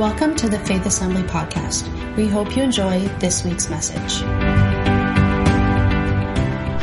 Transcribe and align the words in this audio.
Welcome 0.00 0.34
to 0.36 0.48
the 0.48 0.58
Faith 0.60 0.86
Assembly 0.86 1.20
podcast. 1.24 2.16
We 2.16 2.26
hope 2.26 2.56
you 2.56 2.62
enjoy 2.62 3.00
this 3.18 3.44
week's 3.44 3.68
message. 3.68 4.20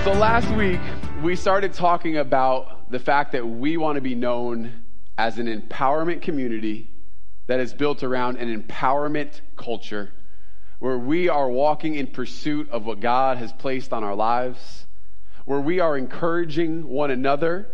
So 0.03 0.11
last 0.13 0.47
week, 0.51 0.79
we 1.23 1.35
started 1.35 1.73
talking 1.73 2.17
about 2.17 2.91
the 2.91 2.99
fact 2.99 3.31
that 3.31 3.43
we 3.43 3.75
want 3.75 3.95
to 3.95 4.01
be 4.01 4.13
known 4.13 4.83
as 5.17 5.39
an 5.39 5.47
empowerment 5.47 6.21
community 6.21 6.91
that 7.47 7.59
is 7.59 7.73
built 7.73 8.03
around 8.03 8.37
an 8.37 8.55
empowerment 8.61 9.41
culture 9.55 10.11
where 10.77 10.99
we 10.99 11.27
are 11.27 11.49
walking 11.49 11.95
in 11.95 12.05
pursuit 12.05 12.69
of 12.69 12.85
what 12.85 12.99
God 12.99 13.37
has 13.37 13.51
placed 13.51 13.93
on 13.93 14.03
our 14.03 14.13
lives, 14.13 14.85
where 15.45 15.59
we 15.59 15.79
are 15.79 15.97
encouraging 15.97 16.87
one 16.87 17.09
another 17.09 17.67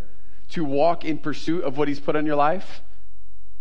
to 0.52 0.64
walk 0.64 1.04
in 1.04 1.18
pursuit 1.18 1.64
of 1.64 1.76
what 1.76 1.86
He's 1.86 2.00
put 2.00 2.16
on 2.16 2.24
your 2.24 2.36
life 2.36 2.80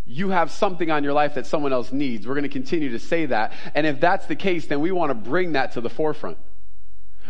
you 0.05 0.29
have 0.29 0.51
something 0.51 0.91
on 0.91 1.03
your 1.03 1.13
life 1.13 1.35
that 1.35 1.45
someone 1.45 1.71
else 1.71 1.91
needs. 1.91 2.27
We're 2.27 2.33
going 2.33 2.43
to 2.43 2.49
continue 2.49 2.91
to 2.91 2.99
say 2.99 3.27
that. 3.27 3.53
And 3.73 3.87
if 3.87 3.99
that's 3.99 4.25
the 4.25 4.35
case, 4.35 4.67
then 4.67 4.81
we 4.81 4.91
want 4.91 5.11
to 5.11 5.15
bring 5.15 5.53
that 5.53 5.73
to 5.73 5.81
the 5.81 5.89
forefront. 5.89 6.37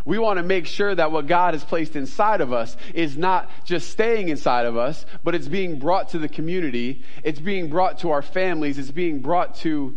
We 0.05 0.18
want 0.18 0.38
to 0.38 0.44
make 0.44 0.66
sure 0.66 0.94
that 0.94 1.12
what 1.12 1.28
God 1.28 1.54
has 1.54 1.64
placed 1.64 1.95
inside 1.95 2.41
of 2.41 2.52
us 2.52 2.76
is 2.94 3.16
not 3.16 3.50
just 3.64 3.90
staying 3.90 4.30
inside 4.30 4.66
of 4.66 4.76
us, 4.76 5.05
but 5.23 5.34
it's 5.34 5.48
being 5.48 5.80
brought 5.80 6.09
to 6.09 6.20
the 6.20 6.28
community. 6.28 7.04
It's 7.23 7.40
being 7.40 7.70
brought 7.70 8.00
to 8.00 8.12
our 8.12 8.22
families. 8.22 8.78
It's 8.78 8.92
being 8.92 9.20
brought 9.20 9.55
to 9.58 9.95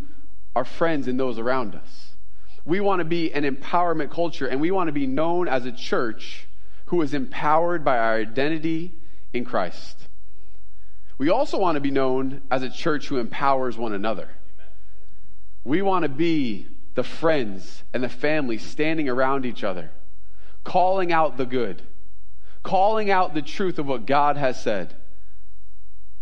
our 0.55 0.65
friends 0.65 1.09
and 1.09 1.19
those 1.19 1.39
around 1.39 1.75
us. 1.75 2.13
We 2.65 2.81
want 2.81 3.01
to 3.01 3.05
be 3.05 3.33
an 3.33 3.45
empowerment 3.45 4.11
culture 4.11 4.47
and 4.47 4.61
we 4.61 4.71
want 4.71 4.89
to 4.89 4.93
be 4.93 5.07
known 5.07 5.49
as 5.49 5.65
a 5.67 5.73
church 5.73 6.47
who 6.87 7.03
is 7.03 7.15
empowered 7.15 7.85
by 7.85 7.99
our 7.99 8.17
identity 8.17 8.95
in 9.33 9.45
Christ. 9.45 10.06
We 11.19 11.31
also 11.31 11.59
want 11.59 11.77
to 11.77 11.81
be 11.81 11.91
known 11.91 12.43
as 12.51 12.63
a 12.63 12.71
church 12.71 13.09
who 13.09 13.17
empowers 13.17 13.79
one 13.79 13.93
another. 13.93 14.29
We 15.65 15.83
want 15.83 16.03
to 16.03 16.09
be 16.09 16.69
the 16.95 17.03
friends 17.03 17.83
and 17.93 18.03
the 18.03 18.09
family 18.09 18.59
standing 18.59 19.09
around 19.09 19.47
each 19.47 19.65
other, 19.65 19.91
calling 20.65 21.13
out 21.13 21.37
the 21.37 21.47
good, 21.47 21.83
calling 22.63 23.11
out 23.11 23.35
the 23.35 23.43
truth 23.43 23.79
of 23.79 23.87
what 23.87 24.07
God 24.07 24.37
has 24.37 24.61
said, 24.63 24.95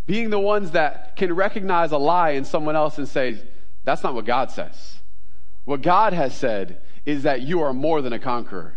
being 0.07 0.31
the 0.31 0.39
ones 0.39 0.73
that 0.73 1.17
can 1.17 1.35
recognize 1.35 1.93
a 1.93 1.99
lie 1.99 2.31
in 2.31 2.45
someone 2.45 2.77
else 2.77 2.99
and 2.99 3.09
say, 3.09 3.41
that's 3.85 4.03
not 4.03 4.15
what 4.15 4.27
God 4.27 4.51
says. 4.51 4.99
What 5.65 5.83
God 5.83 6.13
has 6.13 6.35
said 6.35 6.81
is 7.07 7.23
that 7.23 7.43
you 7.43 7.63
are 7.63 7.73
more 7.73 8.03
than 8.03 8.13
a 8.13 8.19
conqueror 8.19 8.77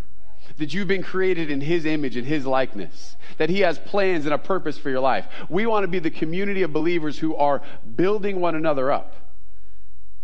that 0.58 0.74
you've 0.74 0.88
been 0.88 1.02
created 1.02 1.50
in 1.50 1.60
His 1.60 1.84
image 1.84 2.16
and 2.16 2.26
His 2.26 2.46
likeness, 2.46 3.16
that 3.38 3.48
He 3.48 3.60
has 3.60 3.78
plans 3.78 4.24
and 4.24 4.34
a 4.34 4.38
purpose 4.38 4.78
for 4.78 4.90
your 4.90 5.00
life. 5.00 5.26
We 5.48 5.66
want 5.66 5.84
to 5.84 5.88
be 5.88 5.98
the 5.98 6.10
community 6.10 6.62
of 6.62 6.72
believers 6.72 7.18
who 7.18 7.34
are 7.36 7.62
building 7.96 8.40
one 8.40 8.54
another 8.54 8.92
up. 8.92 9.14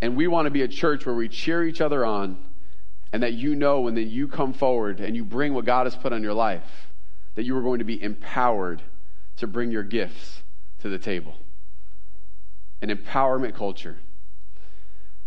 And 0.01 0.17
we 0.17 0.27
want 0.27 0.47
to 0.47 0.51
be 0.51 0.63
a 0.63 0.69
church 0.69 1.07
where 1.07 1.15
we 1.15 1.29
cheer 1.29 1.65
each 1.65 1.81
other 1.81 2.05
on 2.05 2.37
and 3.13 3.23
that 3.23 3.35
you 3.35 3.55
know 3.55 3.81
when 3.81 3.95
that 3.95 4.03
you 4.03 4.29
come 4.29 4.53
forward 4.53 5.01
and 5.01 5.15
you 5.15 5.25
bring 5.25 5.55
what 5.55 5.65
God 5.65 5.87
has 5.87 5.95
put 5.95 6.13
on 6.13 6.23
your 6.23 6.35
life, 6.35 6.91
that 7.37 7.45
you 7.45 7.57
are 7.57 7.63
going 7.63 7.79
to 7.79 7.85
be 7.85 8.03
empowered 8.03 8.83
to 9.37 9.47
bring 9.47 9.71
your 9.71 9.83
gifts 9.83 10.43
to 10.81 10.89
the 10.89 10.99
table. 10.99 11.35
An 12.83 12.91
empowerment 12.91 13.55
culture. 13.55 13.97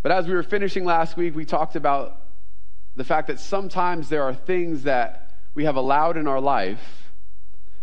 But 0.03 0.11
as 0.11 0.27
we 0.27 0.33
were 0.33 0.43
finishing 0.43 0.85
last 0.85 1.17
week, 1.17 1.35
we 1.35 1.45
talked 1.45 1.75
about 1.75 2.21
the 2.97 3.03
fact 3.03 3.27
that 3.27 3.39
sometimes 3.39 4.09
there 4.09 4.23
are 4.23 4.33
things 4.33 4.83
that 4.83 5.31
we 5.53 5.65
have 5.65 5.75
allowed 5.75 6.17
in 6.17 6.27
our 6.27 6.41
life 6.41 7.11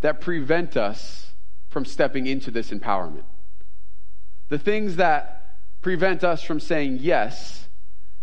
that 0.01 0.21
prevent 0.21 0.77
us 0.77 1.33
from 1.71 1.85
stepping 1.85 2.27
into 2.27 2.51
this 2.51 2.71
empowerment. 2.71 3.23
The 4.49 4.59
things 4.59 4.97
that 4.97 5.57
prevent 5.83 6.25
us 6.25 6.43
from 6.43 6.59
saying 6.59 6.99
yes 7.01 7.69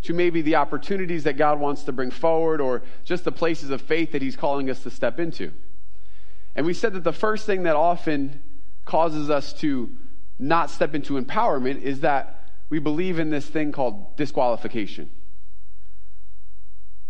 to 0.04 0.14
maybe 0.14 0.42
the 0.42 0.56
opportunities 0.56 1.24
that 1.24 1.38
God 1.38 1.60
wants 1.62 1.84
to 1.84 1.94
bring 1.94 2.12
forward 2.12 2.60
or 2.60 2.84
just 3.06 3.24
the 3.24 3.32
places 3.32 3.70
of 3.70 3.82
faith 3.82 4.12
that 4.12 4.22
He's 4.22 4.36
calling 4.36 4.70
us 4.70 4.84
to 4.84 4.90
step 4.90 5.18
into. 5.18 5.54
And 6.56 6.66
we 6.66 6.74
said 6.74 6.94
that 6.94 7.06
the 7.06 7.14
first 7.14 7.46
thing 7.46 7.64
that 7.64 7.78
often 7.78 8.42
causes 8.84 9.30
us 9.30 9.54
to 9.54 9.90
not 10.38 10.70
step 10.70 10.94
into 10.94 11.22
empowerment 11.22 11.82
is 11.84 12.02
that 12.02 12.50
we 12.70 12.80
believe 12.80 13.18
in 13.18 13.30
this 13.30 13.46
thing 13.48 13.72
called 13.72 14.18
disqualification 14.18 15.10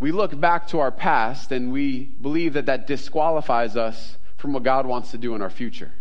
we 0.01 0.11
look 0.11 0.37
back 0.37 0.67
to 0.69 0.79
our 0.79 0.91
past 0.91 1.51
and 1.51 1.71
we 1.71 2.05
believe 2.19 2.53
that 2.53 2.65
that 2.65 2.87
disqualifies 2.87 3.77
us 3.77 4.17
from 4.35 4.51
what 4.51 4.63
God 4.63 4.87
wants 4.87 5.11
to 5.11 5.19
do 5.19 5.35
in 5.35 5.43
our 5.43 5.49
future. 5.51 5.91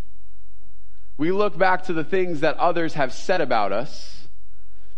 We 1.18 1.30
look 1.32 1.58
back 1.58 1.84
to 1.84 1.92
the 1.92 2.02
things 2.02 2.40
that 2.40 2.56
others 2.56 2.94
have 2.94 3.12
said 3.12 3.42
about 3.42 3.72
us, 3.72 4.26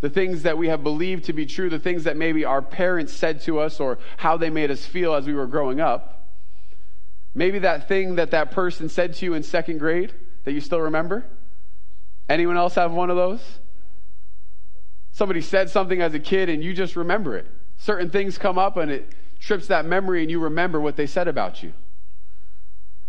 the 0.01 0.09
things 0.09 0.45
that 0.45 0.57
we 0.57 0.69
have 0.69 0.85
believed 0.85 1.25
to 1.25 1.33
be 1.33 1.47
true, 1.47 1.69
the 1.69 1.81
things 1.81 2.05
that 2.05 2.17
maybe 2.17 2.45
our 2.45 2.63
parents 2.63 3.13
said 3.13 3.41
to 3.43 3.59
us 3.59 3.81
or 3.81 3.99
how 4.19 4.37
they 4.37 4.51
made 4.51 4.71
us 4.71 4.87
feel 4.87 5.15
as 5.15 5.27
we 5.27 5.35
were 5.35 5.49
growing 5.49 5.81
up. 5.81 6.29
Maybe 7.35 7.59
that 7.59 7.89
thing 7.89 8.15
that 8.15 8.31
that 8.31 8.53
person 8.53 8.89
said 8.89 9.15
to 9.15 9.27
you 9.27 9.35
in 9.35 9.43
second 9.43 9.79
grade 9.79 10.15
that 10.45 10.53
you 10.53 10.61
still 10.61 10.81
remember. 10.81 11.27
Anyone 12.29 12.57
else 12.57 12.77
have 12.77 12.93
one 12.93 13.11
of 13.11 13.17
those? 13.17 13.43
Somebody 15.11 15.41
said 15.41 15.71
something 15.71 16.01
as 16.01 16.15
a 16.15 16.21
kid 16.21 16.49
and 16.49 16.63
you 16.63 16.73
just 16.73 16.95
remember 16.95 17.37
it. 17.37 17.49
Certain 17.83 18.11
things 18.11 18.39
come 18.39 18.59
up 18.59 18.77
and 18.77 18.93
it 18.93 19.13
trips 19.41 19.67
that 19.67 19.85
memory 19.85 20.23
and 20.23 20.31
you 20.31 20.39
remember 20.39 20.81
what 20.81 20.95
they 20.95 21.05
said 21.05 21.27
about 21.27 21.65
you. 21.65 21.73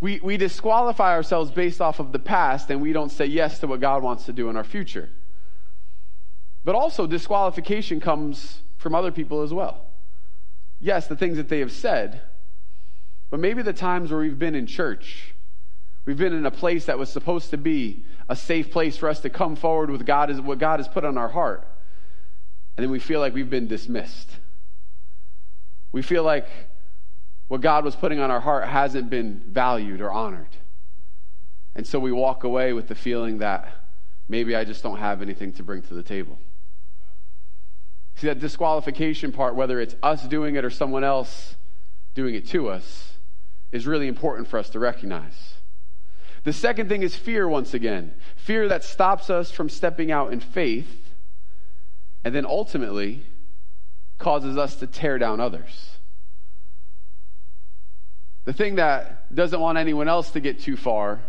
We, 0.01 0.19
we 0.23 0.35
disqualify 0.35 1.11
ourselves 1.11 1.51
based 1.51 1.79
off 1.79 1.99
of 1.99 2.11
the 2.11 2.17
past 2.17 2.71
and 2.71 2.81
we 2.81 2.91
don't 2.91 3.11
say 3.11 3.27
yes 3.27 3.59
to 3.59 3.67
what 3.67 3.81
God 3.81 4.01
wants 4.01 4.25
to 4.25 4.33
do 4.33 4.49
in 4.49 4.57
our 4.57 4.63
future. 4.63 5.11
But 6.65 6.73
also, 6.73 7.05
disqualification 7.05 7.99
comes 7.99 8.63
from 8.79 8.95
other 8.95 9.11
people 9.11 9.43
as 9.43 9.53
well. 9.53 9.85
Yes, 10.79 11.05
the 11.05 11.15
things 11.15 11.37
that 11.37 11.49
they 11.49 11.59
have 11.59 11.71
said, 11.71 12.21
but 13.29 13.39
maybe 13.39 13.61
the 13.61 13.73
times 13.73 14.09
where 14.09 14.21
we've 14.21 14.39
been 14.39 14.55
in 14.55 14.65
church, 14.65 15.35
we've 16.05 16.17
been 16.17 16.33
in 16.33 16.47
a 16.47 16.51
place 16.51 16.85
that 16.85 16.97
was 16.97 17.11
supposed 17.11 17.51
to 17.51 17.57
be 17.57 18.05
a 18.27 18.35
safe 18.35 18.71
place 18.71 18.97
for 18.97 19.07
us 19.07 19.19
to 19.19 19.29
come 19.29 19.55
forward 19.55 19.91
with 19.91 20.03
God, 20.03 20.35
what 20.39 20.57
God 20.57 20.79
has 20.79 20.87
put 20.87 21.05
on 21.05 21.15
our 21.15 21.29
heart, 21.29 21.67
and 22.75 22.83
then 22.83 22.89
we 22.89 22.97
feel 22.97 23.19
like 23.19 23.35
we've 23.35 23.51
been 23.51 23.67
dismissed. 23.67 24.39
We 25.93 26.01
feel 26.01 26.23
like 26.23 26.47
what 27.47 27.61
God 27.61 27.85
was 27.85 27.95
putting 27.95 28.19
on 28.19 28.29
our 28.29 28.41
heart 28.41 28.67
hasn't 28.67 29.09
been 29.09 29.41
valued 29.47 30.01
or 30.01 30.11
honored. 30.11 30.57
And 31.75 31.87
so 31.87 31.99
we 31.99 32.11
walk 32.11 32.43
away 32.43 32.73
with 32.73 32.87
the 32.87 32.95
feeling 32.95 33.37
that 33.37 33.67
maybe 34.27 34.55
I 34.55 34.65
just 34.65 34.83
don't 34.83 34.97
have 34.97 35.21
anything 35.21 35.53
to 35.53 35.63
bring 35.63 35.81
to 35.83 35.93
the 35.93 36.03
table. 36.03 36.37
See, 38.15 38.27
that 38.27 38.39
disqualification 38.39 39.31
part, 39.31 39.55
whether 39.55 39.79
it's 39.79 39.95
us 40.03 40.27
doing 40.27 40.55
it 40.55 40.65
or 40.65 40.69
someone 40.69 41.03
else 41.03 41.55
doing 42.15 42.35
it 42.35 42.47
to 42.49 42.69
us, 42.69 43.13
is 43.71 43.87
really 43.87 44.07
important 44.07 44.47
for 44.47 44.59
us 44.59 44.69
to 44.71 44.79
recognize. 44.79 45.53
The 46.43 46.53
second 46.53 46.89
thing 46.89 47.03
is 47.03 47.15
fear, 47.15 47.47
once 47.47 47.73
again. 47.73 48.13
Fear 48.35 48.67
that 48.67 48.83
stops 48.83 49.29
us 49.29 49.49
from 49.49 49.69
stepping 49.69 50.11
out 50.11 50.33
in 50.33 50.39
faith, 50.39 51.11
and 52.23 52.35
then 52.35 52.45
ultimately 52.45 53.25
causes 54.23 54.57
us 54.57 54.75
to 54.77 54.87
tear 54.87 55.19
down 55.19 55.39
others. 55.39 55.91
The 58.45 58.53
thing 58.53 58.75
that 58.75 59.33
doesn't 59.33 59.59
want 59.59 59.77
anyone 59.77 60.07
else 60.07 60.31
to 60.31 60.39
get 60.39 60.59
too 60.59 60.77
far 60.77 61.21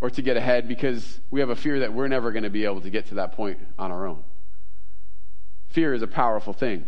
or 0.00 0.10
to 0.10 0.22
get 0.22 0.36
ahead 0.36 0.68
because 0.68 1.20
we 1.30 1.40
have 1.40 1.50
a 1.50 1.56
fear 1.56 1.80
that 1.80 1.92
we're 1.92 2.08
never 2.08 2.32
going 2.32 2.42
to 2.42 2.50
be 2.50 2.64
able 2.64 2.80
to 2.80 2.90
get 2.90 3.06
to 3.06 3.14
that 3.14 3.32
point 3.32 3.58
on 3.78 3.90
our 3.90 4.06
own. 4.06 4.22
Fear 5.68 5.94
is 5.94 6.02
a 6.02 6.06
powerful 6.06 6.52
thing. 6.52 6.84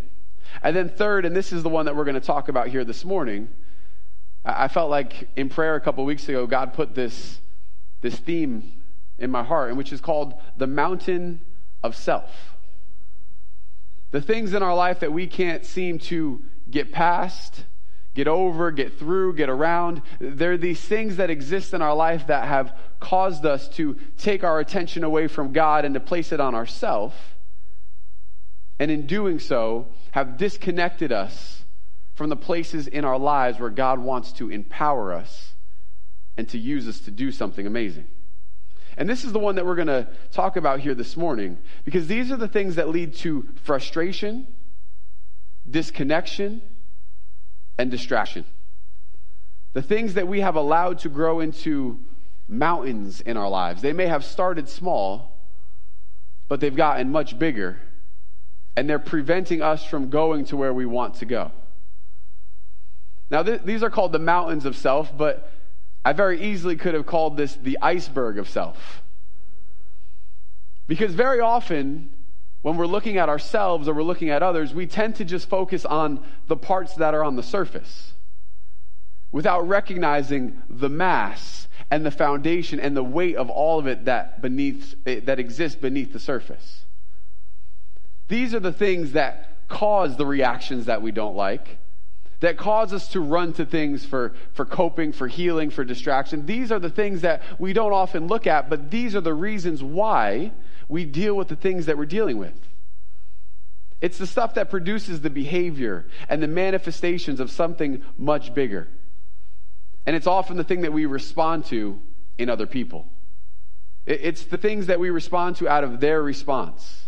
And 0.63 0.77
then, 0.77 0.89
third, 0.89 1.25
and 1.25 1.35
this 1.35 1.53
is 1.53 1.63
the 1.63 1.69
one 1.69 1.87
that 1.87 1.97
we're 1.97 2.05
going 2.05 2.15
to 2.15 2.21
talk 2.21 2.49
about 2.49 2.69
here 2.69 2.85
this 2.85 3.05
morning, 3.05 3.49
I 4.45 4.69
felt 4.69 4.91
like 4.91 5.29
in 5.37 5.49
prayer 5.49 5.75
a 5.77 5.81
couple 5.81 6.05
weeks 6.05 6.29
ago, 6.29 6.47
God 6.47 6.73
put 6.73 6.95
this, 6.95 7.39
this 8.01 8.17
theme 8.17 8.73
in 9.19 9.31
my 9.31 9.43
heart, 9.43 9.75
which 9.77 9.93
is 9.93 10.01
called 10.01 10.35
the 10.57 10.67
mountain 10.67 11.41
of 11.83 11.97
self. 11.97 12.56
The 14.17 14.23
things 14.23 14.55
in 14.55 14.63
our 14.63 14.75
life 14.75 15.01
that 15.01 15.13
we 15.13 15.27
can't 15.27 15.63
seem 15.67 15.99
to 15.99 16.43
get 16.71 16.91
past, 16.91 17.65
get 18.15 18.27
over, 18.27 18.71
get 18.71 18.99
through, 18.99 19.35
get 19.35 19.51
around. 19.51 20.01
There 20.19 20.53
are 20.53 20.57
these 20.57 20.81
things 20.81 21.17
that 21.17 21.29
exist 21.29 21.75
in 21.75 21.83
our 21.83 21.95
life 21.95 22.29
that 22.29 22.49
have 22.49 22.75
caused 22.99 23.45
us 23.45 23.69
to 23.77 23.99
take 24.17 24.43
our 24.43 24.59
attention 24.59 25.05
away 25.05 25.27
from 25.27 25.53
God 25.53 25.85
and 25.85 25.93
to 25.93 26.01
place 26.01 26.33
it 26.33 26.41
on 26.41 26.55
ourselves. 26.55 27.15
And 28.79 28.91
in 28.91 29.07
doing 29.07 29.39
so, 29.39 29.89
have 30.13 30.39
disconnected 30.39 31.13
us 31.13 31.65
from 32.15 32.31
the 32.31 32.37
places 32.37 32.87
in 32.87 33.05
our 33.05 33.19
lives 33.19 33.61
where 33.61 33.69
God 33.69 33.99
wants 33.99 34.33
to 34.33 34.51
empower 34.51 35.13
us 35.13 35.53
and 36.39 36.49
to 36.49 36.57
use 36.57 36.89
us 36.89 37.01
to 37.01 37.11
do 37.11 37.31
something 37.31 37.67
amazing. 37.67 38.07
And 38.97 39.09
this 39.09 39.25
is 39.25 39.33
the 39.33 39.39
one 39.39 39.57
that 39.57 39.67
we're 39.67 39.75
going 39.75 39.89
to 39.89 40.09
talk 40.31 40.57
about 40.57 40.81
here 40.81 40.95
this 40.95 41.17
morning 41.17 41.59
because 41.85 42.07
these 42.07 42.31
are 42.31 42.37
the 42.37 42.49
things 42.49 42.77
that 42.77 42.89
lead 42.89 43.15
to 43.17 43.47
frustration, 43.63 44.47
disconnection, 45.69 46.63
and 47.79 47.91
distraction. 47.91 48.45
The 49.75 49.83
things 49.83 50.15
that 50.15 50.27
we 50.27 50.41
have 50.41 50.57
allowed 50.57 51.01
to 51.01 51.11
grow 51.11 51.41
into 51.41 52.01
mountains 52.49 53.21
in 53.21 53.37
our 53.37 53.49
lives. 53.49 53.83
They 53.83 53.93
may 53.93 54.07
have 54.07 54.25
started 54.25 54.69
small, 54.69 55.37
but 56.49 56.61
they've 56.61 56.75
gotten 56.75 57.11
much 57.11 57.39
bigger, 57.39 57.79
and 58.77 58.89
they're 58.89 58.99
preventing 58.99 59.61
us 59.61 59.85
from 59.85 60.09
going 60.09 60.47
to 60.47 60.57
where 60.57 60.73
we 60.73 60.87
want 60.87 61.17
to 61.17 61.27
go. 61.27 61.51
Now, 63.31 63.43
th- 63.43 63.63
these 63.65 63.83
are 63.83 63.91
called 63.91 64.13
the 64.13 64.19
mountains 64.19 64.65
of 64.65 64.77
self, 64.77 65.17
but 65.17 65.51
I 66.07 66.13
very 66.13 66.41
easily 66.41 66.77
could 66.77 66.95
have 66.95 67.05
called 67.05 67.37
this 67.37 67.57
the 67.57 67.79
iceberg 67.83 68.39
of 68.39 68.49
self. 68.49 69.03
Because 70.87 71.13
very 71.15 71.41
often, 71.41 72.11
when 72.63 72.77
we're 72.77 72.87
looking 72.87 73.17
at 73.17 73.29
ourselves 73.29 73.89
or 73.89 73.95
we're 73.95 74.05
looking 74.05 74.31
at 74.31 74.41
others, 74.41 74.73
we 74.73 74.87
tend 74.87 75.17
to 75.17 75.25
just 75.25 75.49
focus 75.49 75.85
on 75.85 76.25
the 76.47 76.57
parts 76.57 76.95
that 76.95 77.13
are 77.13 77.25
on 77.25 77.35
the 77.35 77.43
surface 77.43 78.13
without 79.33 79.67
recognizing 79.67 80.63
the 80.71 80.89
mass 80.89 81.67
and 81.91 82.07
the 82.07 82.13
foundation 82.13 82.79
and 82.79 82.97
the 82.97 83.03
weight 83.03 83.35
of 83.35 83.51
all 83.51 83.81
of 83.81 83.89
it 83.89 84.05
that 84.05 84.41
beneath 84.41 84.95
eh, 85.07 85.19
that 85.25 85.41
exists 85.41 85.77
beneath 85.77 86.13
the 86.13 86.21
surface. 86.21 86.85
These 88.29 88.55
are 88.55 88.61
the 88.61 88.73
things 88.73 89.11
that 89.11 89.67
cause 89.67 90.17
the 90.17 90.27
reactions 90.27 90.87
that 90.87 91.03
we 91.03 91.11
don't 91.11 91.35
like 91.35 91.79
that 92.41 92.57
cause 92.57 92.93
us 92.93 93.09
to 93.09 93.21
run 93.21 93.53
to 93.55 93.65
things 93.65 94.05
for, 94.05 94.35
for 94.53 94.65
coping, 94.65 95.13
for 95.13 95.29
healing, 95.29 95.71
for 95.71 95.85
distraction. 95.85 96.47
These 96.47 96.71
are 96.71 96.79
the 96.79 96.91
things 96.91 97.23
that 97.23 97.43
we 97.59 97.73
don't 97.73 97.93
often 97.93 98.27
look 98.27 98.47
at, 98.47 98.69
but 98.69 98.91
these 98.91 99.17
are 99.17 99.21
the 99.21 99.35
reasons 99.35 99.83
why 99.83 100.53
we 100.89 101.05
deal 101.05 101.35
with 101.35 101.49
the 101.49 101.57
things 101.57 101.87
that 101.87 101.97
we're 101.97 102.05
dealing 102.05 102.39
with. 102.39 102.55
It's 104.01 104.19
the 104.19 104.27
stuff 104.27 104.55
that 104.55 104.71
produces 104.71 105.23
the 105.23 105.31
behavior 105.31 106.07
and 106.29 106.43
the 106.43 106.49
manifestations 106.49 107.41
of 107.41 107.51
something 107.51 108.03
much 108.19 108.55
bigger. 108.55 108.89
And 110.05 110.15
it's 110.15 110.27
often 110.27 110.57
the 110.57 110.65
thing 110.65 110.83
that 110.83 110.93
we 110.93 111.07
respond 111.07 111.65
to 111.67 111.99
in 112.39 112.51
other 112.51 112.67
people. 112.67 113.09
It's 114.05 114.45
the 114.45 114.59
things 114.59 114.87
that 114.87 115.01
we 115.01 115.11
respond 115.11 115.57
to 115.57 115.69
out 115.69 115.83
of 115.83 115.99
their 115.99 116.23
response. 116.23 117.06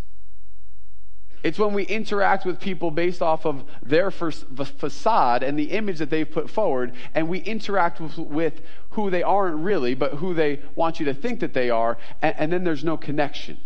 It's 1.42 1.58
when 1.58 1.72
we 1.72 1.84
interact 1.84 2.44
with 2.44 2.60
people 2.60 2.90
based 2.90 3.22
off 3.22 3.46
of 3.46 3.64
their 3.82 4.10
facade 4.10 5.42
and 5.42 5.58
the 5.58 5.70
image 5.70 5.98
that 5.98 6.10
they've 6.10 6.30
put 6.30 6.50
forward, 6.50 6.94
and 7.14 7.28
we 7.28 7.38
interact 7.38 8.00
with, 8.00 8.18
with 8.18 8.60
who 8.90 9.10
they 9.10 9.22
aren't 9.22 9.58
really, 9.58 9.94
but 9.94 10.14
who 10.14 10.34
they 10.34 10.60
want 10.74 10.98
you 10.98 11.06
to 11.06 11.14
think 11.14 11.40
that 11.40 11.54
they 11.54 11.70
are, 11.70 11.96
and, 12.22 12.34
and 12.38 12.52
then 12.52 12.64
there's 12.64 12.84
no 12.84 12.96
connection. 12.96 13.58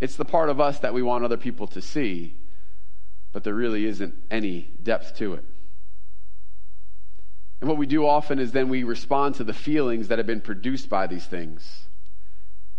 It's 0.00 0.16
the 0.16 0.24
part 0.24 0.48
of 0.48 0.60
us 0.60 0.80
that 0.80 0.92
we 0.92 1.02
want 1.02 1.24
other 1.24 1.36
people 1.36 1.68
to 1.68 1.80
see, 1.80 2.34
but 3.30 3.44
there 3.44 3.54
really 3.54 3.86
isn't 3.86 4.14
any 4.30 4.70
depth 4.82 5.16
to 5.18 5.34
it. 5.34 5.44
And 7.60 7.68
what 7.68 7.78
we 7.78 7.86
do 7.86 8.04
often 8.04 8.40
is 8.40 8.50
then 8.50 8.68
we 8.68 8.82
respond 8.82 9.36
to 9.36 9.44
the 9.44 9.52
feelings 9.52 10.08
that 10.08 10.18
have 10.18 10.26
been 10.26 10.40
produced 10.40 10.88
by 10.88 11.06
these 11.06 11.26
things. 11.26 11.86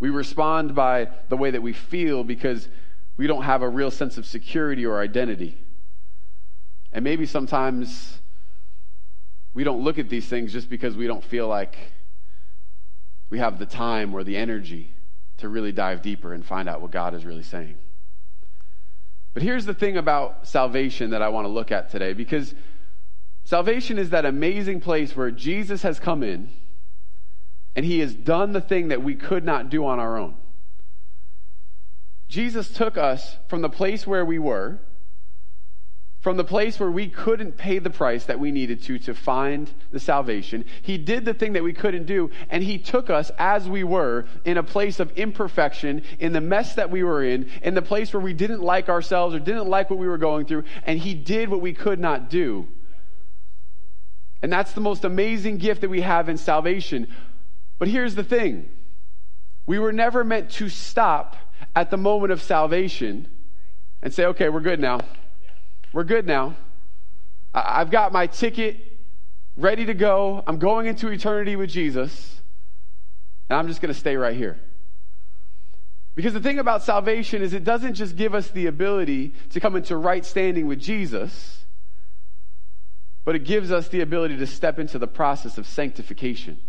We 0.02 0.10
respond 0.10 0.76
by 0.76 1.08
the 1.30 1.38
way 1.38 1.52
that 1.52 1.62
we 1.62 1.72
feel 1.72 2.26
because 2.26 2.68
we 3.18 3.28
don't 3.28 3.44
have 3.44 3.62
a 3.62 3.70
real 3.70 3.92
sense 3.92 4.18
of 4.18 4.26
security 4.26 4.86
or 4.86 5.00
identity. 5.00 5.58
And 6.92 7.04
maybe 7.04 7.26
sometimes 7.26 8.20
we 9.54 9.64
don't 9.64 9.84
look 9.84 10.00
at 10.00 10.10
these 10.10 10.28
things 10.28 10.52
just 10.52 10.70
because 10.70 10.96
we 10.96 11.08
don't 11.08 11.24
feel 11.24 11.48
like 11.48 11.78
we 13.30 13.40
have 13.40 13.60
the 13.60 13.66
time 13.66 14.14
or 14.14 14.24
the 14.24 14.38
energy 14.38 14.94
to 15.38 15.50
really 15.50 15.72
dive 15.72 16.02
deeper 16.02 16.34
and 16.34 16.46
find 16.46 16.70
out 16.70 16.82
what 16.82 16.92
God 16.92 17.14
is 17.14 17.26
really 17.26 17.44
saying. 17.44 17.76
But 19.34 19.42
here's 19.42 19.66
the 19.66 19.74
thing 19.74 19.98
about 19.98 20.48
salvation 20.48 21.12
that 21.12 21.22
I 21.22 21.30
want 21.30 21.46
to 21.46 21.50
look 21.50 21.72
at 21.72 21.90
today 21.90 22.14
because 22.14 22.54
salvation 23.44 23.98
is 23.98 24.12
that 24.12 24.26
amazing 24.26 24.80
place 24.80 25.16
where 25.16 25.32
Jesus 25.32 25.82
has 25.82 26.00
come 26.00 26.22
in 26.24 26.50
and 27.76 27.84
he 27.84 28.00
has 28.00 28.14
done 28.14 28.54
the 28.54 28.62
thing 28.62 28.90
that 28.90 29.02
we 29.02 29.16
could 29.16 29.44
not 29.44 29.70
do 29.70 29.86
on 29.86 30.00
our 30.00 30.18
own. 30.18 30.36
Jesus 32.34 32.68
took 32.68 32.98
us 32.98 33.38
from 33.48 33.62
the 33.62 33.70
place 33.70 34.08
where 34.08 34.26
we 34.26 34.40
were, 34.40 34.80
from 36.20 36.36
the 36.36 36.44
place 36.44 36.80
where 36.80 36.90
we 36.90 37.08
couldn't 37.08 37.58
pay 37.58 37.78
the 37.78 37.92
price 37.92 38.26
that 38.26 38.40
we 38.40 38.50
needed 38.50 38.82
to 38.82 38.98
to 38.98 39.14
find 39.14 39.70
the 39.92 40.00
salvation. 40.00 40.66
He 40.82 40.98
did 40.98 41.26
the 41.26 41.36
thing 41.36 41.54
that 41.54 41.64
we 41.64 41.74
couldn't 41.74 42.08
do, 42.08 42.32
and 42.50 42.64
He 42.64 42.80
took 42.80 43.12
us 43.12 43.30
as 43.38 43.70
we 43.70 43.84
were 43.84 44.26
in 44.46 44.58
a 44.58 44.64
place 44.64 45.00
of 45.00 45.12
imperfection, 45.12 46.02
in 46.18 46.34
the 46.34 46.42
mess 46.42 46.74
that 46.74 46.90
we 46.90 47.04
were 47.04 47.24
in, 47.24 47.52
in 47.62 47.76
the 47.76 47.84
place 47.84 48.12
where 48.12 48.24
we 48.24 48.34
didn't 48.34 48.64
like 48.64 48.90
ourselves 48.90 49.36
or 49.36 49.40
didn't 49.40 49.70
like 49.70 49.92
what 49.92 50.00
we 50.00 50.08
were 50.08 50.18
going 50.18 50.48
through, 50.48 50.64
and 50.88 50.98
He 50.98 51.14
did 51.14 51.50
what 51.50 51.62
we 51.62 51.74
could 51.74 52.00
not 52.00 52.32
do. 52.32 52.68
And 54.42 54.52
that's 54.52 54.72
the 54.72 54.82
most 54.82 55.06
amazing 55.06 55.60
gift 55.60 55.82
that 55.82 55.90
we 55.92 56.02
have 56.02 56.30
in 56.30 56.38
salvation. 56.38 57.14
But 57.78 57.90
here's 57.90 58.16
the 58.16 58.24
thing 58.24 58.72
we 59.68 59.78
were 59.78 59.94
never 59.94 60.24
meant 60.24 60.50
to 60.54 60.68
stop 60.68 61.38
at 61.76 61.90
the 61.90 61.98
moment 61.98 62.32
of 62.32 62.42
salvation 62.42 63.28
and 64.02 64.14
say, 64.14 64.26
okay, 64.26 64.50
we're 64.50 64.62
good 64.62 64.80
now. 64.80 65.00
We're 65.92 66.04
good 66.04 66.28
now. 66.28 66.56
I've 67.54 67.92
got 67.92 68.12
my 68.12 68.28
ticket 68.28 69.00
ready 69.56 69.86
to 69.86 69.94
go. 69.94 70.44
I'm 70.46 70.58
going 70.58 70.88
into 70.88 71.10
eternity 71.10 71.56
with 71.56 71.70
Jesus, 71.70 72.42
and 73.50 73.58
I'm 73.58 73.68
just 73.68 73.82
going 73.82 73.94
to 73.94 74.00
stay 74.00 74.16
right 74.16 74.36
here. 74.36 74.60
Because 76.16 76.34
the 76.34 76.40
thing 76.40 76.60
about 76.60 76.84
salvation 76.84 77.42
is 77.42 77.54
it 77.54 77.64
doesn't 77.64 77.96
just 77.96 78.16
give 78.16 78.36
us 78.36 78.50
the 78.50 78.68
ability 78.68 79.34
to 79.52 79.60
come 79.60 79.76
into 79.76 79.98
right 79.98 80.24
standing 80.24 80.68
with 80.68 80.80
Jesus, 80.80 81.66
but 83.26 83.36
it 83.36 83.46
gives 83.46 83.72
us 83.72 83.88
the 83.88 84.02
ability 84.02 84.38
to 84.38 84.46
step 84.48 84.78
into 84.78 85.00
the 85.00 85.08
process 85.08 85.58
of 85.58 85.66
sanctification, 85.66 86.60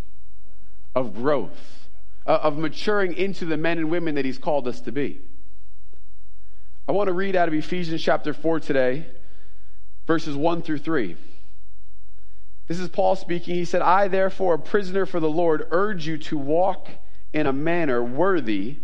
of 0.94 1.14
growth 1.14 1.83
Uh, 2.26 2.38
of 2.42 2.56
maturing 2.56 3.12
into 3.12 3.44
the 3.44 3.56
men 3.56 3.76
and 3.76 3.90
women 3.90 4.14
that 4.14 4.24
He's 4.24 4.38
called 4.38 4.66
us 4.66 4.80
to 4.80 4.92
be. 4.92 5.20
I 6.88 6.92
want 6.92 7.08
to 7.08 7.12
read 7.12 7.36
out 7.36 7.48
of 7.48 7.54
Ephesians 7.54 8.02
chapter 8.02 8.32
4 8.32 8.60
today, 8.60 9.06
verses 10.06 10.34
1 10.34 10.62
through 10.62 10.78
3. 10.78 11.16
This 12.66 12.80
is 12.80 12.88
Paul 12.88 13.16
speaking. 13.16 13.54
He 13.54 13.66
said, 13.66 13.82
I, 13.82 14.08
therefore, 14.08 14.54
a 14.54 14.58
prisoner 14.58 15.04
for 15.04 15.20
the 15.20 15.28
Lord, 15.28 15.66
urge 15.70 16.06
you 16.06 16.16
to 16.16 16.38
walk 16.38 16.88
in 17.34 17.46
a 17.46 17.52
manner 17.52 18.02
worthy 18.02 18.78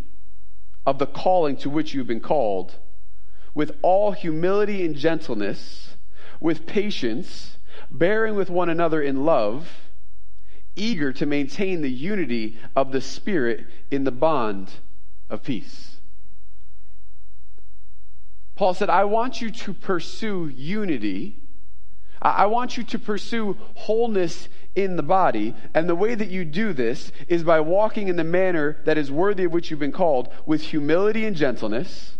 of 0.85 0.99
the 0.99 1.07
calling 1.07 1.57
to 1.59 1.71
which 1.71 1.95
you've 1.95 2.07
been 2.07 2.21
called, 2.21 2.75
with 3.55 3.75
all 3.81 4.13
humility 4.13 4.85
and 4.85 4.95
gentleness, 4.95 5.97
with 6.41 6.67
patience, 6.67 7.57
bearing 7.91 8.35
with 8.35 8.51
one 8.51 8.69
another 8.69 9.01
in 9.01 9.25
love 9.25 9.90
eager 10.81 11.13
to 11.13 11.27
maintain 11.27 11.83
the 11.83 11.91
unity 11.91 12.57
of 12.75 12.91
the 12.91 13.01
Spirit 13.01 13.67
in 13.91 14.05
the 14.05 14.11
bond 14.11 14.71
of 15.29 15.43
peace. 15.43 15.97
Paul 18.57 18.75
said, 18.75 18.91
I 18.91 19.05
want 19.05 19.41
you 19.41 19.51
to 19.51 19.73
pursue 19.73 20.49
unity. 20.49 21.37
I 22.21 22.47
want 22.47 22.77
you 22.77 22.83
to 22.85 22.99
pursue 22.99 23.57
wholeness 23.75 24.49
in 24.75 24.97
the 24.97 25.03
body. 25.03 25.55
And 25.75 25.89
the 25.89 25.95
way 25.95 26.15
that 26.15 26.29
you 26.29 26.45
do 26.45 26.73
this 26.73 27.13
is 27.29 27.43
by 27.43 27.61
walking 27.61 28.09
in 28.09 28.17
the 28.17 28.25
manner 28.25 28.79
that 28.85 28.99
is 28.99 29.11
worthy 29.11 29.45
of 29.45 29.53
which 29.53 29.71
you've 29.71 29.81
been 29.81 29.93
called, 29.93 30.29
with 30.45 30.61
humility 30.61 31.25
and 31.25 31.35
gentleness, 31.35 32.17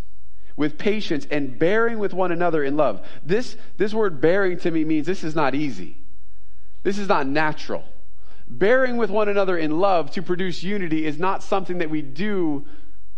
with 0.55 0.79
patience, 0.79 1.27
and 1.29 1.59
bearing 1.59 1.99
with 1.99 2.13
one 2.13 2.31
another 2.31 2.63
in 2.63 2.75
love. 2.75 3.05
This, 3.23 3.55
this 3.77 3.93
word 3.93 4.19
bearing 4.19 4.57
to 4.59 4.71
me 4.71 4.83
means 4.83 5.05
this 5.05 5.23
is 5.23 5.35
not 5.35 5.53
easy. 5.53 5.97
This 6.83 6.97
is 6.97 7.07
not 7.07 7.27
natural 7.27 7.83
bearing 8.57 8.97
with 8.97 9.09
one 9.09 9.29
another 9.29 9.57
in 9.57 9.79
love 9.79 10.11
to 10.11 10.21
produce 10.21 10.61
unity 10.61 11.05
is 11.05 11.17
not 11.17 11.41
something 11.41 11.79
that 11.79 11.89
we 11.89 12.01
do 12.01 12.65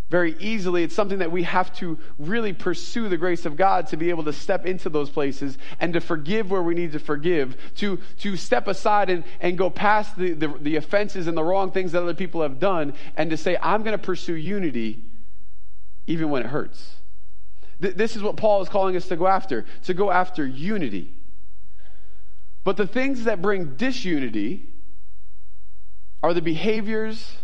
very 0.09 0.35
easily. 0.39 0.83
It's 0.83 0.93
something 0.93 1.19
that 1.19 1.31
we 1.31 1.41
have 1.43 1.73
to 1.77 1.97
really 2.19 2.53
pursue 2.53 3.09
the 3.09 3.17
grace 3.17 3.45
of 3.45 3.57
God 3.57 3.87
to 3.87 3.97
be 3.97 4.11
able 4.11 4.23
to 4.25 4.33
step 4.33 4.65
into 4.65 4.89
those 4.89 5.09
places 5.09 5.57
and 5.79 5.93
to 5.93 6.01
forgive 6.01 6.51
where 6.51 6.61
we 6.61 6.75
need 6.75 6.91
to 6.91 6.99
forgive, 6.99 7.57
to, 7.77 7.99
to 8.19 8.37
step 8.37 8.67
aside 8.67 9.09
and, 9.09 9.23
and 9.39 9.57
go 9.57 9.71
past 9.71 10.15
the, 10.15 10.33
the, 10.33 10.47
the 10.59 10.75
offenses 10.75 11.25
and 11.25 11.35
the 11.35 11.43
wrong 11.43 11.71
things 11.71 11.93
that 11.93 12.03
other 12.03 12.13
people 12.13 12.43
have 12.43 12.59
done 12.59 12.93
and 13.17 13.31
to 13.31 13.37
say, 13.37 13.57
I'm 13.59 13.81
going 13.81 13.97
to 13.97 14.03
pursue 14.03 14.35
unity 14.35 15.01
even 16.05 16.29
when 16.29 16.43
it 16.43 16.49
hurts. 16.49 16.97
Th- 17.81 17.95
this 17.95 18.15
is 18.15 18.21
what 18.21 18.37
Paul 18.37 18.61
is 18.61 18.69
calling 18.69 18.95
us 18.95 19.07
to 19.07 19.15
go 19.15 19.25
after, 19.25 19.65
to 19.85 19.95
go 19.95 20.11
after 20.11 20.45
unity. 20.45 21.11
But 22.63 22.77
the 22.77 22.85
things 22.85 23.23
that 23.23 23.41
bring 23.41 23.75
disunity, 23.77 24.72
are 26.23 26.33
the 26.33 26.41
behaviors 26.41 27.35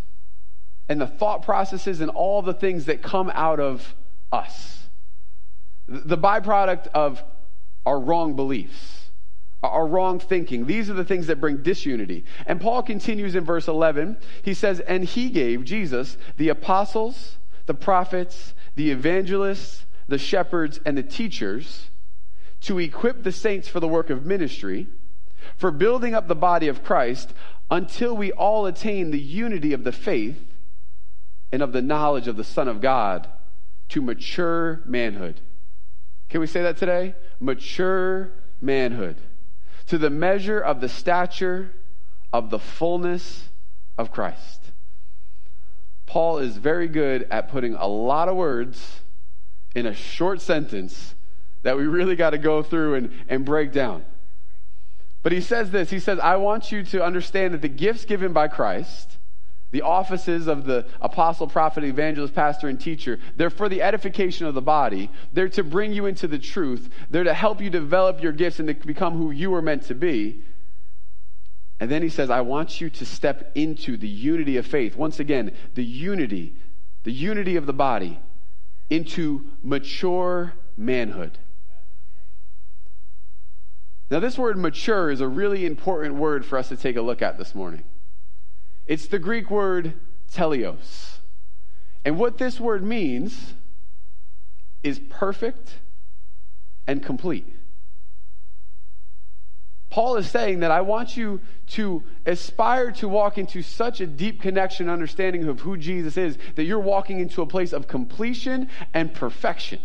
and 0.87 0.99
the 0.99 1.07
thought 1.07 1.43
processes 1.43 1.99
and 1.99 2.09
all 2.09 2.41
the 2.41 2.53
things 2.53 2.85
that 2.85 3.03
come 3.03 3.29
out 3.35 3.59
of 3.59 3.93
us. 4.31 4.87
The 5.87 6.17
byproduct 6.17 6.87
of 6.93 7.21
our 7.85 7.99
wrong 7.99 8.35
beliefs, 8.35 9.11
our 9.61 9.85
wrong 9.85 10.19
thinking. 10.19 10.65
These 10.65 10.89
are 10.89 10.93
the 10.93 11.03
things 11.03 11.27
that 11.27 11.41
bring 11.41 11.57
disunity. 11.57 12.23
And 12.45 12.61
Paul 12.61 12.81
continues 12.81 13.35
in 13.35 13.43
verse 13.43 13.67
11. 13.67 14.17
He 14.43 14.53
says, 14.53 14.79
And 14.79 15.03
he 15.03 15.29
gave, 15.29 15.65
Jesus, 15.65 16.17
the 16.37 16.49
apostles, 16.49 17.37
the 17.65 17.73
prophets, 17.73 18.53
the 18.75 18.91
evangelists, 18.91 19.85
the 20.07 20.17
shepherds, 20.17 20.79
and 20.85 20.97
the 20.97 21.03
teachers 21.03 21.89
to 22.61 22.79
equip 22.79 23.23
the 23.23 23.31
saints 23.31 23.67
for 23.67 23.79
the 23.79 23.87
work 23.87 24.09
of 24.09 24.25
ministry, 24.25 24.87
for 25.55 25.71
building 25.71 26.13
up 26.13 26.27
the 26.27 26.35
body 26.35 26.67
of 26.67 26.83
Christ 26.83 27.33
until 27.71 28.15
we 28.15 28.31
all 28.31 28.65
attain 28.65 29.11
the 29.11 29.19
unity 29.19 29.73
of 29.73 29.83
the 29.83 29.91
faith 29.91 30.41
and 31.51 31.61
of 31.61 31.71
the 31.71 31.81
knowledge 31.81 32.27
of 32.27 32.37
the 32.37 32.43
Son 32.43 32.67
of 32.67 32.81
God 32.81 33.27
to 33.89 34.01
mature 34.01 34.81
manhood. 34.85 35.41
Can 36.29 36.41
we 36.41 36.47
say 36.47 36.61
that 36.61 36.77
today? 36.77 37.15
Mature 37.39 38.31
manhood. 38.61 39.17
To 39.87 39.97
the 39.97 40.09
measure 40.09 40.59
of 40.59 40.81
the 40.81 40.89
stature 40.89 41.71
of 42.31 42.49
the 42.49 42.59
fullness 42.59 43.49
of 43.97 44.11
Christ. 44.11 44.71
Paul 46.05 46.39
is 46.39 46.57
very 46.57 46.87
good 46.87 47.27
at 47.29 47.49
putting 47.49 47.73
a 47.75 47.87
lot 47.87 48.29
of 48.29 48.35
words 48.35 49.01
in 49.75 49.85
a 49.85 49.93
short 49.93 50.41
sentence 50.41 51.15
that 51.63 51.77
we 51.77 51.85
really 51.85 52.15
got 52.15 52.31
to 52.31 52.37
go 52.37 52.63
through 52.63 52.95
and, 52.95 53.11
and 53.27 53.45
break 53.45 53.71
down. 53.71 54.03
But 55.21 55.31
he 55.31 55.41
says 55.41 55.71
this 55.71 55.89
He 55.89 55.99
says, 55.99 56.19
I 56.19 56.37
want 56.37 56.71
you 56.71 56.83
to 56.83 57.03
understand 57.03 57.53
that 57.53 57.61
the 57.61 57.67
gifts 57.67 58.05
given 58.05 58.33
by 58.33 58.47
Christ, 58.47 59.17
the 59.71 59.81
offices 59.81 60.47
of 60.47 60.65
the 60.65 60.87
apostle, 61.01 61.47
prophet, 61.47 61.83
evangelist, 61.83 62.33
pastor, 62.33 62.69
and 62.69 62.79
teacher, 62.79 63.19
they're 63.35 63.49
for 63.49 63.69
the 63.69 63.81
edification 63.81 64.47
of 64.47 64.55
the 64.55 64.61
body. 64.61 65.11
They're 65.33 65.49
to 65.49 65.63
bring 65.63 65.93
you 65.93 66.05
into 66.05 66.27
the 66.27 66.39
truth. 66.39 66.89
They're 67.09 67.23
to 67.23 67.33
help 67.33 67.61
you 67.61 67.69
develop 67.69 68.21
your 68.23 68.31
gifts 68.31 68.59
and 68.59 68.67
to 68.67 68.73
become 68.73 69.17
who 69.17 69.31
you 69.31 69.51
were 69.51 69.61
meant 69.61 69.83
to 69.83 69.95
be. 69.95 70.43
And 71.79 71.89
then 71.89 72.01
he 72.01 72.09
says, 72.09 72.29
I 72.29 72.41
want 72.41 72.81
you 72.81 72.89
to 72.89 73.05
step 73.05 73.51
into 73.55 73.95
the 73.95 74.07
unity 74.07 74.57
of 74.57 74.65
faith. 74.65 74.95
Once 74.97 75.19
again, 75.19 75.53
the 75.75 75.83
unity, 75.83 76.55
the 77.03 77.11
unity 77.11 77.55
of 77.55 77.67
the 77.67 77.73
body, 77.73 78.19
into 78.89 79.45
mature 79.63 80.53
manhood. 80.75 81.37
Now, 84.09 84.19
this 84.19 84.37
word 84.37 84.57
mature 84.57 85.11
is 85.11 85.21
a 85.21 85.27
really 85.27 85.65
important 85.65 86.15
word 86.15 86.45
for 86.45 86.57
us 86.57 86.69
to 86.69 86.77
take 86.77 86.95
a 86.95 87.01
look 87.01 87.21
at 87.21 87.37
this 87.37 87.53
morning. 87.53 87.83
It's 88.87 89.05
the 89.05 89.19
Greek 89.19 89.51
word 89.51 89.93
teleos. 90.33 91.17
And 92.03 92.17
what 92.17 92.39
this 92.39 92.59
word 92.59 92.83
means 92.83 93.53
is 94.81 94.99
perfect 95.09 95.75
and 96.87 97.03
complete. 97.03 97.55
Paul 99.91 100.17
is 100.17 100.29
saying 100.29 100.59
that 100.59 100.71
I 100.71 100.81
want 100.81 101.17
you 101.17 101.41
to 101.69 102.03
aspire 102.25 102.91
to 102.93 103.07
walk 103.07 103.37
into 103.37 103.61
such 103.61 104.01
a 104.01 104.07
deep 104.07 104.41
connection, 104.41 104.89
understanding 104.89 105.47
of 105.47 105.61
who 105.61 105.77
Jesus 105.77 106.15
is, 106.15 106.37
that 106.55 106.63
you're 106.63 106.79
walking 106.79 107.19
into 107.19 107.41
a 107.41 107.47
place 107.47 107.73
of 107.73 107.87
completion 107.87 108.69
and 108.93 109.13
perfection. 109.13 109.79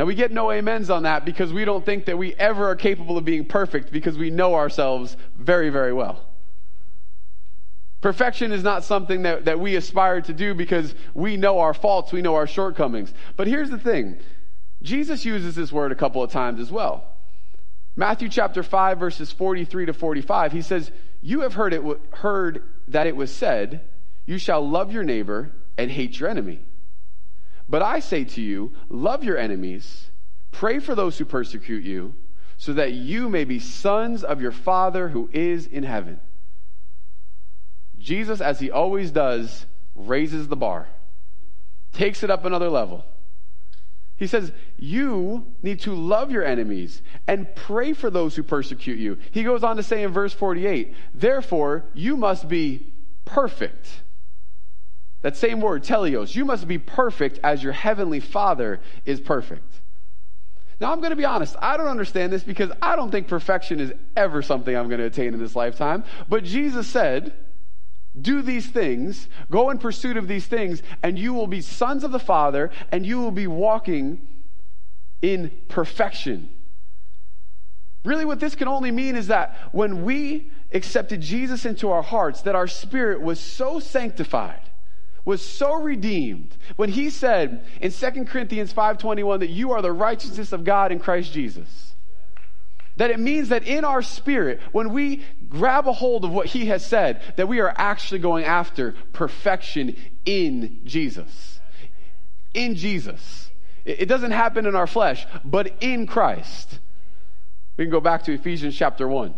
Now, 0.00 0.06
we 0.06 0.14
get 0.14 0.32
no 0.32 0.50
amens 0.50 0.88
on 0.88 1.02
that 1.02 1.26
because 1.26 1.52
we 1.52 1.66
don't 1.66 1.84
think 1.84 2.06
that 2.06 2.16
we 2.16 2.32
ever 2.36 2.70
are 2.70 2.74
capable 2.74 3.18
of 3.18 3.26
being 3.26 3.44
perfect 3.44 3.92
because 3.92 4.16
we 4.16 4.30
know 4.30 4.54
ourselves 4.54 5.14
very, 5.36 5.68
very 5.68 5.92
well. 5.92 6.24
Perfection 8.00 8.50
is 8.50 8.62
not 8.62 8.82
something 8.82 9.24
that, 9.24 9.44
that 9.44 9.60
we 9.60 9.76
aspire 9.76 10.22
to 10.22 10.32
do 10.32 10.54
because 10.54 10.94
we 11.12 11.36
know 11.36 11.58
our 11.58 11.74
faults, 11.74 12.14
we 12.14 12.22
know 12.22 12.34
our 12.36 12.46
shortcomings. 12.46 13.12
But 13.36 13.46
here's 13.46 13.68
the 13.68 13.76
thing 13.76 14.18
Jesus 14.80 15.26
uses 15.26 15.54
this 15.54 15.70
word 15.70 15.92
a 15.92 15.96
couple 15.96 16.22
of 16.22 16.32
times 16.32 16.60
as 16.60 16.72
well. 16.72 17.04
Matthew 17.94 18.30
chapter 18.30 18.62
5, 18.62 18.98
verses 18.98 19.30
43 19.30 19.84
to 19.84 19.92
45, 19.92 20.52
he 20.52 20.62
says, 20.62 20.90
You 21.20 21.42
have 21.42 21.52
heard, 21.52 21.74
it, 21.74 21.82
heard 22.12 22.62
that 22.88 23.06
it 23.06 23.16
was 23.16 23.30
said, 23.30 23.82
You 24.24 24.38
shall 24.38 24.66
love 24.66 24.94
your 24.94 25.04
neighbor 25.04 25.52
and 25.76 25.90
hate 25.90 26.18
your 26.18 26.30
enemy. 26.30 26.60
But 27.70 27.82
I 27.82 28.00
say 28.00 28.24
to 28.24 28.42
you, 28.42 28.72
love 28.88 29.22
your 29.22 29.38
enemies, 29.38 30.10
pray 30.50 30.80
for 30.80 30.96
those 30.96 31.16
who 31.16 31.24
persecute 31.24 31.84
you, 31.84 32.14
so 32.56 32.72
that 32.72 32.92
you 32.92 33.28
may 33.28 33.44
be 33.44 33.60
sons 33.60 34.24
of 34.24 34.42
your 34.42 34.50
Father 34.50 35.08
who 35.08 35.30
is 35.32 35.66
in 35.66 35.84
heaven. 35.84 36.20
Jesus, 37.96 38.40
as 38.40 38.58
he 38.58 38.72
always 38.72 39.12
does, 39.12 39.66
raises 39.94 40.48
the 40.48 40.56
bar, 40.56 40.88
takes 41.92 42.24
it 42.24 42.30
up 42.30 42.44
another 42.44 42.68
level. 42.68 43.04
He 44.16 44.26
says, 44.26 44.52
You 44.76 45.46
need 45.62 45.80
to 45.80 45.94
love 45.94 46.32
your 46.32 46.44
enemies 46.44 47.02
and 47.28 47.54
pray 47.54 47.92
for 47.92 48.10
those 48.10 48.34
who 48.34 48.42
persecute 48.42 48.98
you. 48.98 49.16
He 49.30 49.44
goes 49.44 49.62
on 49.62 49.76
to 49.76 49.82
say 49.84 50.02
in 50.02 50.10
verse 50.10 50.32
48, 50.32 50.92
Therefore, 51.14 51.84
you 51.94 52.16
must 52.16 52.48
be 52.48 52.92
perfect 53.24 54.02
that 55.22 55.36
same 55.36 55.60
word, 55.60 55.84
teleos. 55.84 56.34
You 56.34 56.44
must 56.44 56.66
be 56.66 56.78
perfect 56.78 57.38
as 57.44 57.62
your 57.62 57.72
heavenly 57.72 58.20
Father 58.20 58.80
is 59.04 59.20
perfect. 59.20 59.80
Now, 60.80 60.92
I'm 60.92 61.00
going 61.00 61.10
to 61.10 61.16
be 61.16 61.26
honest. 61.26 61.56
I 61.60 61.76
don't 61.76 61.88
understand 61.88 62.32
this 62.32 62.42
because 62.42 62.70
I 62.80 62.96
don't 62.96 63.10
think 63.10 63.28
perfection 63.28 63.80
is 63.80 63.92
ever 64.16 64.40
something 64.40 64.74
I'm 64.74 64.88
going 64.88 65.00
to 65.00 65.06
attain 65.06 65.34
in 65.34 65.38
this 65.40 65.54
lifetime. 65.54 66.04
But 66.28 66.42
Jesus 66.44 66.86
said, 66.86 67.34
do 68.18 68.40
these 68.40 68.66
things, 68.66 69.28
go 69.50 69.68
in 69.70 69.78
pursuit 69.78 70.16
of 70.16 70.26
these 70.26 70.46
things, 70.46 70.82
and 71.02 71.18
you 71.18 71.34
will 71.34 71.46
be 71.46 71.60
sons 71.60 72.02
of 72.02 72.12
the 72.12 72.18
Father, 72.18 72.70
and 72.90 73.04
you 73.04 73.18
will 73.20 73.30
be 73.30 73.46
walking 73.46 74.26
in 75.20 75.50
perfection. 75.68 76.48
Really, 78.02 78.24
what 78.24 78.40
this 78.40 78.54
can 78.54 78.66
only 78.66 78.90
mean 78.90 79.16
is 79.16 79.26
that 79.26 79.54
when 79.72 80.02
we 80.02 80.50
accepted 80.72 81.20
Jesus 81.20 81.66
into 81.66 81.90
our 81.90 82.02
hearts, 82.02 82.40
that 82.42 82.54
our 82.54 82.66
spirit 82.66 83.20
was 83.20 83.38
so 83.38 83.80
sanctified 83.80 84.69
was 85.24 85.44
so 85.44 85.74
redeemed 85.74 86.56
when 86.76 86.90
he 86.90 87.10
said 87.10 87.64
in 87.80 87.90
2 87.90 88.26
Corinthians 88.26 88.72
5:21 88.72 89.40
that 89.40 89.50
you 89.50 89.72
are 89.72 89.82
the 89.82 89.92
righteousness 89.92 90.52
of 90.52 90.64
God 90.64 90.92
in 90.92 90.98
Christ 90.98 91.32
Jesus. 91.32 91.94
That 92.96 93.10
it 93.10 93.20
means 93.20 93.48
that 93.48 93.66
in 93.66 93.84
our 93.84 94.02
spirit, 94.02 94.60
when 94.72 94.92
we 94.92 95.24
grab 95.48 95.86
a 95.86 95.92
hold 95.92 96.24
of 96.24 96.32
what 96.32 96.46
he 96.46 96.66
has 96.66 96.84
said, 96.84 97.22
that 97.36 97.48
we 97.48 97.60
are 97.60 97.72
actually 97.76 98.18
going 98.18 98.44
after 98.44 98.94
perfection 99.12 99.96
in 100.24 100.80
Jesus. 100.84 101.60
In 102.52 102.74
Jesus. 102.74 103.50
It 103.84 104.06
doesn't 104.06 104.32
happen 104.32 104.66
in 104.66 104.74
our 104.74 104.86
flesh, 104.86 105.26
but 105.44 105.72
in 105.80 106.06
Christ. 106.06 106.78
We 107.76 107.84
can 107.84 107.90
go 107.90 108.00
back 108.00 108.24
to 108.24 108.32
Ephesians 108.34 108.76
chapter 108.76 109.08
1. 109.08 109.34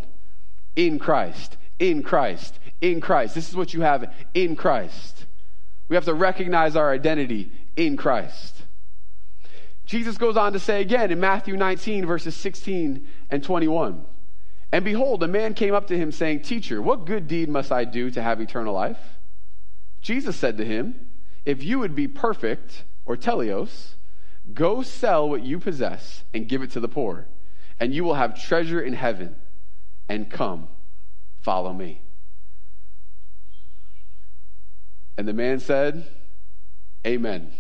In 0.75 0.99
Christ, 0.99 1.57
in 1.79 2.03
Christ, 2.03 2.59
in 2.81 3.01
Christ. 3.01 3.35
This 3.37 3.49
is 3.49 3.55
what 3.55 3.73
you 3.73 3.83
have 3.83 4.13
in 4.35 4.57
Christ. 4.57 5.27
We 5.93 5.97
have 5.97 6.07
to 6.07 6.15
recognize 6.15 6.75
our 6.75 6.91
identity 6.91 7.53
in 7.77 7.99
Christ. 7.99 8.63
Jesus 9.85 10.17
goes 10.17 10.39
on 10.39 10.55
to 10.55 10.59
say 10.59 10.81
again 10.81 11.13
in 11.13 11.21
Matthew 11.21 11.55
19, 11.55 12.07
verses 12.07 12.35
16 12.35 13.07
and 13.29 13.45
21. 13.45 14.03
And 14.73 14.87
behold, 14.87 15.23
a 15.23 15.29
man 15.29 15.53
came 15.53 15.75
up 15.75 15.89
to 15.89 15.99
him 15.99 16.11
saying, 16.11 16.45
Teacher, 16.45 16.81
what 16.81 17.05
good 17.05 17.29
deed 17.29 17.51
must 17.51 17.71
I 17.71 17.85
do 17.85 18.11
to 18.13 18.23
have 18.23 18.41
eternal 18.41 18.73
life? 18.73 18.97
Jesus 20.01 20.35
said 20.35 20.57
to 20.57 20.65
him, 20.65 21.11
If 21.45 21.63
you 21.63 21.79
would 21.81 21.95
be 21.95 22.09
perfect, 22.09 22.85
or 23.05 23.15
teleos, 23.15 23.97
go 24.55 24.81
sell 24.81 25.29
what 25.29 25.43
you 25.43 25.59
possess 25.59 26.25
and 26.33 26.49
give 26.49 26.63
it 26.63 26.71
to 26.71 26.81
the 26.81 26.89
poor, 26.89 27.27
and 27.79 27.93
you 27.93 28.03
will 28.03 28.15
have 28.15 28.43
treasure 28.43 28.81
in 28.81 28.95
heaven. 28.95 29.37
And 30.09 30.31
come, 30.31 30.69
follow 31.43 31.75
me. 31.75 32.01
And 35.17 35.29
the 35.29 35.33
man 35.33 35.61
said, 35.61 36.07
Amen. 37.07 37.53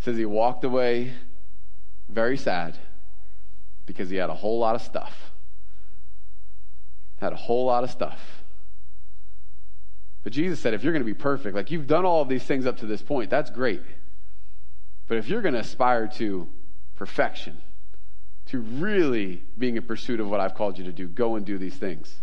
Says 0.00 0.16
he 0.16 0.24
walked 0.24 0.62
away 0.64 1.12
very 2.08 2.36
sad 2.36 2.78
because 3.86 4.10
he 4.10 4.16
had 4.16 4.30
a 4.30 4.34
whole 4.34 4.58
lot 4.58 4.74
of 4.74 4.82
stuff. 4.82 5.32
Had 7.20 7.32
a 7.32 7.36
whole 7.36 7.66
lot 7.66 7.82
of 7.82 7.90
stuff. 7.90 8.44
But 10.22 10.32
Jesus 10.32 10.60
said, 10.60 10.74
if 10.74 10.82
you're 10.82 10.92
going 10.92 11.04
to 11.04 11.06
be 11.06 11.14
perfect, 11.14 11.54
like 11.54 11.70
you've 11.70 11.86
done 11.86 12.04
all 12.04 12.20
of 12.20 12.28
these 12.28 12.42
things 12.42 12.66
up 12.66 12.78
to 12.78 12.86
this 12.86 13.00
point, 13.00 13.30
that's 13.30 13.48
great. 13.48 13.82
But 15.06 15.18
if 15.18 15.28
you're 15.28 15.40
going 15.40 15.54
to 15.54 15.60
aspire 15.60 16.08
to 16.16 16.48
perfection, 16.96 17.58
to 18.46 18.58
really 18.58 19.42
being 19.56 19.76
in 19.76 19.84
pursuit 19.84 20.20
of 20.20 20.28
what 20.28 20.40
I've 20.40 20.54
called 20.54 20.78
you 20.78 20.84
to 20.84 20.92
do, 20.92 21.06
go 21.08 21.36
and 21.36 21.46
do 21.46 21.58
these 21.58 21.76
things. 21.76 22.20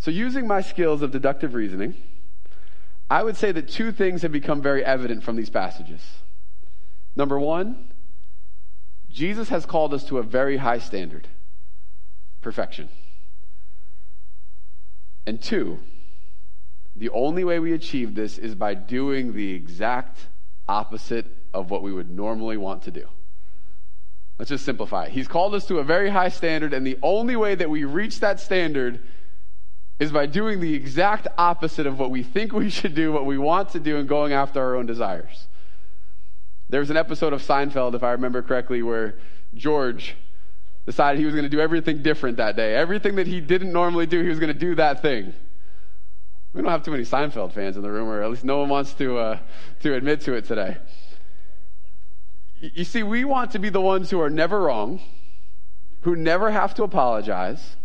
So, 0.00 0.10
using 0.10 0.46
my 0.46 0.62
skills 0.62 1.02
of 1.02 1.10
deductive 1.10 1.54
reasoning, 1.54 1.94
I 3.10 3.22
would 3.22 3.36
say 3.36 3.52
that 3.52 3.68
two 3.68 3.92
things 3.92 4.22
have 4.22 4.32
become 4.32 4.62
very 4.62 4.82
evident 4.82 5.22
from 5.22 5.36
these 5.36 5.50
passages. 5.50 6.00
Number 7.14 7.38
one, 7.38 7.92
Jesus 9.10 9.50
has 9.50 9.66
called 9.66 9.92
us 9.92 10.04
to 10.04 10.18
a 10.18 10.22
very 10.22 10.56
high 10.56 10.78
standard 10.78 11.28
perfection. 12.40 12.88
And 15.26 15.42
two, 15.42 15.80
the 16.96 17.10
only 17.10 17.44
way 17.44 17.58
we 17.58 17.74
achieve 17.74 18.14
this 18.14 18.38
is 18.38 18.54
by 18.54 18.72
doing 18.74 19.34
the 19.34 19.52
exact 19.52 20.18
opposite 20.66 21.26
of 21.52 21.70
what 21.70 21.82
we 21.82 21.92
would 21.92 22.10
normally 22.10 22.56
want 22.56 22.82
to 22.84 22.90
do. 22.90 23.06
Let's 24.38 24.48
just 24.48 24.64
simplify. 24.64 25.10
He's 25.10 25.28
called 25.28 25.54
us 25.54 25.66
to 25.66 25.78
a 25.78 25.84
very 25.84 26.08
high 26.08 26.30
standard, 26.30 26.72
and 26.72 26.86
the 26.86 26.98
only 27.02 27.36
way 27.36 27.54
that 27.54 27.68
we 27.68 27.84
reach 27.84 28.20
that 28.20 28.40
standard 28.40 29.00
is 30.00 30.10
by 30.10 30.24
doing 30.24 30.60
the 30.60 30.74
exact 30.74 31.28
opposite 31.36 31.86
of 31.86 31.98
what 31.98 32.10
we 32.10 32.22
think 32.22 32.52
we 32.52 32.70
should 32.70 32.94
do, 32.94 33.12
what 33.12 33.26
we 33.26 33.38
want 33.38 33.68
to 33.70 33.78
do, 33.78 33.98
and 33.98 34.08
going 34.08 34.32
after 34.32 34.60
our 34.60 34.74
own 34.74 34.86
desires. 34.86 35.46
There 36.70 36.80
was 36.80 36.90
an 36.90 36.96
episode 36.96 37.32
of 37.32 37.42
Seinfeld, 37.42 37.94
if 37.94 38.02
I 38.02 38.12
remember 38.12 38.42
correctly, 38.42 38.82
where 38.82 39.16
George, 39.54 40.16
decided 40.86 41.18
he 41.18 41.26
was 41.26 41.34
going 41.34 41.44
to 41.44 41.50
do 41.50 41.60
everything 41.60 42.02
different 42.02 42.38
that 42.38 42.56
day. 42.56 42.74
Everything 42.74 43.16
that 43.16 43.26
he 43.26 43.40
didn't 43.40 43.72
normally 43.72 44.06
do, 44.06 44.22
he 44.22 44.28
was 44.28 44.38
going 44.38 44.52
to 44.52 44.58
do 44.58 44.74
that 44.76 45.02
thing. 45.02 45.34
We 46.52 46.62
don't 46.62 46.70
have 46.70 46.82
too 46.82 46.90
many 46.90 47.04
Seinfeld 47.04 47.52
fans 47.52 47.76
in 47.76 47.82
the 47.82 47.90
room, 47.90 48.08
or 48.08 48.22
at 48.22 48.30
least 48.30 48.44
no 48.44 48.58
one 48.58 48.68
wants 48.68 48.94
to, 48.94 49.18
uh, 49.18 49.38
to 49.80 49.94
admit 49.94 50.22
to 50.22 50.32
it 50.32 50.46
today. 50.46 50.78
You 52.60 52.84
see, 52.84 53.02
we 53.02 53.24
want 53.24 53.52
to 53.52 53.58
be 53.58 53.68
the 53.68 53.80
ones 53.80 54.10
who 54.10 54.20
are 54.20 54.30
never 54.30 54.62
wrong, 54.62 55.00
who 56.02 56.16
never 56.16 56.50
have 56.50 56.74
to 56.74 56.82
apologize, 56.82 57.76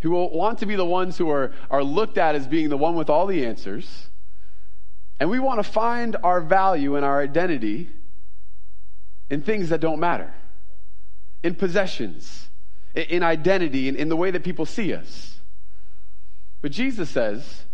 who 0.00 0.10
want 0.10 0.58
to 0.60 0.66
be 0.66 0.76
the 0.76 0.84
ones 0.84 1.18
who 1.18 1.30
are, 1.30 1.52
are 1.70 1.84
looked 1.84 2.18
at 2.18 2.34
as 2.34 2.46
being 2.46 2.68
the 2.68 2.76
one 2.76 2.94
with 2.94 3.10
all 3.10 3.26
the 3.26 3.44
answers. 3.44 4.08
And 5.18 5.28
we 5.28 5.38
want 5.38 5.62
to 5.62 5.70
find 5.70 6.16
our 6.22 6.40
value 6.40 6.96
and 6.96 7.04
our 7.04 7.20
identity 7.20 7.90
in 9.28 9.42
things 9.42 9.68
that 9.68 9.80
don't 9.80 10.00
matter, 10.00 10.32
in 11.42 11.54
possessions, 11.54 12.48
in 12.94 13.22
identity, 13.22 13.88
in, 13.88 13.96
in 13.96 14.08
the 14.08 14.16
way 14.16 14.30
that 14.30 14.42
people 14.42 14.64
see 14.64 14.94
us. 14.94 15.38
But 16.62 16.72
Jesus 16.72 17.10
says, 17.10 17.64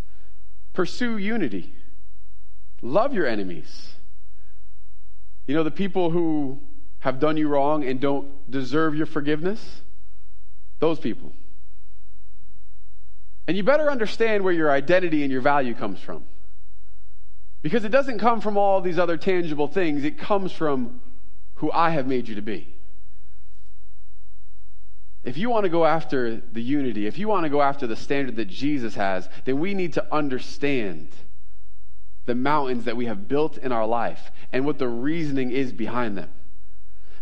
pursue 0.73 1.17
unity, 1.17 1.73
love 2.81 3.13
your 3.13 3.25
enemies. 3.25 3.93
You 5.45 5.55
know, 5.55 5.63
the 5.63 5.71
people 5.71 6.09
who 6.09 6.59
have 6.99 7.19
done 7.19 7.37
you 7.37 7.47
wrong 7.47 7.85
and 7.85 8.01
don't 8.01 8.51
deserve 8.51 8.95
your 8.95 9.05
forgiveness, 9.05 9.81
those 10.79 10.99
people. 10.99 11.31
And 13.47 13.55
you 13.55 13.63
better 13.63 13.89
understand 13.89 14.43
where 14.43 14.53
your 14.53 14.69
identity 14.69 15.23
and 15.23 15.31
your 15.31 15.41
value 15.41 15.73
comes 15.73 15.99
from. 15.99 16.25
Because 17.61 17.85
it 17.85 17.89
doesn't 17.89 18.19
come 18.19 18.41
from 18.41 18.57
all 18.57 18.81
these 18.81 18.99
other 18.99 19.17
tangible 19.17 19.67
things, 19.67 20.03
it 20.03 20.17
comes 20.17 20.51
from 20.51 21.01
who 21.55 21.71
I 21.71 21.91
have 21.91 22.07
made 22.07 22.27
you 22.27 22.35
to 22.35 22.41
be. 22.41 22.73
If 25.23 25.37
you 25.37 25.49
want 25.49 25.63
to 25.63 25.69
go 25.69 25.85
after 25.85 26.37
the 26.37 26.61
unity, 26.61 27.07
if 27.07 27.17
you 27.17 27.27
want 27.27 27.43
to 27.43 27.49
go 27.49 27.61
after 27.61 27.87
the 27.87 27.95
standard 27.95 28.35
that 28.37 28.47
Jesus 28.47 28.95
has, 28.95 29.27
then 29.45 29.59
we 29.59 29.73
need 29.73 29.93
to 29.93 30.13
understand 30.13 31.09
the 32.25 32.35
mountains 32.35 32.85
that 32.85 32.95
we 32.95 33.05
have 33.05 33.27
built 33.27 33.57
in 33.57 33.71
our 33.71 33.87
life 33.87 34.31
and 34.53 34.65
what 34.65 34.77
the 34.77 34.87
reasoning 34.87 35.51
is 35.51 35.73
behind 35.73 36.17
them. 36.17 36.29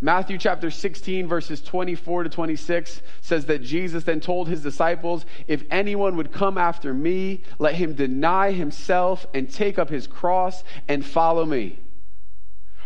Matthew 0.01 0.37
chapter 0.37 0.69
16, 0.69 1.27
verses 1.27 1.61
24 1.61 2.23
to 2.23 2.29
26 2.29 3.01
says 3.21 3.45
that 3.45 3.63
Jesus 3.63 4.03
then 4.03 4.19
told 4.19 4.47
his 4.47 4.61
disciples, 4.61 5.25
If 5.47 5.63
anyone 5.71 6.17
would 6.17 6.31
come 6.31 6.57
after 6.57 6.93
me, 6.93 7.43
let 7.59 7.75
him 7.75 7.93
deny 7.93 8.51
himself 8.51 9.25
and 9.33 9.51
take 9.51 9.79
up 9.79 9.89
his 9.89 10.07
cross 10.07 10.63
and 10.87 11.05
follow 11.05 11.45
me. 11.45 11.79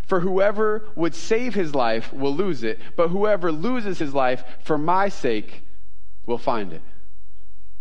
For 0.05 0.19
whoever 0.19 0.87
would 0.95 1.13
save 1.13 1.53
his 1.53 1.75
life 1.75 2.11
will 2.13 2.35
lose 2.35 2.63
it, 2.63 2.79
but 2.95 3.09
whoever 3.09 3.51
loses 3.51 3.99
his 3.99 4.13
life 4.13 4.43
for 4.63 4.77
my 4.77 5.09
sake 5.09 5.63
will 6.25 6.37
find 6.37 6.73
it. 6.73 6.81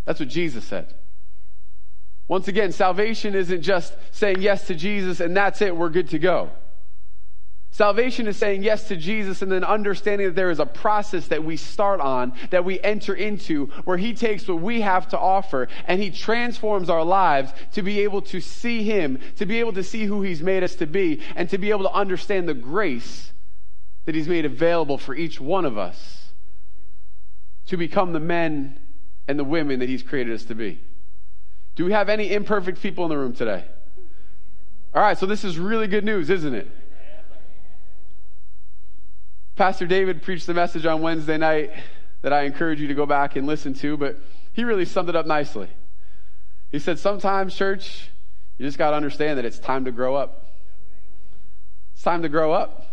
That's 0.04 0.20
what 0.20 0.28
Jesus 0.28 0.64
said. 0.64 0.94
Once 2.28 2.48
again, 2.48 2.72
salvation 2.72 3.34
isn't 3.34 3.62
just 3.62 3.94
saying 4.10 4.42
yes 4.42 4.66
to 4.66 4.74
Jesus 4.74 5.20
and 5.20 5.36
that's 5.36 5.62
it, 5.62 5.74
we're 5.74 5.88
good 5.88 6.10
to 6.10 6.18
go. 6.18 6.50
Salvation 7.78 8.26
is 8.26 8.36
saying 8.36 8.64
yes 8.64 8.88
to 8.88 8.96
Jesus 8.96 9.40
and 9.40 9.52
then 9.52 9.62
understanding 9.62 10.26
that 10.26 10.34
there 10.34 10.50
is 10.50 10.58
a 10.58 10.66
process 10.66 11.28
that 11.28 11.44
we 11.44 11.56
start 11.56 12.00
on, 12.00 12.32
that 12.50 12.64
we 12.64 12.80
enter 12.80 13.14
into, 13.14 13.66
where 13.84 13.96
He 13.96 14.14
takes 14.14 14.48
what 14.48 14.60
we 14.60 14.80
have 14.80 15.06
to 15.10 15.18
offer 15.18 15.68
and 15.86 16.02
He 16.02 16.10
transforms 16.10 16.90
our 16.90 17.04
lives 17.04 17.52
to 17.74 17.82
be 17.82 18.00
able 18.00 18.20
to 18.22 18.40
see 18.40 18.82
Him, 18.82 19.20
to 19.36 19.46
be 19.46 19.60
able 19.60 19.74
to 19.74 19.84
see 19.84 20.06
who 20.06 20.22
He's 20.22 20.42
made 20.42 20.64
us 20.64 20.74
to 20.74 20.86
be, 20.86 21.22
and 21.36 21.48
to 21.50 21.56
be 21.56 21.70
able 21.70 21.84
to 21.84 21.92
understand 21.92 22.48
the 22.48 22.54
grace 22.54 23.30
that 24.06 24.16
He's 24.16 24.26
made 24.26 24.44
available 24.44 24.98
for 24.98 25.14
each 25.14 25.40
one 25.40 25.64
of 25.64 25.78
us 25.78 26.32
to 27.66 27.76
become 27.76 28.12
the 28.12 28.18
men 28.18 28.76
and 29.28 29.38
the 29.38 29.44
women 29.44 29.78
that 29.78 29.88
He's 29.88 30.02
created 30.02 30.34
us 30.34 30.42
to 30.46 30.56
be. 30.56 30.80
Do 31.76 31.84
we 31.84 31.92
have 31.92 32.08
any 32.08 32.32
imperfect 32.32 32.82
people 32.82 33.04
in 33.04 33.10
the 33.10 33.18
room 33.18 33.34
today? 33.34 33.66
All 34.92 35.02
right, 35.02 35.16
so 35.16 35.26
this 35.26 35.44
is 35.44 35.60
really 35.60 35.86
good 35.86 36.04
news, 36.04 36.28
isn't 36.28 36.54
it? 36.54 36.68
Pastor 39.58 39.88
David 39.88 40.22
preached 40.22 40.46
the 40.46 40.54
message 40.54 40.86
on 40.86 41.02
Wednesday 41.02 41.36
night 41.36 41.72
that 42.22 42.32
I 42.32 42.42
encourage 42.42 42.80
you 42.80 42.86
to 42.86 42.94
go 42.94 43.06
back 43.06 43.34
and 43.34 43.44
listen 43.44 43.74
to, 43.74 43.96
but 43.96 44.16
he 44.52 44.62
really 44.62 44.84
summed 44.84 45.08
it 45.08 45.16
up 45.16 45.26
nicely. 45.26 45.66
He 46.70 46.78
said, 46.78 47.00
Sometimes, 47.00 47.56
church, 47.56 48.08
you 48.56 48.64
just 48.64 48.78
got 48.78 48.90
to 48.90 48.96
understand 48.96 49.36
that 49.36 49.44
it's 49.44 49.58
time 49.58 49.84
to 49.86 49.90
grow 49.90 50.14
up. 50.14 50.46
It's 51.92 52.04
time 52.04 52.22
to 52.22 52.28
grow 52.28 52.52
up. 52.52 52.84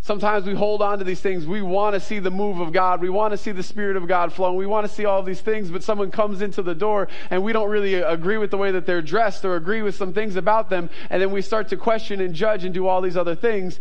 Sometimes 0.00 0.46
we 0.46 0.54
hold 0.54 0.82
on 0.82 0.98
to 0.98 1.04
these 1.04 1.20
things. 1.20 1.46
We 1.46 1.62
want 1.62 1.94
to 1.94 2.00
see 2.00 2.20
the 2.20 2.30
move 2.30 2.60
of 2.60 2.72
God. 2.72 3.00
We 3.00 3.10
want 3.10 3.32
to 3.32 3.36
see 3.36 3.50
the 3.50 3.64
Spirit 3.64 3.96
of 3.96 4.06
God 4.06 4.32
flowing. 4.32 4.56
We 4.56 4.66
want 4.66 4.86
to 4.86 4.92
see 4.92 5.04
all 5.04 5.24
these 5.24 5.40
things, 5.40 5.68
but 5.68 5.82
someone 5.82 6.12
comes 6.12 6.42
into 6.42 6.62
the 6.62 6.76
door 6.76 7.08
and 7.30 7.42
we 7.42 7.52
don't 7.52 7.68
really 7.68 7.94
agree 7.94 8.38
with 8.38 8.52
the 8.52 8.56
way 8.56 8.70
that 8.70 8.86
they're 8.86 9.02
dressed 9.02 9.44
or 9.44 9.56
agree 9.56 9.82
with 9.82 9.96
some 9.96 10.12
things 10.12 10.36
about 10.36 10.70
them. 10.70 10.88
And 11.10 11.20
then 11.20 11.32
we 11.32 11.42
start 11.42 11.68
to 11.70 11.76
question 11.76 12.20
and 12.20 12.34
judge 12.34 12.64
and 12.64 12.72
do 12.72 12.86
all 12.86 13.00
these 13.00 13.16
other 13.16 13.34
things. 13.34 13.80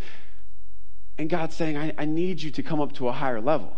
And 1.18 1.30
God's 1.30 1.56
saying, 1.56 1.78
I, 1.78 1.94
I 1.98 2.06
need 2.06 2.42
you 2.42 2.52
to 2.52 2.64
come 2.64 2.80
up 2.80 2.94
to 2.94 3.08
a 3.08 3.12
higher 3.12 3.42
level. 3.42 3.76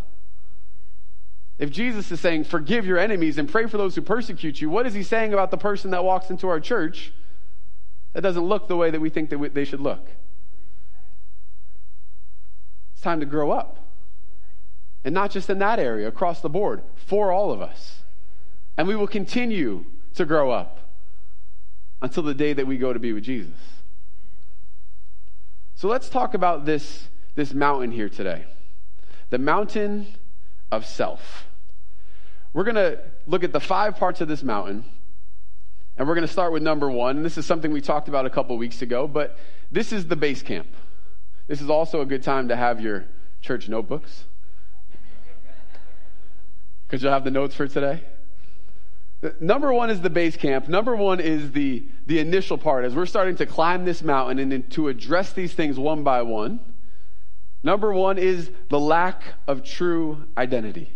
If 1.57 1.71
Jesus 1.71 2.11
is 2.11 2.19
saying, 2.19 2.45
forgive 2.45 2.85
your 2.85 2.97
enemies 2.97 3.37
and 3.37 3.49
pray 3.49 3.67
for 3.67 3.77
those 3.77 3.95
who 3.95 4.01
persecute 4.01 4.61
you, 4.61 4.69
what 4.69 4.87
is 4.87 4.93
he 4.93 5.03
saying 5.03 5.33
about 5.33 5.51
the 5.51 5.57
person 5.57 5.91
that 5.91 6.03
walks 6.03 6.29
into 6.29 6.47
our 6.47 6.59
church 6.59 7.11
that 8.13 8.21
doesn't 8.21 8.43
look 8.43 8.67
the 8.67 8.77
way 8.77 8.89
that 8.91 8.99
we 8.99 9.09
think 9.09 9.29
that 9.29 9.53
they 9.53 9.65
should 9.65 9.81
look? 9.81 10.07
It's 12.93 13.01
time 13.01 13.19
to 13.19 13.25
grow 13.25 13.51
up. 13.51 13.85
And 15.03 15.13
not 15.13 15.31
just 15.31 15.49
in 15.49 15.59
that 15.59 15.79
area, 15.79 16.07
across 16.07 16.41
the 16.41 16.49
board, 16.49 16.81
for 16.95 17.31
all 17.31 17.51
of 17.51 17.61
us. 17.61 18.03
And 18.77 18.87
we 18.87 18.95
will 18.95 19.07
continue 19.07 19.85
to 20.15 20.25
grow 20.25 20.51
up 20.51 20.79
until 22.01 22.23
the 22.23 22.33
day 22.33 22.53
that 22.53 22.67
we 22.67 22.77
go 22.77 22.93
to 22.93 22.99
be 22.99 23.13
with 23.13 23.23
Jesus. 23.23 23.59
So 25.75 25.87
let's 25.87 26.09
talk 26.09 26.33
about 26.33 26.65
this 26.65 27.07
this 27.35 27.53
mountain 27.53 27.91
here 27.91 28.09
today 28.09 28.45
the 29.29 29.37
mountain 29.37 30.07
of 30.71 30.85
self. 30.85 31.47
We're 32.53 32.63
going 32.63 32.75
to 32.75 32.99
look 33.27 33.43
at 33.43 33.53
the 33.53 33.59
five 33.59 33.95
parts 33.95 34.21
of 34.21 34.27
this 34.27 34.41
mountain, 34.41 34.83
and 35.97 36.07
we're 36.07 36.15
going 36.15 36.25
to 36.25 36.31
start 36.31 36.51
with 36.51 36.63
number 36.63 36.89
one. 36.89 37.21
This 37.21 37.37
is 37.37 37.45
something 37.45 37.71
we 37.71 37.81
talked 37.81 38.07
about 38.07 38.25
a 38.25 38.29
couple 38.29 38.57
weeks 38.57 38.81
ago, 38.81 39.07
but 39.07 39.37
this 39.71 39.93
is 39.93 40.07
the 40.07 40.15
base 40.15 40.41
camp. 40.41 40.67
This 41.47 41.61
is 41.61 41.69
also 41.69 42.01
a 42.01 42.05
good 42.05 42.23
time 42.23 42.47
to 42.47 42.55
have 42.55 42.81
your 42.81 43.05
church 43.41 43.69
notebooks 43.69 44.25
because 46.85 47.03
you'll 47.03 47.11
have 47.11 47.23
the 47.23 47.31
notes 47.31 47.53
for 47.53 47.67
today. 47.67 48.03
Number 49.39 49.71
one 49.73 49.89
is 49.89 50.01
the 50.01 50.09
base 50.09 50.37
camp. 50.37 50.67
Number 50.67 50.95
one 50.95 51.19
is 51.19 51.51
the, 51.51 51.85
the 52.07 52.19
initial 52.19 52.57
part. 52.57 52.85
As 52.85 52.95
we're 52.95 53.05
starting 53.05 53.35
to 53.35 53.45
climb 53.45 53.85
this 53.85 54.01
mountain 54.01 54.39
and 54.39 54.71
to 54.71 54.87
address 54.87 55.33
these 55.33 55.53
things 55.53 55.77
one 55.77 56.03
by 56.03 56.21
one, 56.21 56.59
Number 57.63 57.93
one 57.93 58.17
is 58.17 58.49
the 58.69 58.79
lack 58.79 59.21
of 59.47 59.63
true 59.63 60.25
identity. 60.37 60.93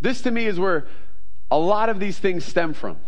This 0.00 0.20
to 0.22 0.30
me 0.30 0.46
is 0.46 0.58
where 0.58 0.86
a 1.50 1.58
lot 1.58 1.88
of 1.88 2.00
these 2.00 2.18
things 2.18 2.44
stem 2.44 2.74
from. 2.74 2.98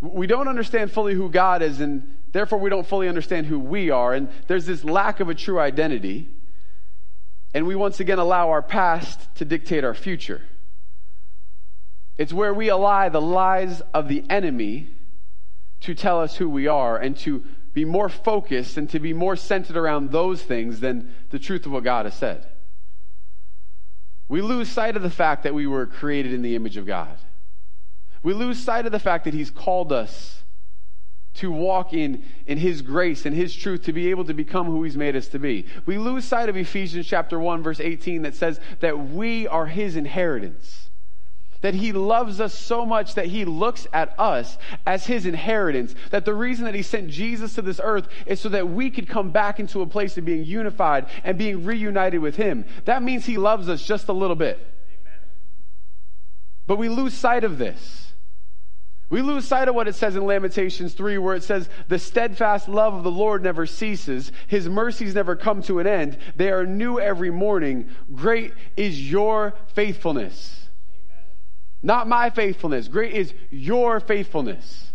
We 0.00 0.26
don't 0.26 0.48
understand 0.48 0.92
fully 0.92 1.14
who 1.14 1.30
God 1.30 1.62
is, 1.62 1.80
and 1.80 2.16
therefore 2.32 2.58
we 2.58 2.70
don't 2.70 2.86
fully 2.86 3.08
understand 3.08 3.46
who 3.46 3.58
we 3.58 3.90
are. 3.90 4.14
And 4.14 4.28
there's 4.46 4.66
this 4.66 4.84
lack 4.84 5.20
of 5.20 5.28
a 5.28 5.34
true 5.34 5.60
identity. 5.60 6.28
And 7.54 7.66
we 7.66 7.74
once 7.74 8.00
again 8.00 8.18
allow 8.18 8.50
our 8.50 8.62
past 8.62 9.34
to 9.36 9.44
dictate 9.44 9.84
our 9.84 9.94
future. 9.94 10.42
It's 12.18 12.32
where 12.32 12.52
we 12.52 12.68
allow 12.68 13.08
the 13.08 13.20
lies 13.20 13.80
of 13.94 14.08
the 14.08 14.24
enemy 14.28 14.90
to 15.80 15.94
tell 15.94 16.20
us 16.20 16.36
who 16.36 16.48
we 16.48 16.66
are 16.66 16.96
and 16.96 17.16
to 17.18 17.42
be 17.72 17.84
more 17.84 18.08
focused 18.08 18.76
and 18.76 18.90
to 18.90 18.98
be 18.98 19.12
more 19.12 19.36
centered 19.36 19.76
around 19.76 20.10
those 20.10 20.42
things 20.42 20.80
than 20.80 21.14
the 21.30 21.38
truth 21.38 21.66
of 21.66 21.72
what 21.72 21.84
God 21.84 22.06
has 22.06 22.14
said. 22.14 22.46
We 24.28 24.42
lose 24.42 24.68
sight 24.68 24.96
of 24.96 25.02
the 25.02 25.10
fact 25.10 25.44
that 25.44 25.54
we 25.54 25.66
were 25.66 25.86
created 25.86 26.32
in 26.32 26.42
the 26.42 26.54
image 26.54 26.76
of 26.76 26.86
God. 26.86 27.16
We 28.22 28.34
lose 28.34 28.58
sight 28.62 28.86
of 28.86 28.92
the 28.92 28.98
fact 28.98 29.24
that 29.24 29.34
He's 29.34 29.50
called 29.50 29.92
us 29.92 30.42
to 31.34 31.50
walk 31.50 31.92
in, 31.92 32.24
in 32.46 32.58
His 32.58 32.82
grace 32.82 33.24
and 33.24 33.34
His 33.34 33.54
truth 33.54 33.84
to 33.84 33.92
be 33.92 34.10
able 34.10 34.24
to 34.24 34.34
become 34.34 34.66
who 34.66 34.82
He's 34.82 34.96
made 34.96 35.16
us 35.16 35.28
to 35.28 35.38
be. 35.38 35.66
We 35.86 35.98
lose 35.98 36.24
sight 36.24 36.48
of 36.48 36.56
Ephesians 36.56 37.06
chapter 37.06 37.38
1, 37.38 37.62
verse 37.62 37.80
18, 37.80 38.22
that 38.22 38.34
says 38.34 38.60
that 38.80 38.98
we 38.98 39.46
are 39.48 39.66
His 39.66 39.96
inheritance 39.96 40.89
that 41.60 41.74
he 41.74 41.92
loves 41.92 42.40
us 42.40 42.54
so 42.54 42.86
much 42.86 43.14
that 43.14 43.26
he 43.26 43.44
looks 43.44 43.86
at 43.92 44.18
us 44.18 44.58
as 44.86 45.06
his 45.06 45.26
inheritance. 45.26 45.94
That 46.10 46.24
the 46.24 46.34
reason 46.34 46.64
that 46.64 46.74
he 46.74 46.82
sent 46.82 47.10
Jesus 47.10 47.54
to 47.54 47.62
this 47.62 47.80
earth 47.82 48.08
is 48.26 48.40
so 48.40 48.48
that 48.50 48.68
we 48.68 48.90
could 48.90 49.08
come 49.08 49.30
back 49.30 49.60
into 49.60 49.82
a 49.82 49.86
place 49.86 50.16
of 50.16 50.24
being 50.24 50.44
unified 50.44 51.06
and 51.24 51.36
being 51.36 51.64
reunited 51.64 52.20
with 52.20 52.36
him. 52.36 52.64
That 52.84 53.02
means 53.02 53.26
he 53.26 53.36
loves 53.36 53.68
us 53.68 53.82
just 53.82 54.08
a 54.08 54.12
little 54.12 54.36
bit. 54.36 54.66
But 56.66 56.78
we 56.78 56.88
lose 56.88 57.14
sight 57.14 57.44
of 57.44 57.58
this. 57.58 58.12
We 59.10 59.22
lose 59.22 59.44
sight 59.44 59.66
of 59.66 59.74
what 59.74 59.88
it 59.88 59.96
says 59.96 60.14
in 60.14 60.24
Lamentations 60.24 60.94
3, 60.94 61.18
where 61.18 61.34
it 61.34 61.42
says, 61.42 61.68
The 61.88 61.98
steadfast 61.98 62.68
love 62.68 62.94
of 62.94 63.02
the 63.02 63.10
Lord 63.10 63.42
never 63.42 63.66
ceases. 63.66 64.30
His 64.46 64.68
mercies 64.68 65.16
never 65.16 65.34
come 65.34 65.62
to 65.62 65.80
an 65.80 65.88
end. 65.88 66.16
They 66.36 66.52
are 66.52 66.64
new 66.64 67.00
every 67.00 67.30
morning. 67.30 67.88
Great 68.14 68.54
is 68.76 69.10
your 69.10 69.54
faithfulness. 69.74 70.59
Not 71.82 72.08
my 72.08 72.30
faithfulness. 72.30 72.88
Great 72.88 73.14
is 73.14 73.32
your 73.50 74.00
faithfulness. 74.00 74.92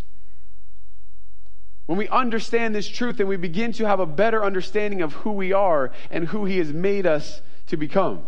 When 1.85 1.97
we 1.97 2.07
understand 2.07 2.73
this 2.73 2.87
truth 2.87 3.19
and 3.19 3.29
we 3.29 3.37
begin 3.37 3.71
to 3.73 3.87
have 3.87 3.99
a 3.99 4.05
better 4.05 4.43
understanding 4.43 5.01
of 5.01 5.13
who 5.13 5.31
we 5.31 5.53
are 5.53 5.91
and 6.09 6.27
who 6.27 6.45
He 6.45 6.57
has 6.57 6.71
made 6.73 7.05
us 7.05 7.41
to 7.67 7.77
become. 7.77 8.23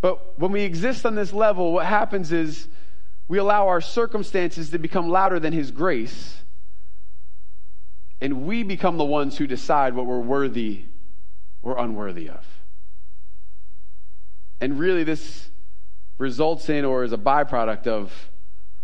But 0.00 0.38
when 0.38 0.52
we 0.52 0.62
exist 0.62 1.04
on 1.04 1.14
this 1.14 1.32
level, 1.32 1.72
what 1.72 1.86
happens 1.86 2.32
is 2.32 2.68
we 3.28 3.38
allow 3.38 3.68
our 3.68 3.80
circumstances 3.80 4.70
to 4.70 4.78
become 4.78 5.08
louder 5.08 5.40
than 5.40 5.52
His 5.52 5.70
grace, 5.70 6.42
and 8.20 8.46
we 8.46 8.62
become 8.62 8.96
the 8.96 9.04
ones 9.04 9.36
who 9.36 9.46
decide 9.46 9.94
what 9.94 10.06
we're 10.06 10.20
worthy 10.20 10.84
or 11.62 11.78
unworthy 11.78 12.28
of. 12.28 12.46
And 14.60 14.78
really, 14.78 15.04
this 15.04 15.48
results 16.18 16.68
in 16.68 16.84
or 16.84 17.04
is 17.04 17.12
a 17.12 17.18
byproduct 17.18 17.86
of 17.86 18.12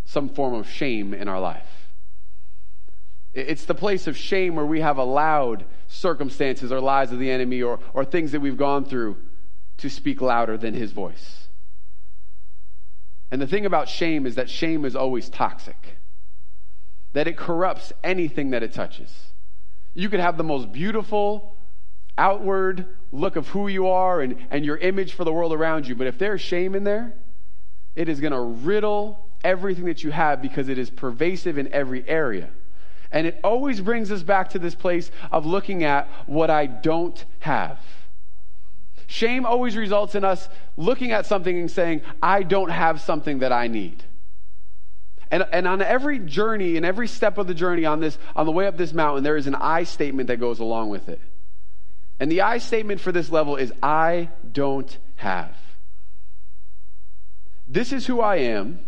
some 0.04 0.28
form 0.28 0.54
of 0.54 0.68
shame 0.68 1.14
in 1.14 1.28
our 1.28 1.40
life. 1.40 1.68
It's 3.34 3.64
the 3.64 3.74
place 3.74 4.06
of 4.06 4.16
shame 4.16 4.56
where 4.56 4.66
we 4.66 4.80
have 4.80 4.98
allowed 4.98 5.64
circumstances 5.88 6.70
or 6.70 6.80
lies 6.80 7.12
of 7.12 7.18
the 7.18 7.30
enemy 7.30 7.62
or, 7.62 7.78
or 7.94 8.04
things 8.04 8.32
that 8.32 8.40
we've 8.40 8.58
gone 8.58 8.84
through 8.84 9.16
to 9.78 9.88
speak 9.88 10.20
louder 10.20 10.58
than 10.58 10.74
his 10.74 10.92
voice. 10.92 11.48
And 13.30 13.40
the 13.40 13.46
thing 13.46 13.64
about 13.64 13.88
shame 13.88 14.26
is 14.26 14.34
that 14.34 14.50
shame 14.50 14.84
is 14.84 14.94
always 14.94 15.30
toxic, 15.30 15.96
that 17.14 17.26
it 17.26 17.38
corrupts 17.38 17.92
anything 18.04 18.50
that 18.50 18.62
it 18.62 18.74
touches. 18.74 19.10
You 19.94 20.10
could 20.10 20.20
have 20.20 20.36
the 20.36 20.44
most 20.44 20.70
beautiful 20.70 21.56
outward 22.18 22.86
look 23.10 23.36
of 23.36 23.48
who 23.48 23.68
you 23.68 23.88
are 23.88 24.20
and, 24.20 24.36
and 24.50 24.64
your 24.64 24.76
image 24.76 25.14
for 25.14 25.24
the 25.24 25.32
world 25.32 25.54
around 25.54 25.86
you, 25.86 25.94
but 25.94 26.06
if 26.06 26.18
there's 26.18 26.42
shame 26.42 26.74
in 26.74 26.84
there, 26.84 27.14
it 27.94 28.08
is 28.08 28.20
going 28.20 28.32
to 28.32 28.40
riddle 28.40 29.26
everything 29.44 29.86
that 29.86 30.02
you 30.02 30.10
have 30.10 30.40
because 30.40 30.68
it 30.68 30.78
is 30.78 30.90
pervasive 30.90 31.58
in 31.58 31.72
every 31.72 32.08
area. 32.08 32.50
And 33.10 33.26
it 33.26 33.38
always 33.44 33.80
brings 33.80 34.10
us 34.10 34.22
back 34.22 34.50
to 34.50 34.58
this 34.58 34.74
place 34.74 35.10
of 35.30 35.44
looking 35.44 35.84
at 35.84 36.08
what 36.26 36.48
I 36.48 36.66
don't 36.66 37.22
have. 37.40 37.78
Shame 39.06 39.44
always 39.44 39.76
results 39.76 40.14
in 40.14 40.24
us 40.24 40.48
looking 40.78 41.12
at 41.12 41.26
something 41.26 41.58
and 41.58 41.70
saying, 41.70 42.00
I 42.22 42.42
don't 42.42 42.70
have 42.70 43.00
something 43.02 43.40
that 43.40 43.52
I 43.52 43.68
need. 43.68 44.02
And, 45.30 45.46
and 45.52 45.68
on 45.68 45.82
every 45.82 46.18
journey 46.18 46.76
and 46.76 46.86
every 46.86 47.08
step 47.08 47.36
of 47.36 47.46
the 47.46 47.54
journey 47.54 47.84
on 47.84 48.00
this, 48.00 48.16
on 48.34 48.46
the 48.46 48.52
way 48.52 48.66
up 48.66 48.76
this 48.76 48.92
mountain, 48.92 49.22
there 49.22 49.36
is 49.36 49.46
an 49.46 49.54
I 49.54 49.84
statement 49.84 50.28
that 50.28 50.38
goes 50.38 50.60
along 50.60 50.88
with 50.88 51.08
it. 51.10 51.20
And 52.20 52.30
the 52.30 52.42
I 52.42 52.58
statement 52.58 53.00
for 53.00 53.12
this 53.12 53.30
level 53.30 53.56
is 53.56 53.72
I 53.82 54.28
don't 54.50 54.96
have. 55.16 55.54
This 57.72 57.92
is 57.92 58.06
who 58.06 58.20
I 58.20 58.36
am, 58.36 58.80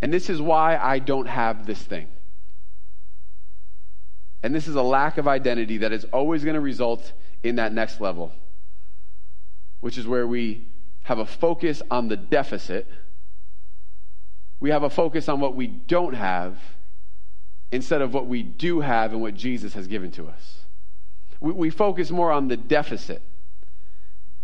and 0.00 0.12
this 0.12 0.30
is 0.30 0.40
why 0.40 0.76
I 0.76 0.98
don't 0.98 1.26
have 1.26 1.66
this 1.66 1.80
thing. 1.80 2.08
And 4.42 4.54
this 4.54 4.66
is 4.66 4.74
a 4.74 4.82
lack 4.82 5.18
of 5.18 5.28
identity 5.28 5.78
that 5.78 5.92
is 5.92 6.04
always 6.06 6.44
going 6.44 6.54
to 6.54 6.60
result 6.60 7.12
in 7.42 7.56
that 7.56 7.72
next 7.72 8.00
level 8.00 8.32
which 9.84 9.98
is 9.98 10.06
where 10.06 10.26
we 10.26 10.66
have 11.02 11.18
a 11.18 11.26
focus 11.26 11.82
on 11.90 12.08
the 12.08 12.16
deficit. 12.16 12.86
We 14.58 14.70
have 14.70 14.82
a 14.82 14.88
focus 14.88 15.28
on 15.28 15.40
what 15.40 15.54
we 15.54 15.66
don't 15.66 16.14
have 16.14 16.58
instead 17.70 18.00
of 18.00 18.14
what 18.14 18.26
we 18.26 18.42
do 18.42 18.80
have 18.80 19.12
and 19.12 19.20
what 19.20 19.34
Jesus 19.34 19.74
has 19.74 19.86
given 19.86 20.10
to 20.12 20.26
us. 20.26 20.62
We, 21.38 21.52
we 21.52 21.68
focus 21.68 22.10
more 22.10 22.32
on 22.32 22.48
the 22.48 22.56
deficit 22.56 23.20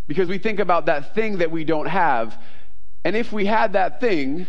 because 0.06 0.28
we 0.28 0.36
think 0.36 0.60
about 0.60 0.84
that 0.84 1.14
thing 1.14 1.38
that 1.38 1.50
we 1.50 1.64
don't 1.64 1.88
have. 1.88 2.38
And 3.04 3.16
if 3.16 3.32
we 3.32 3.46
had 3.46 3.72
that 3.72 4.00
thing, 4.00 4.46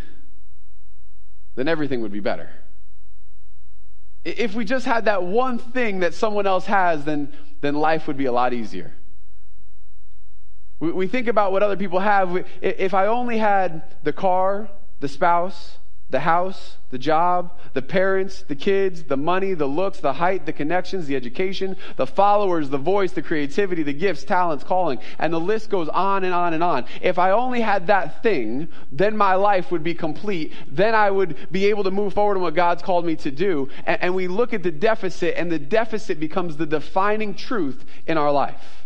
then 1.55 1.67
everything 1.67 2.01
would 2.01 2.11
be 2.11 2.19
better. 2.19 2.49
If 4.23 4.53
we 4.53 4.65
just 4.65 4.85
had 4.85 5.05
that 5.05 5.23
one 5.23 5.57
thing 5.57 6.01
that 6.01 6.13
someone 6.13 6.45
else 6.45 6.65
has, 6.65 7.03
then, 7.05 7.33
then 7.61 7.75
life 7.75 8.07
would 8.07 8.17
be 8.17 8.25
a 8.25 8.31
lot 8.31 8.53
easier. 8.53 8.93
We, 10.79 10.91
we 10.91 11.07
think 11.07 11.27
about 11.27 11.51
what 11.51 11.63
other 11.63 11.77
people 11.77 11.99
have. 11.99 12.45
If 12.61 12.93
I 12.93 13.07
only 13.07 13.37
had 13.37 13.95
the 14.03 14.13
car, 14.13 14.69
the 14.99 15.07
spouse, 15.07 15.77
the 16.11 16.19
house, 16.19 16.77
the 16.89 16.97
job, 16.97 17.57
the 17.73 17.81
parents, 17.81 18.43
the 18.43 18.55
kids, 18.55 19.03
the 19.03 19.17
money, 19.17 19.53
the 19.53 19.65
looks, 19.65 19.99
the 19.99 20.13
height, 20.13 20.45
the 20.45 20.53
connections, 20.53 21.07
the 21.07 21.15
education, 21.15 21.77
the 21.95 22.05
followers, 22.05 22.69
the 22.69 22.77
voice, 22.77 23.13
the 23.13 23.21
creativity, 23.21 23.81
the 23.81 23.93
gifts, 23.93 24.25
talents, 24.25 24.63
calling, 24.63 24.99
and 25.17 25.33
the 25.33 25.39
list 25.39 25.69
goes 25.69 25.87
on 25.89 26.23
and 26.23 26.33
on 26.33 26.53
and 26.53 26.63
on. 26.63 26.85
If 27.01 27.17
I 27.17 27.31
only 27.31 27.61
had 27.61 27.87
that 27.87 28.21
thing, 28.21 28.67
then 28.91 29.15
my 29.15 29.35
life 29.35 29.71
would 29.71 29.83
be 29.83 29.93
complete. 29.93 30.53
Then 30.67 30.93
I 30.93 31.09
would 31.09 31.47
be 31.51 31.67
able 31.67 31.85
to 31.85 31.91
move 31.91 32.13
forward 32.13 32.35
in 32.35 32.41
what 32.41 32.55
God's 32.55 32.83
called 32.83 33.05
me 33.05 33.15
to 33.17 33.31
do. 33.31 33.69
And, 33.85 34.01
and 34.03 34.15
we 34.15 34.27
look 34.27 34.53
at 34.53 34.63
the 34.63 34.71
deficit, 34.71 35.35
and 35.37 35.51
the 35.51 35.59
deficit 35.59 36.19
becomes 36.19 36.57
the 36.57 36.65
defining 36.65 37.35
truth 37.35 37.85
in 38.05 38.17
our 38.17 38.31
life. 38.31 38.80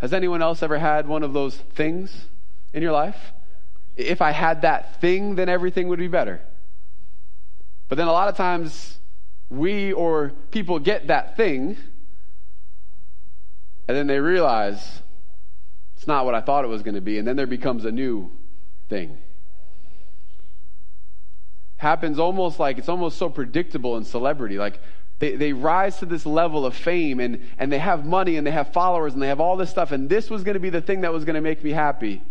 Has 0.00 0.12
anyone 0.12 0.42
else 0.42 0.62
ever 0.62 0.78
had 0.78 1.06
one 1.06 1.22
of 1.22 1.32
those 1.32 1.56
things 1.56 2.26
in 2.72 2.82
your 2.82 2.92
life? 2.92 3.32
If 3.96 4.22
I 4.22 4.30
had 4.32 4.62
that 4.62 5.00
thing, 5.00 5.34
then 5.34 5.48
everything 5.48 5.88
would 5.88 5.98
be 5.98 6.08
better. 6.08 6.40
But 7.88 7.96
then 7.96 8.08
a 8.08 8.12
lot 8.12 8.28
of 8.28 8.36
times 8.36 8.98
we 9.48 9.92
or 9.92 10.32
people 10.50 10.78
get 10.78 11.08
that 11.08 11.36
thing 11.36 11.76
and 13.90 13.96
then 13.96 14.06
they 14.06 14.20
realize 14.20 15.02
it's 15.96 16.06
not 16.06 16.24
what 16.24 16.36
I 16.36 16.40
thought 16.40 16.64
it 16.64 16.68
was 16.68 16.84
going 16.84 16.94
to 16.94 17.00
be, 17.00 17.18
and 17.18 17.26
then 17.26 17.34
there 17.34 17.48
becomes 17.48 17.84
a 17.84 17.90
new 17.90 18.30
thing. 18.88 19.18
Happens 21.76 22.16
almost 22.16 22.60
like 22.60 22.78
it's 22.78 22.88
almost 22.88 23.18
so 23.18 23.28
predictable 23.28 23.96
in 23.96 24.04
celebrity. 24.04 24.58
Like 24.58 24.80
they, 25.20 25.36
they 25.36 25.52
rise 25.52 25.98
to 25.98 26.06
this 26.06 26.26
level 26.26 26.66
of 26.66 26.74
fame 26.74 27.20
and, 27.20 27.46
and 27.58 27.70
they 27.70 27.78
have 27.78 28.04
money 28.04 28.36
and 28.36 28.46
they 28.46 28.50
have 28.50 28.72
followers 28.72 29.12
and 29.12 29.22
they 29.22 29.28
have 29.28 29.38
all 29.38 29.56
this 29.56 29.70
stuff, 29.70 29.92
and 29.92 30.08
this 30.08 30.28
was 30.28 30.42
going 30.42 30.54
to 30.54 30.60
be 30.60 30.70
the 30.70 30.80
thing 30.80 31.02
that 31.02 31.12
was 31.12 31.24
going 31.24 31.34
to 31.34 31.40
make 31.40 31.62
me 31.62 31.70
happy. 31.70 32.22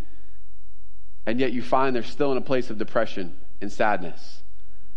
And 1.26 1.40
yet 1.40 1.54
you 1.54 1.62
find 1.62 1.96
they're 1.96 2.04
still 2.04 2.32
in 2.32 2.38
a 2.38 2.42
place 2.42 2.72
of 2.72 2.80
depression 2.80 3.38
and 3.62 3.72
sadness 3.72 4.42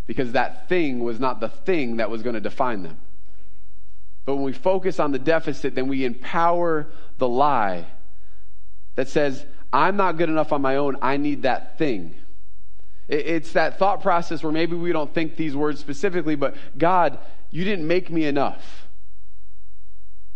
because 0.06 0.32
that 0.32 0.68
thing 0.68 1.04
was 1.04 1.20
not 1.20 1.40
the 1.40 1.50
thing 1.50 1.98
that 1.98 2.10
was 2.10 2.22
going 2.22 2.34
to 2.34 2.40
define 2.40 2.82
them. 2.82 2.98
But 4.24 4.36
when 4.36 4.44
we 4.44 4.52
focus 4.52 4.98
on 4.98 5.12
the 5.12 5.18
deficit, 5.18 5.74
then 5.74 5.88
we 5.88 6.06
empower 6.06 6.88
the 7.18 7.28
lie 7.28 7.86
that 8.94 9.08
says, 9.08 9.44
I'm 9.70 9.96
not 9.96 10.16
good 10.16 10.30
enough 10.30 10.52
on 10.52 10.62
my 10.62 10.76
own, 10.76 10.96
I 11.02 11.18
need 11.18 11.42
that 11.42 11.76
thing. 11.78 12.14
It's 13.08 13.52
that 13.52 13.78
thought 13.78 14.00
process 14.00 14.42
where 14.42 14.52
maybe 14.52 14.76
we 14.76 14.92
don't 14.92 15.12
think 15.12 15.36
these 15.36 15.54
words 15.54 15.80
specifically, 15.80 16.36
but 16.36 16.54
God, 16.78 17.18
you 17.52 17.62
didn't 17.64 17.86
make 17.86 18.10
me 18.10 18.24
enough. 18.24 18.88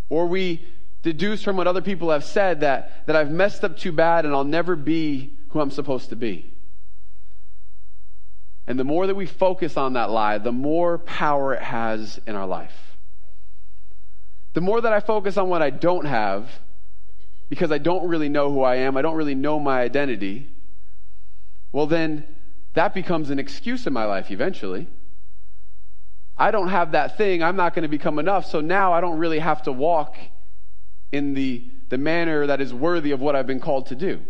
Or 0.08 0.26
we 0.26 0.64
deduce 1.02 1.42
from 1.42 1.56
what 1.56 1.66
other 1.66 1.82
people 1.82 2.10
have 2.10 2.22
said 2.22 2.60
that, 2.60 3.06
that 3.06 3.16
I've 3.16 3.30
messed 3.30 3.64
up 3.64 3.76
too 3.76 3.90
bad 3.90 4.24
and 4.24 4.34
I'll 4.34 4.44
never 4.44 4.76
be 4.76 5.32
who 5.48 5.60
I'm 5.60 5.72
supposed 5.72 6.10
to 6.10 6.16
be. 6.16 6.52
And 8.66 8.78
the 8.78 8.84
more 8.84 9.06
that 9.06 9.14
we 9.14 9.26
focus 9.26 9.76
on 9.76 9.94
that 9.94 10.10
lie, 10.10 10.38
the 10.38 10.52
more 10.52 10.98
power 10.98 11.54
it 11.54 11.62
has 11.62 12.20
in 12.26 12.36
our 12.36 12.46
life. 12.46 12.96
The 14.52 14.60
more 14.60 14.80
that 14.80 14.92
I 14.92 15.00
focus 15.00 15.36
on 15.36 15.48
what 15.48 15.62
I 15.62 15.70
don't 15.70 16.06
have, 16.06 16.50
because 17.48 17.70
I 17.70 17.78
don't 17.78 18.08
really 18.08 18.28
know 18.28 18.50
who 18.52 18.62
I 18.62 18.76
am, 18.76 18.96
I 18.96 19.02
don't 19.02 19.16
really 19.16 19.34
know 19.34 19.58
my 19.58 19.80
identity, 19.80 20.50
well, 21.72 21.86
then 21.86 22.26
that 22.74 22.92
becomes 22.94 23.30
an 23.30 23.38
excuse 23.38 23.86
in 23.86 23.92
my 23.92 24.04
life 24.04 24.30
eventually. 24.30 24.88
I 26.38 26.50
don't 26.50 26.68
have 26.68 26.92
that 26.92 27.16
thing. 27.16 27.42
I'm 27.42 27.56
not 27.56 27.74
going 27.74 27.84
to 27.84 27.88
become 27.88 28.18
enough. 28.18 28.46
So 28.46 28.60
now 28.60 28.92
I 28.92 29.00
don't 29.00 29.18
really 29.18 29.38
have 29.38 29.62
to 29.62 29.72
walk 29.72 30.16
in 31.12 31.34
the, 31.34 31.64
the 31.88 31.98
manner 31.98 32.46
that 32.46 32.60
is 32.60 32.74
worthy 32.74 33.12
of 33.12 33.20
what 33.20 33.34
I've 33.34 33.46
been 33.46 33.60
called 33.60 33.86
to 33.86 33.94
do. 33.94 34.20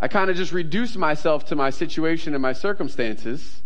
I 0.00 0.08
kind 0.08 0.30
of 0.30 0.36
just 0.36 0.52
reduce 0.52 0.96
myself 0.96 1.46
to 1.46 1.56
my 1.56 1.70
situation 1.70 2.34
and 2.34 2.40
my 2.40 2.52
circumstances 2.52 3.62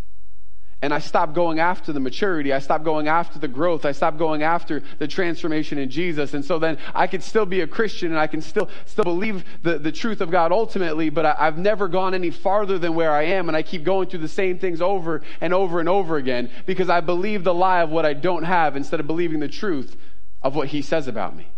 and 0.85 0.92
I 0.92 0.99
stop 0.99 1.33
going 1.33 1.61
after 1.61 1.94
the 1.94 1.99
maturity. 1.99 2.53
I 2.53 2.59
stop 2.59 2.85
going 2.85 3.09
after 3.09 3.38
the 3.38 3.49
growth. 3.49 3.87
I 3.87 3.92
stop 3.92 4.18
going 4.18 4.42
after 4.42 4.83
the 4.99 5.09
transformation 5.09 5.79
in 5.79 5.88
Jesus. 5.88 6.35
And 6.35 6.44
so 6.44 6.59
then 6.59 6.77
I 6.94 7.07
could 7.07 7.23
still 7.23 7.47
be 7.47 7.62
a 7.62 7.66
Christian 7.66 8.11
and 8.11 8.20
I 8.20 8.27
can 8.27 8.42
still, 8.42 8.68
still 8.85 9.05
believe 9.05 9.47
the, 9.62 9.79
the 9.79 9.90
truth 9.90 10.20
of 10.20 10.31
God 10.31 10.53
ultimately, 10.53 11.09
but 11.09 11.25
I, 11.25 11.37
I've 11.38 11.57
never 11.57 11.88
gone 11.88 12.12
any 12.12 12.31
farther 12.31 12.79
than 12.79 12.94
where 12.94 13.12
I 13.12 13.23
am. 13.23 13.49
And 13.49 13.57
I 13.57 13.62
keep 13.62 13.83
going 13.83 14.11
through 14.11 14.18
the 14.18 14.29
same 14.29 14.59
things 14.59 14.83
over 14.83 15.23
and 15.40 15.55
over 15.55 15.81
and 15.81 15.88
over 15.88 16.18
again 16.18 16.51
because 16.66 16.90
I 16.90 17.01
believe 17.01 17.44
the 17.44 17.55
lie 17.55 17.81
of 17.81 17.88
what 17.88 18.05
I 18.05 18.12
don't 18.12 18.44
have 18.44 18.77
instead 18.77 19.01
of 19.01 19.07
believing 19.07 19.40
the 19.40 19.49
truth 19.49 19.97
of 20.42 20.55
what 20.55 20.68
he 20.68 20.83
says 20.83 21.09
about 21.09 21.35
me. 21.35 21.49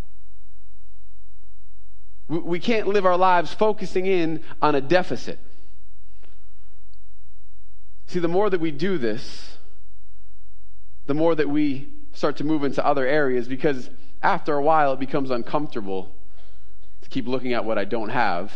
We 2.28 2.60
can't 2.60 2.86
live 2.86 3.04
our 3.04 3.16
lives 3.16 3.52
focusing 3.52 4.06
in 4.06 4.44
on 4.62 4.76
a 4.76 4.80
deficit. 4.80 5.40
See, 8.06 8.18
the 8.18 8.28
more 8.28 8.48
that 8.48 8.60
we 8.60 8.70
do 8.70 8.98
this, 8.98 9.56
the 11.06 11.14
more 11.14 11.34
that 11.34 11.48
we 11.48 11.88
start 12.12 12.36
to 12.38 12.44
move 12.44 12.64
into 12.64 12.84
other 12.84 13.06
areas 13.06 13.46
because 13.46 13.90
after 14.22 14.54
a 14.54 14.62
while 14.62 14.92
it 14.92 15.00
becomes 15.00 15.30
uncomfortable 15.30 16.14
to 17.02 17.08
keep 17.08 17.26
looking 17.26 17.52
at 17.52 17.64
what 17.64 17.78
I 17.78 17.84
don't 17.84 18.08
have. 18.08 18.52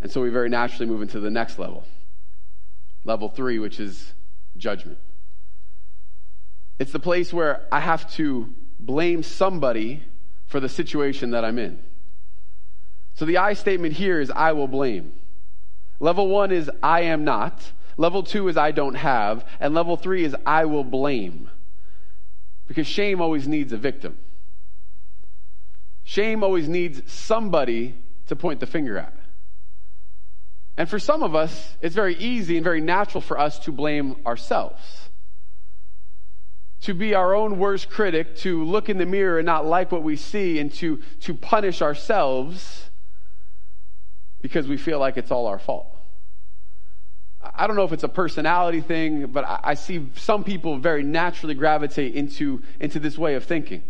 And 0.00 0.10
so 0.10 0.22
we 0.22 0.30
very 0.30 0.48
naturally 0.48 0.86
move 0.86 1.02
into 1.02 1.20
the 1.20 1.30
next 1.30 1.58
level. 1.58 1.84
Level 3.04 3.28
three, 3.28 3.58
which 3.58 3.80
is 3.80 4.14
judgment. 4.56 4.98
It's 6.78 6.92
the 6.92 7.00
place 7.00 7.32
where 7.32 7.66
I 7.72 7.80
have 7.80 8.10
to 8.14 8.54
blame 8.78 9.22
somebody 9.22 10.04
for 10.46 10.60
the 10.60 10.68
situation 10.68 11.32
that 11.32 11.44
I'm 11.44 11.58
in. 11.58 11.80
So 13.14 13.24
the 13.24 13.38
I 13.38 13.54
statement 13.54 13.94
here 13.94 14.20
is 14.20 14.30
I 14.30 14.52
will 14.52 14.68
blame. 14.68 15.12
Level 16.00 16.28
one 16.28 16.52
is 16.52 16.70
I 16.82 17.02
am 17.02 17.24
not. 17.24 17.72
Level 17.98 18.22
two 18.22 18.48
is 18.48 18.56
I 18.56 18.70
don't 18.70 18.94
have. 18.94 19.44
And 19.60 19.74
level 19.74 19.98
three 19.98 20.24
is 20.24 20.34
I 20.46 20.64
will 20.64 20.84
blame. 20.84 21.50
Because 22.66 22.86
shame 22.86 23.20
always 23.20 23.46
needs 23.46 23.72
a 23.72 23.76
victim. 23.76 24.16
Shame 26.04 26.42
always 26.42 26.68
needs 26.68 27.02
somebody 27.12 27.94
to 28.28 28.36
point 28.36 28.60
the 28.60 28.66
finger 28.66 28.96
at. 28.96 29.12
And 30.76 30.88
for 30.88 31.00
some 31.00 31.22
of 31.24 31.34
us, 31.34 31.76
it's 31.82 31.94
very 31.94 32.14
easy 32.16 32.56
and 32.56 32.64
very 32.64 32.80
natural 32.80 33.20
for 33.20 33.38
us 33.38 33.58
to 33.60 33.72
blame 33.72 34.16
ourselves. 34.24 35.10
To 36.82 36.94
be 36.94 37.14
our 37.14 37.34
own 37.34 37.58
worst 37.58 37.90
critic, 37.90 38.36
to 38.36 38.62
look 38.62 38.88
in 38.88 38.96
the 38.98 39.06
mirror 39.06 39.38
and 39.38 39.46
not 39.46 39.66
like 39.66 39.90
what 39.90 40.04
we 40.04 40.14
see, 40.14 40.60
and 40.60 40.72
to, 40.74 41.02
to 41.22 41.34
punish 41.34 41.82
ourselves 41.82 42.90
because 44.40 44.68
we 44.68 44.76
feel 44.76 45.00
like 45.00 45.16
it's 45.16 45.32
all 45.32 45.46
our 45.46 45.58
fault. 45.58 45.97
I 47.40 47.66
don't 47.66 47.76
know 47.76 47.84
if 47.84 47.92
it's 47.92 48.04
a 48.04 48.08
personality 48.08 48.80
thing, 48.80 49.26
but 49.26 49.44
I, 49.62 49.74
see 49.74 50.08
some 50.16 50.42
people 50.42 50.78
very 50.78 51.04
naturally 51.04 51.54
gravitate 51.54 52.14
into, 52.14 52.62
into 52.80 52.98
this 52.98 53.16
way 53.16 53.34
of 53.34 53.44
thinking. 53.44 53.82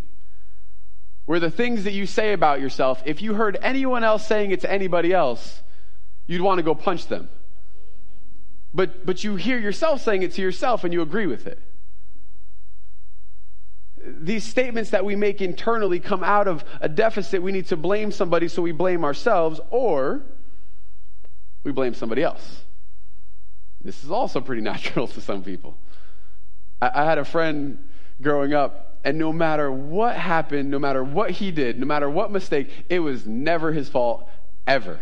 Where 1.24 1.40
the 1.40 1.50
things 1.50 1.84
that 1.84 1.92
you 1.92 2.06
say 2.06 2.32
about 2.32 2.60
yourself, 2.60 3.02
if 3.06 3.22
you 3.22 3.34
heard 3.34 3.58
anyone 3.62 4.04
else 4.04 4.26
saying 4.26 4.50
it 4.50 4.60
to 4.60 4.70
anybody 4.70 5.12
else, 5.12 5.62
you'd 6.26 6.42
want 6.42 6.58
to 6.58 6.62
go 6.62 6.74
punch 6.74 7.06
them. 7.06 7.28
But, 8.74 9.06
but 9.06 9.24
you 9.24 9.36
hear 9.36 9.58
yourself 9.58 10.02
saying 10.02 10.22
it 10.22 10.32
to 10.34 10.42
yourself 10.42 10.84
and 10.84 10.92
you 10.92 11.00
agree 11.00 11.26
with 11.26 11.46
it. 11.46 11.58
These 14.04 14.44
statements 14.44 14.90
that 14.90 15.04
we 15.04 15.16
make 15.16 15.40
internally 15.40 16.00
come 16.00 16.22
out 16.22 16.48
of 16.48 16.64
a 16.80 16.88
deficit. 16.88 17.42
We 17.42 17.52
need 17.52 17.66
to 17.68 17.76
blame 17.76 18.12
somebody, 18.12 18.48
so 18.48 18.62
we 18.62 18.72
blame 18.72 19.04
ourselves, 19.04 19.60
or 19.70 20.22
we 21.64 21.72
blame 21.72 21.94
somebody 21.94 22.22
else. 22.22 22.62
This 23.82 24.04
is 24.04 24.10
also 24.10 24.40
pretty 24.40 24.62
natural 24.72 25.06
to 25.08 25.20
some 25.20 25.42
people. 25.42 25.76
I, 26.80 26.90
I 26.94 27.04
had 27.04 27.18
a 27.18 27.24
friend 27.24 27.78
growing 28.20 28.54
up, 28.54 28.98
and 29.04 29.18
no 29.18 29.32
matter 29.32 29.70
what 29.70 30.16
happened, 30.16 30.70
no 30.70 30.78
matter 30.78 31.02
what 31.02 31.30
he 31.30 31.50
did, 31.50 31.78
no 31.78 31.86
matter 31.86 32.10
what 32.10 32.30
mistake, 32.30 32.70
it 32.88 32.98
was 33.00 33.26
never 33.26 33.72
his 33.72 33.88
fault, 33.88 34.28
ever. 34.66 35.00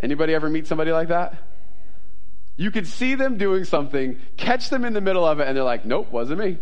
Anybody 0.00 0.34
ever 0.34 0.48
meet 0.48 0.66
somebody 0.66 0.92
like 0.92 1.08
that? 1.08 1.36
You 2.56 2.70
could 2.70 2.86
see 2.86 3.14
them 3.14 3.36
doing 3.36 3.64
something, 3.64 4.18
catch 4.36 4.70
them 4.70 4.84
in 4.84 4.92
the 4.92 5.00
middle 5.00 5.24
of 5.24 5.40
it, 5.40 5.46
and 5.46 5.56
they're 5.56 5.64
like, 5.64 5.84
nope, 5.84 6.10
wasn't 6.10 6.40
me. 6.40 6.58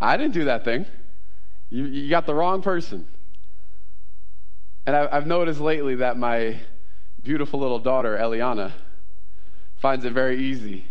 I 0.00 0.16
didn't 0.16 0.34
do 0.34 0.44
that 0.46 0.64
thing. 0.64 0.86
You, 1.70 1.84
you 1.86 2.10
got 2.10 2.26
the 2.26 2.34
wrong 2.34 2.62
person. 2.62 3.06
And 4.86 4.96
I, 4.96 5.08
I've 5.10 5.26
noticed 5.26 5.60
lately 5.60 5.96
that 5.96 6.18
my 6.18 6.58
beautiful 7.22 7.60
little 7.60 7.78
daughter, 7.78 8.18
Eliana, 8.18 8.72
finds 9.80 10.04
it 10.04 10.12
very 10.12 10.38
easy 10.38 10.86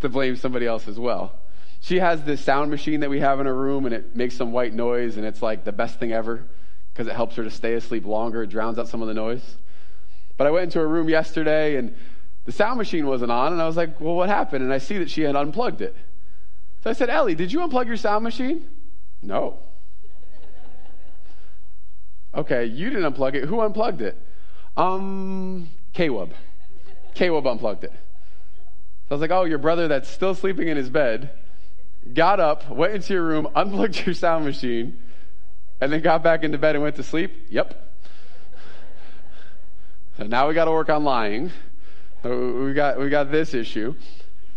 to 0.00 0.08
blame 0.08 0.36
somebody 0.36 0.66
else 0.66 0.88
as 0.88 0.98
well. 0.98 1.34
She 1.80 1.98
has 1.98 2.22
this 2.22 2.40
sound 2.40 2.70
machine 2.70 3.00
that 3.00 3.10
we 3.10 3.20
have 3.20 3.40
in 3.40 3.46
her 3.46 3.54
room, 3.54 3.86
and 3.86 3.94
it 3.94 4.14
makes 4.14 4.36
some 4.36 4.52
white 4.52 4.72
noise, 4.72 5.16
and 5.16 5.26
it's 5.26 5.42
like 5.42 5.64
the 5.64 5.72
best 5.72 5.98
thing 5.98 6.12
ever 6.12 6.46
because 6.92 7.06
it 7.06 7.14
helps 7.14 7.36
her 7.36 7.44
to 7.44 7.50
stay 7.50 7.74
asleep 7.74 8.04
longer, 8.04 8.42
it 8.42 8.48
drowns 8.48 8.78
out 8.78 8.88
some 8.88 9.00
of 9.00 9.08
the 9.08 9.14
noise. 9.14 9.56
But 10.36 10.46
I 10.46 10.50
went 10.50 10.64
into 10.64 10.78
her 10.80 10.88
room 10.88 11.08
yesterday, 11.08 11.76
and 11.76 11.94
the 12.44 12.52
sound 12.52 12.78
machine 12.78 13.06
wasn't 13.06 13.30
on, 13.30 13.52
and 13.52 13.62
I 13.62 13.66
was 13.66 13.76
like, 13.76 14.00
Well, 14.00 14.14
what 14.14 14.28
happened? 14.28 14.64
And 14.64 14.72
I 14.72 14.78
see 14.78 14.98
that 14.98 15.10
she 15.10 15.22
had 15.22 15.36
unplugged 15.36 15.80
it. 15.80 15.96
So 16.82 16.90
I 16.90 16.92
said, 16.94 17.10
Ellie, 17.10 17.34
did 17.34 17.52
you 17.52 17.60
unplug 17.60 17.86
your 17.86 17.96
sound 17.96 18.24
machine? 18.24 18.66
No. 19.22 19.58
okay, 22.34 22.64
you 22.64 22.90
didn't 22.90 23.14
unplug 23.14 23.34
it. 23.34 23.44
Who 23.44 23.60
unplugged 23.60 24.00
it? 24.00 24.18
Um, 24.76 25.68
K-Wub. 25.92 26.30
K-Wub 27.14 27.46
unplugged 27.46 27.84
it. 27.84 27.92
I 29.10 29.14
was 29.14 29.20
like, 29.20 29.32
oh, 29.32 29.44
your 29.44 29.58
brother 29.58 29.88
that's 29.88 30.08
still 30.08 30.34
sleeping 30.34 30.68
in 30.68 30.76
his 30.76 30.88
bed 30.88 31.30
got 32.14 32.40
up, 32.40 32.68
went 32.70 32.94
into 32.94 33.12
your 33.12 33.24
room, 33.24 33.48
unplugged 33.54 34.06
your 34.06 34.14
sound 34.14 34.44
machine, 34.44 34.98
and 35.80 35.92
then 35.92 36.00
got 36.00 36.22
back 36.22 36.44
into 36.44 36.58
bed 36.58 36.76
and 36.76 36.82
went 36.82 36.96
to 36.96 37.02
sleep? 37.02 37.46
Yep. 37.50 37.88
So 40.16 40.24
now 40.24 40.48
we 40.48 40.54
got 40.54 40.66
to 40.66 40.70
work 40.70 40.90
on 40.90 41.04
lying. 41.04 41.50
We 42.22 42.74
got, 42.74 42.98
we 42.98 43.08
got 43.08 43.30
this 43.32 43.54
issue. 43.54 43.94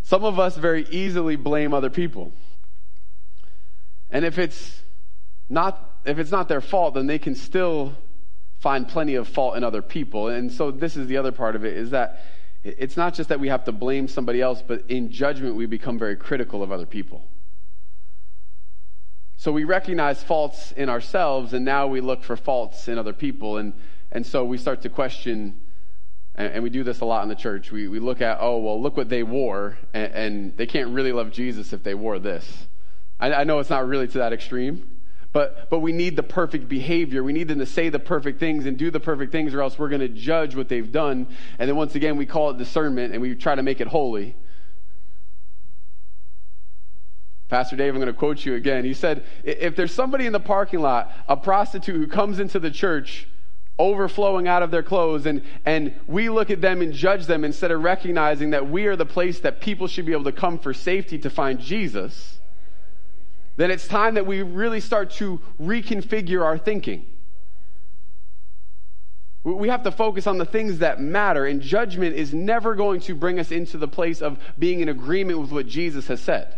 Some 0.03 0.25
of 0.25 0.37
us 0.37 0.57
very 0.57 0.85
easily 0.89 1.37
blame 1.37 1.73
other 1.73 1.89
people. 1.89 2.33
And 4.09 4.25
if 4.25 4.37
it's 4.37 4.81
not, 5.49 5.97
if 6.05 6.19
it's 6.19 6.31
not 6.31 6.49
their 6.49 6.61
fault, 6.61 6.93
then 6.95 7.07
they 7.07 7.19
can 7.19 7.35
still 7.35 7.93
find 8.59 8.87
plenty 8.87 9.15
of 9.15 9.27
fault 9.27 9.55
in 9.55 9.63
other 9.63 9.81
people. 9.81 10.27
And 10.27 10.51
so 10.51 10.71
this 10.71 10.97
is 10.97 11.07
the 11.07 11.17
other 11.17 11.31
part 11.31 11.55
of 11.55 11.63
it 11.63 11.77
is 11.77 11.91
that 11.91 12.21
it's 12.63 12.95
not 12.95 13.13
just 13.13 13.29
that 13.29 13.39
we 13.39 13.49
have 13.49 13.65
to 13.65 13.71
blame 13.71 14.07
somebody 14.07 14.41
else, 14.41 14.63
but 14.65 14.89
in 14.89 15.11
judgment, 15.11 15.55
we 15.55 15.65
become 15.65 15.99
very 15.99 16.15
critical 16.15 16.63
of 16.63 16.71
other 16.71 16.85
people. 16.85 17.27
So 19.35 19.51
we 19.51 19.65
recognize 19.65 20.23
faults 20.23 20.71
in 20.71 20.87
ourselves, 20.87 21.53
and 21.53 21.65
now 21.65 21.87
we 21.87 21.99
look 21.99 22.23
for 22.23 22.37
faults 22.37 22.87
in 22.87 22.97
other 22.97 23.11
people. 23.11 23.57
And, 23.57 23.73
and 24.11 24.25
so 24.25 24.45
we 24.45 24.57
start 24.57 24.81
to 24.83 24.89
question, 24.89 25.59
and, 26.35 26.53
and 26.53 26.63
we 26.63 26.69
do 26.69 26.83
this 26.83 27.01
a 27.01 27.05
lot 27.05 27.23
in 27.23 27.29
the 27.29 27.35
church. 27.35 27.69
We, 27.69 27.89
we 27.89 27.99
look 27.99 28.21
at, 28.21 28.37
oh, 28.39 28.59
well, 28.59 28.81
look 28.81 28.95
what 28.95 29.09
they 29.09 29.23
wore, 29.23 29.77
and, 29.93 30.13
and 30.13 30.57
they 30.57 30.65
can't 30.65 30.91
really 30.91 31.11
love 31.11 31.31
Jesus 31.31 31.73
if 31.73 31.83
they 31.83 31.93
wore 31.93 32.19
this. 32.19 32.67
I, 33.19 33.33
I 33.33 33.43
know 33.43 33.59
it's 33.59 33.69
not 33.69 33.85
really 33.85 34.07
to 34.07 34.19
that 34.19 34.31
extreme, 34.31 34.92
but, 35.33 35.71
but 35.71 35.79
we 35.79 35.91
need 35.91 36.15
the 36.15 36.23
perfect 36.23 36.69
behavior. 36.69 37.23
We 37.23 37.33
need 37.33 37.47
them 37.47 37.57
to 37.57 37.65
say 37.65 37.89
the 37.89 37.99
perfect 37.99 38.39
things 38.39 38.67
and 38.67 38.77
do 38.77 38.91
the 38.91 38.99
perfect 38.99 39.31
things, 39.31 39.53
or 39.55 39.61
else 39.61 39.79
we're 39.79 39.89
going 39.89 40.01
to 40.01 40.07
judge 40.07 40.55
what 40.55 40.69
they've 40.69 40.91
done. 40.91 41.27
And 41.57 41.67
then 41.67 41.75
once 41.75 41.95
again, 41.95 42.17
we 42.17 42.27
call 42.27 42.51
it 42.51 42.59
discernment 42.59 43.13
and 43.13 43.21
we 43.21 43.33
try 43.33 43.55
to 43.55 43.63
make 43.63 43.81
it 43.81 43.87
holy. 43.87 44.35
Pastor 47.49 47.75
Dave, 47.75 47.93
I'm 47.93 47.99
going 47.99 48.13
to 48.13 48.17
quote 48.17 48.45
you 48.45 48.53
again. 48.53 48.85
He 48.85 48.93
said, 48.93 49.25
If 49.43 49.75
there's 49.75 49.91
somebody 49.91 50.27
in 50.27 50.33
the 50.33 50.39
parking 50.39 50.81
lot, 50.81 51.11
a 51.27 51.35
prostitute 51.35 51.95
who 51.95 52.07
comes 52.07 52.39
into 52.39 52.59
the 52.59 52.71
church 52.71 53.27
overflowing 53.79 54.47
out 54.47 54.61
of 54.61 54.69
their 54.69 54.83
clothes, 54.83 55.25
and, 55.25 55.41
and 55.65 55.99
we 56.05 56.29
look 56.29 56.51
at 56.51 56.61
them 56.61 56.81
and 56.83 56.93
judge 56.93 57.25
them 57.25 57.43
instead 57.43 57.71
of 57.71 57.81
recognizing 57.81 58.51
that 58.51 58.69
we 58.69 58.85
are 58.85 58.95
the 58.95 59.05
place 59.05 59.39
that 59.39 59.61
people 59.61 59.87
should 59.87 60.05
be 60.05 60.11
able 60.11 60.23
to 60.23 60.31
come 60.31 60.59
for 60.59 60.75
safety 60.75 61.17
to 61.17 61.29
find 61.29 61.59
Jesus 61.59 62.39
then 63.55 63.71
it's 63.71 63.87
time 63.87 64.15
that 64.15 64.25
we 64.25 64.41
really 64.41 64.79
start 64.79 65.11
to 65.11 65.39
reconfigure 65.59 66.43
our 66.43 66.57
thinking. 66.57 67.05
We 69.43 69.67
have 69.67 69.83
to 69.83 69.91
focus 69.91 70.25
on 70.25 70.37
the 70.37 70.45
things 70.45 70.79
that 70.79 71.01
matter, 71.01 71.45
and 71.45 71.61
judgment 71.61 72.15
is 72.15 72.33
never 72.33 72.75
going 72.75 73.01
to 73.01 73.15
bring 73.15 73.39
us 73.39 73.51
into 73.51 73.77
the 73.77 73.89
place 73.89 74.21
of 74.21 74.39
being 74.57 74.79
in 74.79 74.87
agreement 74.87 75.39
with 75.39 75.51
what 75.51 75.67
Jesus 75.67 76.07
has 76.07 76.21
said. 76.21 76.57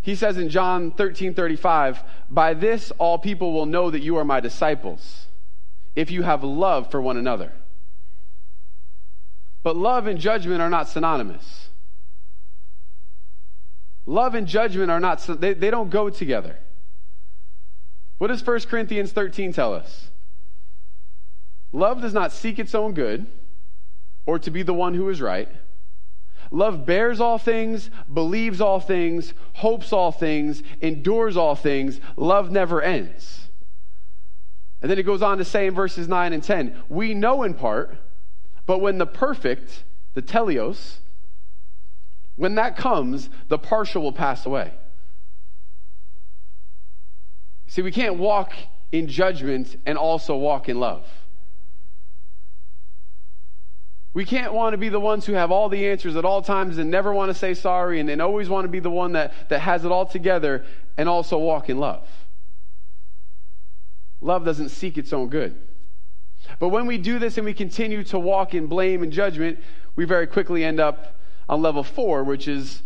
He 0.00 0.14
says 0.14 0.36
in 0.36 0.48
John 0.48 0.90
13 0.90 1.34
35, 1.34 2.02
By 2.28 2.54
this 2.54 2.90
all 2.98 3.18
people 3.18 3.52
will 3.52 3.66
know 3.66 3.90
that 3.90 4.00
you 4.00 4.16
are 4.16 4.24
my 4.24 4.40
disciples, 4.40 5.26
if 5.94 6.10
you 6.10 6.22
have 6.22 6.42
love 6.42 6.90
for 6.90 7.00
one 7.00 7.16
another. 7.16 7.52
But 9.62 9.76
love 9.76 10.06
and 10.06 10.18
judgment 10.18 10.60
are 10.60 10.70
not 10.70 10.88
synonymous. 10.88 11.67
Love 14.08 14.34
and 14.34 14.46
judgment 14.46 14.90
are 14.90 15.00
not, 15.00 15.18
they, 15.38 15.52
they 15.52 15.70
don't 15.70 15.90
go 15.90 16.08
together. 16.08 16.56
What 18.16 18.28
does 18.28 18.44
1 18.44 18.60
Corinthians 18.60 19.12
13 19.12 19.52
tell 19.52 19.74
us? 19.74 20.08
Love 21.72 22.00
does 22.00 22.14
not 22.14 22.32
seek 22.32 22.58
its 22.58 22.74
own 22.74 22.94
good 22.94 23.26
or 24.24 24.38
to 24.38 24.50
be 24.50 24.62
the 24.62 24.72
one 24.72 24.94
who 24.94 25.10
is 25.10 25.20
right. 25.20 25.50
Love 26.50 26.86
bears 26.86 27.20
all 27.20 27.36
things, 27.36 27.90
believes 28.10 28.62
all 28.62 28.80
things, 28.80 29.34
hopes 29.52 29.92
all 29.92 30.10
things, 30.10 30.62
endures 30.80 31.36
all 31.36 31.54
things. 31.54 32.00
Love 32.16 32.50
never 32.50 32.80
ends. 32.80 33.50
And 34.80 34.90
then 34.90 34.98
it 34.98 35.02
goes 35.02 35.20
on 35.20 35.36
to 35.36 35.44
say 35.44 35.66
in 35.66 35.74
verses 35.74 36.08
9 36.08 36.32
and 36.32 36.42
10 36.42 36.74
We 36.88 37.12
know 37.12 37.42
in 37.42 37.52
part, 37.52 37.94
but 38.64 38.80
when 38.80 38.96
the 38.96 39.06
perfect, 39.06 39.84
the 40.14 40.22
teleos, 40.22 41.00
when 42.38 42.54
that 42.54 42.76
comes, 42.76 43.28
the 43.48 43.58
partial 43.58 44.02
will 44.02 44.12
pass 44.12 44.46
away. 44.46 44.72
See, 47.66 47.82
we 47.82 47.90
can't 47.90 48.14
walk 48.14 48.52
in 48.92 49.08
judgment 49.08 49.76
and 49.84 49.98
also 49.98 50.36
walk 50.36 50.68
in 50.68 50.78
love. 50.78 51.04
We 54.14 54.24
can't 54.24 54.54
want 54.54 54.72
to 54.72 54.78
be 54.78 54.88
the 54.88 55.00
ones 55.00 55.26
who 55.26 55.34
have 55.34 55.50
all 55.50 55.68
the 55.68 55.88
answers 55.88 56.16
at 56.16 56.24
all 56.24 56.40
times 56.40 56.78
and 56.78 56.90
never 56.90 57.12
want 57.12 57.28
to 57.30 57.34
say 57.34 57.54
sorry 57.54 58.00
and, 58.00 58.08
and 58.08 58.22
always 58.22 58.48
want 58.48 58.64
to 58.64 58.68
be 58.68 58.80
the 58.80 58.90
one 58.90 59.12
that, 59.12 59.32
that 59.48 59.60
has 59.60 59.84
it 59.84 59.92
all 59.92 60.06
together 60.06 60.64
and 60.96 61.08
also 61.08 61.38
walk 61.38 61.68
in 61.68 61.78
love. 61.78 62.08
Love 64.20 64.44
doesn't 64.44 64.70
seek 64.70 64.96
its 64.96 65.12
own 65.12 65.28
good. 65.28 65.56
But 66.60 66.68
when 66.68 66.86
we 66.86 66.98
do 66.98 67.18
this 67.18 67.36
and 67.36 67.44
we 67.44 67.52
continue 67.52 68.04
to 68.04 68.18
walk 68.18 68.54
in 68.54 68.68
blame 68.68 69.02
and 69.02 69.12
judgment, 69.12 69.58
we 69.96 70.04
very 70.04 70.26
quickly 70.26 70.64
end 70.64 70.80
up 70.80 71.17
on 71.48 71.62
level 71.62 71.82
four, 71.82 72.24
which 72.24 72.46
is 72.46 72.82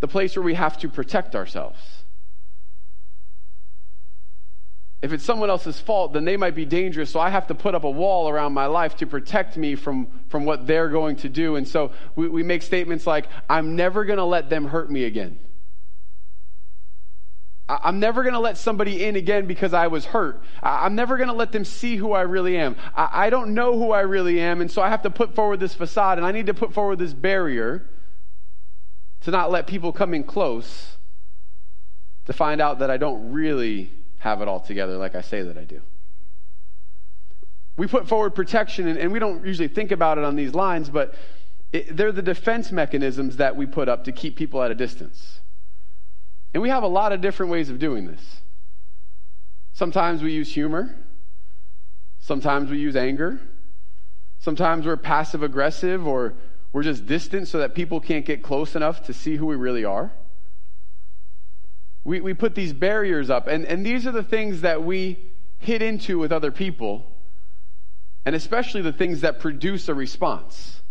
the 0.00 0.08
place 0.08 0.36
where 0.36 0.42
we 0.42 0.54
have 0.54 0.78
to 0.78 0.88
protect 0.88 1.34
ourselves. 1.34 1.78
If 5.00 5.12
it's 5.12 5.24
someone 5.24 5.50
else's 5.50 5.78
fault, 5.78 6.14
then 6.14 6.24
they 6.24 6.38
might 6.38 6.54
be 6.54 6.64
dangerous, 6.64 7.10
so 7.10 7.20
I 7.20 7.28
have 7.28 7.46
to 7.48 7.54
put 7.54 7.74
up 7.74 7.84
a 7.84 7.90
wall 7.90 8.28
around 8.30 8.54
my 8.54 8.66
life 8.66 8.96
to 8.96 9.06
protect 9.06 9.56
me 9.56 9.74
from, 9.74 10.08
from 10.28 10.46
what 10.46 10.66
they're 10.66 10.88
going 10.88 11.16
to 11.16 11.28
do. 11.28 11.56
And 11.56 11.68
so 11.68 11.92
we, 12.16 12.26
we 12.26 12.42
make 12.42 12.62
statements 12.62 13.06
like, 13.06 13.26
I'm 13.48 13.76
never 13.76 14.06
going 14.06 14.16
to 14.16 14.24
let 14.24 14.48
them 14.48 14.66
hurt 14.66 14.90
me 14.90 15.04
again. 15.04 15.38
I'm 17.68 17.98
never 17.98 18.22
going 18.22 18.34
to 18.34 18.40
let 18.40 18.58
somebody 18.58 19.04
in 19.04 19.16
again 19.16 19.46
because 19.46 19.72
I 19.72 19.86
was 19.86 20.04
hurt. 20.04 20.42
I'm 20.62 20.94
never 20.94 21.16
going 21.16 21.28
to 21.28 21.34
let 21.34 21.52
them 21.52 21.64
see 21.64 21.96
who 21.96 22.12
I 22.12 22.22
really 22.22 22.58
am. 22.58 22.76
I 22.94 23.30
don't 23.30 23.54
know 23.54 23.78
who 23.78 23.90
I 23.90 24.00
really 24.00 24.38
am, 24.40 24.60
and 24.60 24.70
so 24.70 24.82
I 24.82 24.90
have 24.90 25.02
to 25.02 25.10
put 25.10 25.34
forward 25.34 25.60
this 25.60 25.74
facade, 25.74 26.18
and 26.18 26.26
I 26.26 26.32
need 26.32 26.46
to 26.46 26.54
put 26.54 26.74
forward 26.74 26.98
this 26.98 27.14
barrier 27.14 27.88
to 29.24 29.30
not 29.30 29.50
let 29.50 29.66
people 29.66 29.92
come 29.92 30.14
in 30.14 30.22
close 30.22 30.96
to 32.26 32.32
find 32.32 32.60
out 32.60 32.78
that 32.78 32.90
I 32.90 32.96
don't 32.96 33.32
really 33.32 33.90
have 34.18 34.40
it 34.40 34.48
all 34.48 34.60
together 34.60 34.96
like 34.96 35.14
I 35.14 35.20
say 35.22 35.42
that 35.42 35.58
I 35.58 35.64
do. 35.64 35.80
We 37.76 37.86
put 37.86 38.06
forward 38.06 38.34
protection, 38.34 38.86
and, 38.86 38.98
and 38.98 39.12
we 39.12 39.18
don't 39.18 39.44
usually 39.44 39.68
think 39.68 39.90
about 39.90 40.18
it 40.18 40.24
on 40.24 40.36
these 40.36 40.54
lines, 40.54 40.88
but 40.88 41.14
it, 41.72 41.96
they're 41.96 42.12
the 42.12 42.22
defense 42.22 42.70
mechanisms 42.70 43.38
that 43.38 43.56
we 43.56 43.66
put 43.66 43.88
up 43.88 44.04
to 44.04 44.12
keep 44.12 44.36
people 44.36 44.62
at 44.62 44.70
a 44.70 44.74
distance. 44.74 45.40
And 46.52 46.62
we 46.62 46.68
have 46.68 46.84
a 46.84 46.88
lot 46.88 47.12
of 47.12 47.20
different 47.20 47.50
ways 47.50 47.68
of 47.68 47.78
doing 47.78 48.06
this. 48.06 48.42
Sometimes 49.72 50.22
we 50.22 50.32
use 50.32 50.52
humor, 50.54 50.94
sometimes 52.20 52.70
we 52.70 52.78
use 52.78 52.94
anger, 52.94 53.40
sometimes 54.38 54.86
we're 54.86 54.96
passive 54.96 55.42
aggressive 55.42 56.06
or 56.06 56.34
we're 56.74 56.82
just 56.82 57.06
distant 57.06 57.46
so 57.46 57.58
that 57.58 57.72
people 57.72 58.00
can't 58.00 58.26
get 58.26 58.42
close 58.42 58.74
enough 58.74 59.04
to 59.04 59.12
see 59.12 59.36
who 59.36 59.46
we 59.46 59.54
really 59.54 59.84
are. 59.84 60.10
We, 62.02 62.20
we 62.20 62.34
put 62.34 62.56
these 62.56 62.72
barriers 62.72 63.30
up, 63.30 63.46
and, 63.46 63.64
and 63.64 63.86
these 63.86 64.08
are 64.08 64.12
the 64.12 64.24
things 64.24 64.62
that 64.62 64.82
we 64.82 65.16
hit 65.60 65.82
into 65.82 66.18
with 66.18 66.32
other 66.32 66.50
people, 66.50 67.06
and 68.24 68.34
especially 68.34 68.82
the 68.82 68.92
things 68.92 69.20
that 69.20 69.38
produce 69.38 69.88
a 69.88 69.94
response. 69.94 70.82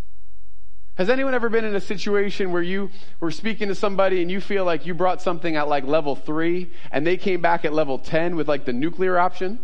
Has 0.95 1.09
anyone 1.09 1.33
ever 1.33 1.49
been 1.49 1.65
in 1.65 1.75
a 1.75 1.81
situation 1.81 2.53
where 2.53 2.61
you 2.61 2.89
were 3.19 3.31
speaking 3.31 3.67
to 3.67 3.75
somebody 3.75 4.21
and 4.21 4.31
you 4.31 4.39
feel 4.39 4.63
like 4.63 4.85
you 4.85 4.93
brought 4.93 5.21
something 5.21 5.57
at 5.57 5.67
like 5.67 5.83
level 5.83 6.15
three 6.15 6.71
and 6.91 7.05
they 7.05 7.17
came 7.17 7.41
back 7.41 7.65
at 7.65 7.73
level 7.73 7.99
10 7.99 8.37
with 8.37 8.47
like 8.47 8.63
the 8.63 8.73
nuclear 8.73 9.19
option? 9.19 9.59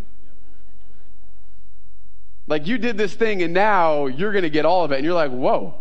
Like 2.45 2.67
you 2.67 2.77
did 2.77 2.97
this 2.97 3.13
thing 3.13 3.41
and 3.41 3.53
now 3.53 4.07
you're 4.07 4.33
going 4.33 4.43
to 4.43 4.49
get 4.49 4.65
all 4.65 4.83
of 4.83 4.91
it. 4.91 4.95
And 4.95 5.05
you're 5.05 5.13
like, 5.13 5.31
whoa. 5.31 5.75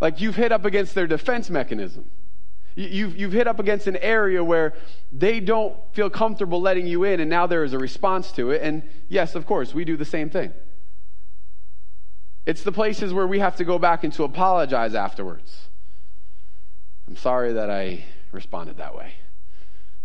Like 0.00 0.20
you've 0.20 0.36
hit 0.36 0.52
up 0.52 0.64
against 0.64 0.94
their 0.94 1.06
defense 1.06 1.50
mechanism. 1.50 2.10
You've, 2.76 3.16
you've 3.16 3.32
hit 3.32 3.48
up 3.48 3.58
against 3.58 3.88
an 3.88 3.96
area 3.96 4.44
where 4.44 4.74
they 5.12 5.40
don't 5.40 5.76
feel 5.92 6.08
comfortable 6.08 6.60
letting 6.60 6.86
you 6.86 7.02
in, 7.02 7.18
and 7.18 7.28
now 7.28 7.48
there 7.48 7.64
is 7.64 7.72
a 7.72 7.78
response 7.78 8.30
to 8.32 8.52
it. 8.52 8.62
And 8.62 8.88
yes, 9.08 9.34
of 9.34 9.46
course, 9.46 9.74
we 9.74 9.84
do 9.84 9.96
the 9.96 10.04
same 10.04 10.30
thing. 10.30 10.52
It's 12.46 12.62
the 12.62 12.70
places 12.70 13.12
where 13.12 13.26
we 13.26 13.40
have 13.40 13.56
to 13.56 13.64
go 13.64 13.80
back 13.80 14.04
and 14.04 14.12
to 14.12 14.22
apologize 14.22 14.94
afterwards. 14.94 15.68
I'm 17.08 17.16
sorry 17.16 17.54
that 17.54 17.68
I 17.68 18.04
responded 18.30 18.76
that 18.76 18.94
way. 18.94 19.14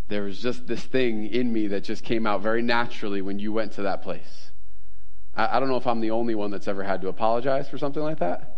There 0.08 0.24
was 0.24 0.42
just 0.42 0.66
this 0.66 0.84
thing 0.84 1.28
in 1.28 1.54
me 1.54 1.68
that 1.68 1.84
just 1.84 2.04
came 2.04 2.26
out 2.26 2.42
very 2.42 2.62
naturally 2.62 3.22
when 3.22 3.38
you 3.38 3.54
went 3.54 3.74
to 3.74 3.84
that 3.84 4.02
place. 4.02 4.52
I, 5.36 5.58
I 5.58 5.60
don't 5.60 5.70
know 5.70 5.78
if 5.78 5.86
I'm 5.86 6.02
the 6.02 6.12
only 6.12 6.34
one 6.34 6.50
that's 6.50 6.68
ever 6.68 6.84
had 6.84 7.02
to 7.02 7.08
apologize 7.08 7.70
for 7.70 7.78
something 7.78 8.02
like 8.02 8.20
that. 8.20 8.53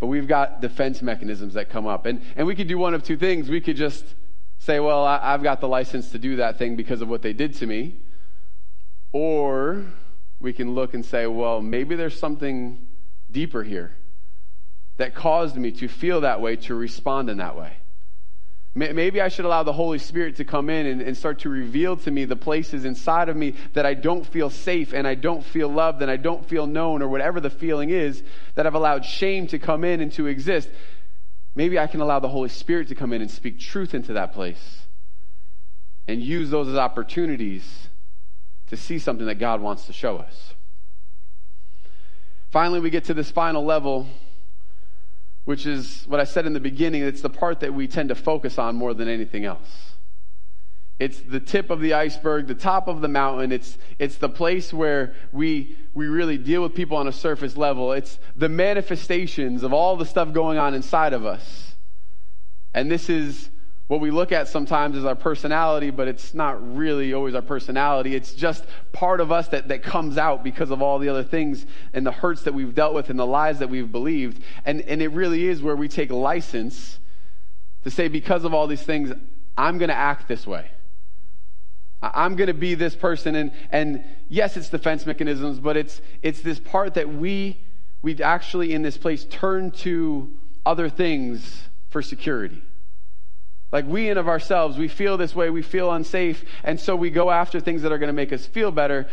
But 0.00 0.06
we've 0.06 0.26
got 0.26 0.60
defense 0.60 1.02
mechanisms 1.02 1.54
that 1.54 1.68
come 1.68 1.86
up. 1.86 2.06
And, 2.06 2.22
and 2.34 2.46
we 2.46 2.56
could 2.56 2.66
do 2.66 2.78
one 2.78 2.94
of 2.94 3.04
two 3.04 3.18
things. 3.18 3.48
We 3.48 3.60
could 3.60 3.76
just 3.76 4.04
say, 4.58 4.80
well, 4.80 5.04
I, 5.04 5.20
I've 5.22 5.42
got 5.42 5.60
the 5.60 5.68
license 5.68 6.10
to 6.12 6.18
do 6.18 6.36
that 6.36 6.58
thing 6.58 6.74
because 6.74 7.02
of 7.02 7.08
what 7.08 7.22
they 7.22 7.34
did 7.34 7.54
to 7.56 7.66
me. 7.66 7.96
Or 9.12 9.84
we 10.40 10.54
can 10.54 10.74
look 10.74 10.94
and 10.94 11.04
say, 11.04 11.26
well, 11.26 11.60
maybe 11.60 11.96
there's 11.96 12.18
something 12.18 12.86
deeper 13.30 13.62
here 13.62 13.94
that 14.96 15.14
caused 15.14 15.56
me 15.56 15.70
to 15.72 15.88
feel 15.88 16.22
that 16.22 16.40
way, 16.40 16.56
to 16.56 16.74
respond 16.74 17.28
in 17.28 17.36
that 17.38 17.56
way. 17.56 17.76
Maybe 18.72 19.20
I 19.20 19.28
should 19.28 19.46
allow 19.46 19.64
the 19.64 19.72
Holy 19.72 19.98
Spirit 19.98 20.36
to 20.36 20.44
come 20.44 20.70
in 20.70 20.86
and, 20.86 21.02
and, 21.02 21.16
start 21.16 21.40
to 21.40 21.48
reveal 21.48 21.96
to 21.96 22.10
me 22.10 22.24
the 22.24 22.36
places 22.36 22.84
inside 22.84 23.28
of 23.28 23.36
me 23.36 23.54
that 23.72 23.84
I 23.84 23.94
don't 23.94 24.24
feel 24.24 24.48
safe 24.48 24.92
and 24.92 25.08
I 25.08 25.16
don't 25.16 25.44
feel 25.44 25.68
loved 25.68 26.02
and 26.02 26.10
I 26.10 26.16
don't 26.16 26.46
feel 26.48 26.68
known 26.68 27.02
or 27.02 27.08
whatever 27.08 27.40
the 27.40 27.50
feeling 27.50 27.90
is 27.90 28.22
that 28.54 28.68
I've 28.68 28.76
allowed 28.76 29.04
shame 29.04 29.48
to 29.48 29.58
come 29.58 29.82
in 29.82 30.00
and 30.00 30.12
to 30.12 30.28
exist. 30.28 30.68
Maybe 31.56 31.80
I 31.80 31.88
can 31.88 32.00
allow 32.00 32.20
the 32.20 32.28
Holy 32.28 32.48
Spirit 32.48 32.86
to 32.88 32.94
come 32.94 33.12
in 33.12 33.20
and 33.20 33.30
speak 33.30 33.58
truth 33.58 33.92
into 33.92 34.12
that 34.12 34.32
place 34.32 34.82
and 36.06 36.22
use 36.22 36.50
those 36.50 36.68
as 36.68 36.76
opportunities 36.76 37.88
to 38.68 38.76
see 38.76 39.00
something 39.00 39.26
that 39.26 39.40
God 39.40 39.60
wants 39.60 39.86
to 39.86 39.92
show 39.92 40.16
us. 40.18 40.54
Finally, 42.50 42.78
we 42.78 42.90
get 42.90 43.04
to 43.04 43.14
this 43.14 43.32
final 43.32 43.64
level 43.64 44.06
which 45.44 45.66
is 45.66 46.04
what 46.06 46.20
I 46.20 46.24
said 46.24 46.46
in 46.46 46.52
the 46.52 46.60
beginning, 46.60 47.02
it's 47.02 47.22
the 47.22 47.30
part 47.30 47.60
that 47.60 47.74
we 47.74 47.88
tend 47.88 48.10
to 48.10 48.14
focus 48.14 48.58
on 48.58 48.76
more 48.76 48.94
than 48.94 49.08
anything 49.08 49.44
else. 49.44 49.90
It's 51.00 51.18
the 51.20 51.40
tip 51.40 51.70
of 51.70 51.80
the 51.80 51.94
iceberg, 51.94 52.46
the 52.46 52.54
top 52.54 52.86
of 52.86 53.00
the 53.00 53.08
mountain. 53.08 53.52
It's, 53.52 53.78
it's 53.98 54.16
the 54.16 54.28
place 54.28 54.70
where 54.70 55.14
we, 55.32 55.78
we 55.94 56.08
really 56.08 56.36
deal 56.36 56.62
with 56.62 56.74
people 56.74 56.98
on 56.98 57.08
a 57.08 57.12
surface 57.12 57.56
level. 57.56 57.92
It's 57.92 58.18
the 58.36 58.50
manifestations 58.50 59.62
of 59.62 59.72
all 59.72 59.96
the 59.96 60.04
stuff 60.04 60.34
going 60.34 60.58
on 60.58 60.74
inside 60.74 61.14
of 61.14 61.24
us. 61.24 61.74
And 62.74 62.90
this 62.90 63.08
is 63.08 63.48
what 63.90 64.00
we 64.00 64.12
look 64.12 64.30
at 64.30 64.46
sometimes 64.46 64.96
is 64.96 65.04
our 65.04 65.16
personality, 65.16 65.90
but 65.90 66.06
it's 66.06 66.32
not 66.32 66.76
really 66.76 67.12
always 67.12 67.34
our 67.34 67.42
personality. 67.42 68.14
It's 68.14 68.34
just 68.34 68.64
part 68.92 69.20
of 69.20 69.32
us 69.32 69.48
that, 69.48 69.66
that 69.66 69.82
comes 69.82 70.16
out 70.16 70.44
because 70.44 70.70
of 70.70 70.80
all 70.80 71.00
the 71.00 71.08
other 71.08 71.24
things 71.24 71.66
and 71.92 72.06
the 72.06 72.12
hurts 72.12 72.42
that 72.42 72.54
we've 72.54 72.72
dealt 72.72 72.94
with 72.94 73.10
and 73.10 73.18
the 73.18 73.26
lies 73.26 73.58
that 73.58 73.68
we've 73.68 73.90
believed. 73.90 74.44
And, 74.64 74.80
and 74.82 75.02
it 75.02 75.08
really 75.08 75.48
is 75.48 75.60
where 75.60 75.74
we 75.74 75.88
take 75.88 76.12
license 76.12 77.00
to 77.82 77.90
say, 77.90 78.06
because 78.06 78.44
of 78.44 78.54
all 78.54 78.68
these 78.68 78.84
things, 78.84 79.12
I'm 79.58 79.78
going 79.78 79.88
to 79.88 79.96
act 79.96 80.28
this 80.28 80.46
way. 80.46 80.70
I'm 82.00 82.36
going 82.36 82.46
to 82.46 82.54
be 82.54 82.76
this 82.76 82.94
person. 82.94 83.34
And, 83.34 83.50
and 83.72 84.04
yes, 84.28 84.56
it's 84.56 84.68
defense 84.68 85.04
mechanisms, 85.04 85.58
but 85.58 85.76
it's, 85.76 86.00
it's 86.22 86.42
this 86.42 86.60
part 86.60 86.94
that 86.94 87.12
we, 87.12 87.58
we 88.02 88.22
actually 88.22 88.72
in 88.72 88.82
this 88.82 88.96
place 88.96 89.24
turn 89.24 89.72
to 89.72 90.32
other 90.64 90.88
things 90.88 91.64
for 91.88 92.02
security. 92.02 92.62
Like 93.72 93.86
we 93.86 94.08
in 94.08 94.18
of 94.18 94.28
ourselves, 94.28 94.76
we 94.76 94.88
feel 94.88 95.16
this 95.16 95.34
way, 95.34 95.50
we 95.50 95.62
feel 95.62 95.92
unsafe, 95.92 96.44
and 96.64 96.78
so 96.78 96.96
we 96.96 97.10
go 97.10 97.30
after 97.30 97.60
things 97.60 97.82
that 97.82 97.92
are 97.92 97.98
going 97.98 98.08
to 98.08 98.12
make 98.12 98.32
us 98.32 98.46
feel 98.46 98.72
better, 98.72 99.06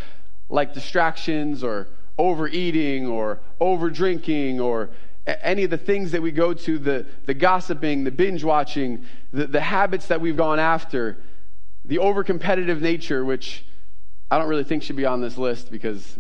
like 0.50 0.74
distractions 0.74 1.64
or 1.64 1.88
overeating 2.18 3.08
or 3.08 3.40
over 3.60 3.90
drinking 3.90 4.60
or 4.60 4.90
any 5.28 5.64
of 5.64 5.70
the 5.70 5.78
things 5.78 6.12
that 6.12 6.22
we 6.22 6.32
go 6.32 6.54
to, 6.54 6.80
the, 6.80 7.06
the 7.26 7.34
gossiping, 7.34 8.04
the 8.04 8.12
binge 8.12 8.44
watching, 8.44 9.06
the, 9.34 9.46
the 9.46 9.60
habits 9.60 10.08
that 10.08 10.22
we've 10.22 10.38
gone 10.38 10.58
after, 10.58 11.18
the 11.86 12.00
over 12.00 12.24
competitive 12.24 12.82
nature, 12.82 13.24
which 13.24 13.66
I 14.32 14.38
don't 14.38 14.48
really 14.48 14.64
think 14.64 14.84
should 14.84 14.96
be 14.96 15.06
on 15.06 15.22
this 15.22 15.38
list 15.38 15.70
because 15.70 16.18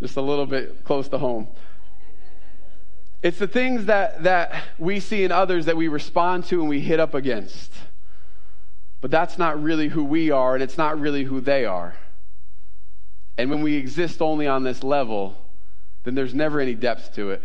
just 0.00 0.16
a 0.16 0.20
little 0.20 0.46
bit 0.46 0.84
close 0.84 1.08
to 1.08 1.18
home. 1.18 1.48
It's 3.26 3.40
the 3.40 3.48
things 3.48 3.86
that, 3.86 4.22
that 4.22 4.54
we 4.78 5.00
see 5.00 5.24
in 5.24 5.32
others 5.32 5.66
that 5.66 5.76
we 5.76 5.88
respond 5.88 6.44
to 6.44 6.60
and 6.60 6.68
we 6.68 6.78
hit 6.78 7.00
up 7.00 7.12
against. 7.12 7.72
But 9.00 9.10
that's 9.10 9.36
not 9.36 9.60
really 9.60 9.88
who 9.88 10.04
we 10.04 10.30
are, 10.30 10.54
and 10.54 10.62
it's 10.62 10.78
not 10.78 11.00
really 11.00 11.24
who 11.24 11.40
they 11.40 11.64
are. 11.64 11.96
And 13.36 13.50
when 13.50 13.62
we 13.62 13.74
exist 13.74 14.22
only 14.22 14.46
on 14.46 14.62
this 14.62 14.84
level, 14.84 15.36
then 16.04 16.14
there's 16.14 16.34
never 16.34 16.60
any 16.60 16.76
depth 16.76 17.16
to 17.16 17.32
it. 17.32 17.42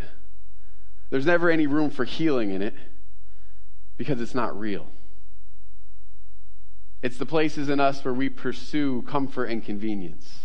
There's 1.10 1.26
never 1.26 1.50
any 1.50 1.66
room 1.66 1.90
for 1.90 2.04
healing 2.04 2.52
in 2.52 2.62
it 2.62 2.74
because 3.96 4.20
it's 4.20 4.36
not 4.36 4.56
real. 4.56 4.86
It's 7.02 7.18
the 7.18 7.26
places 7.26 7.68
in 7.68 7.80
us 7.80 8.04
where 8.04 8.14
we 8.14 8.28
pursue 8.28 9.02
comfort 9.08 9.46
and 9.46 9.64
convenience. 9.64 10.41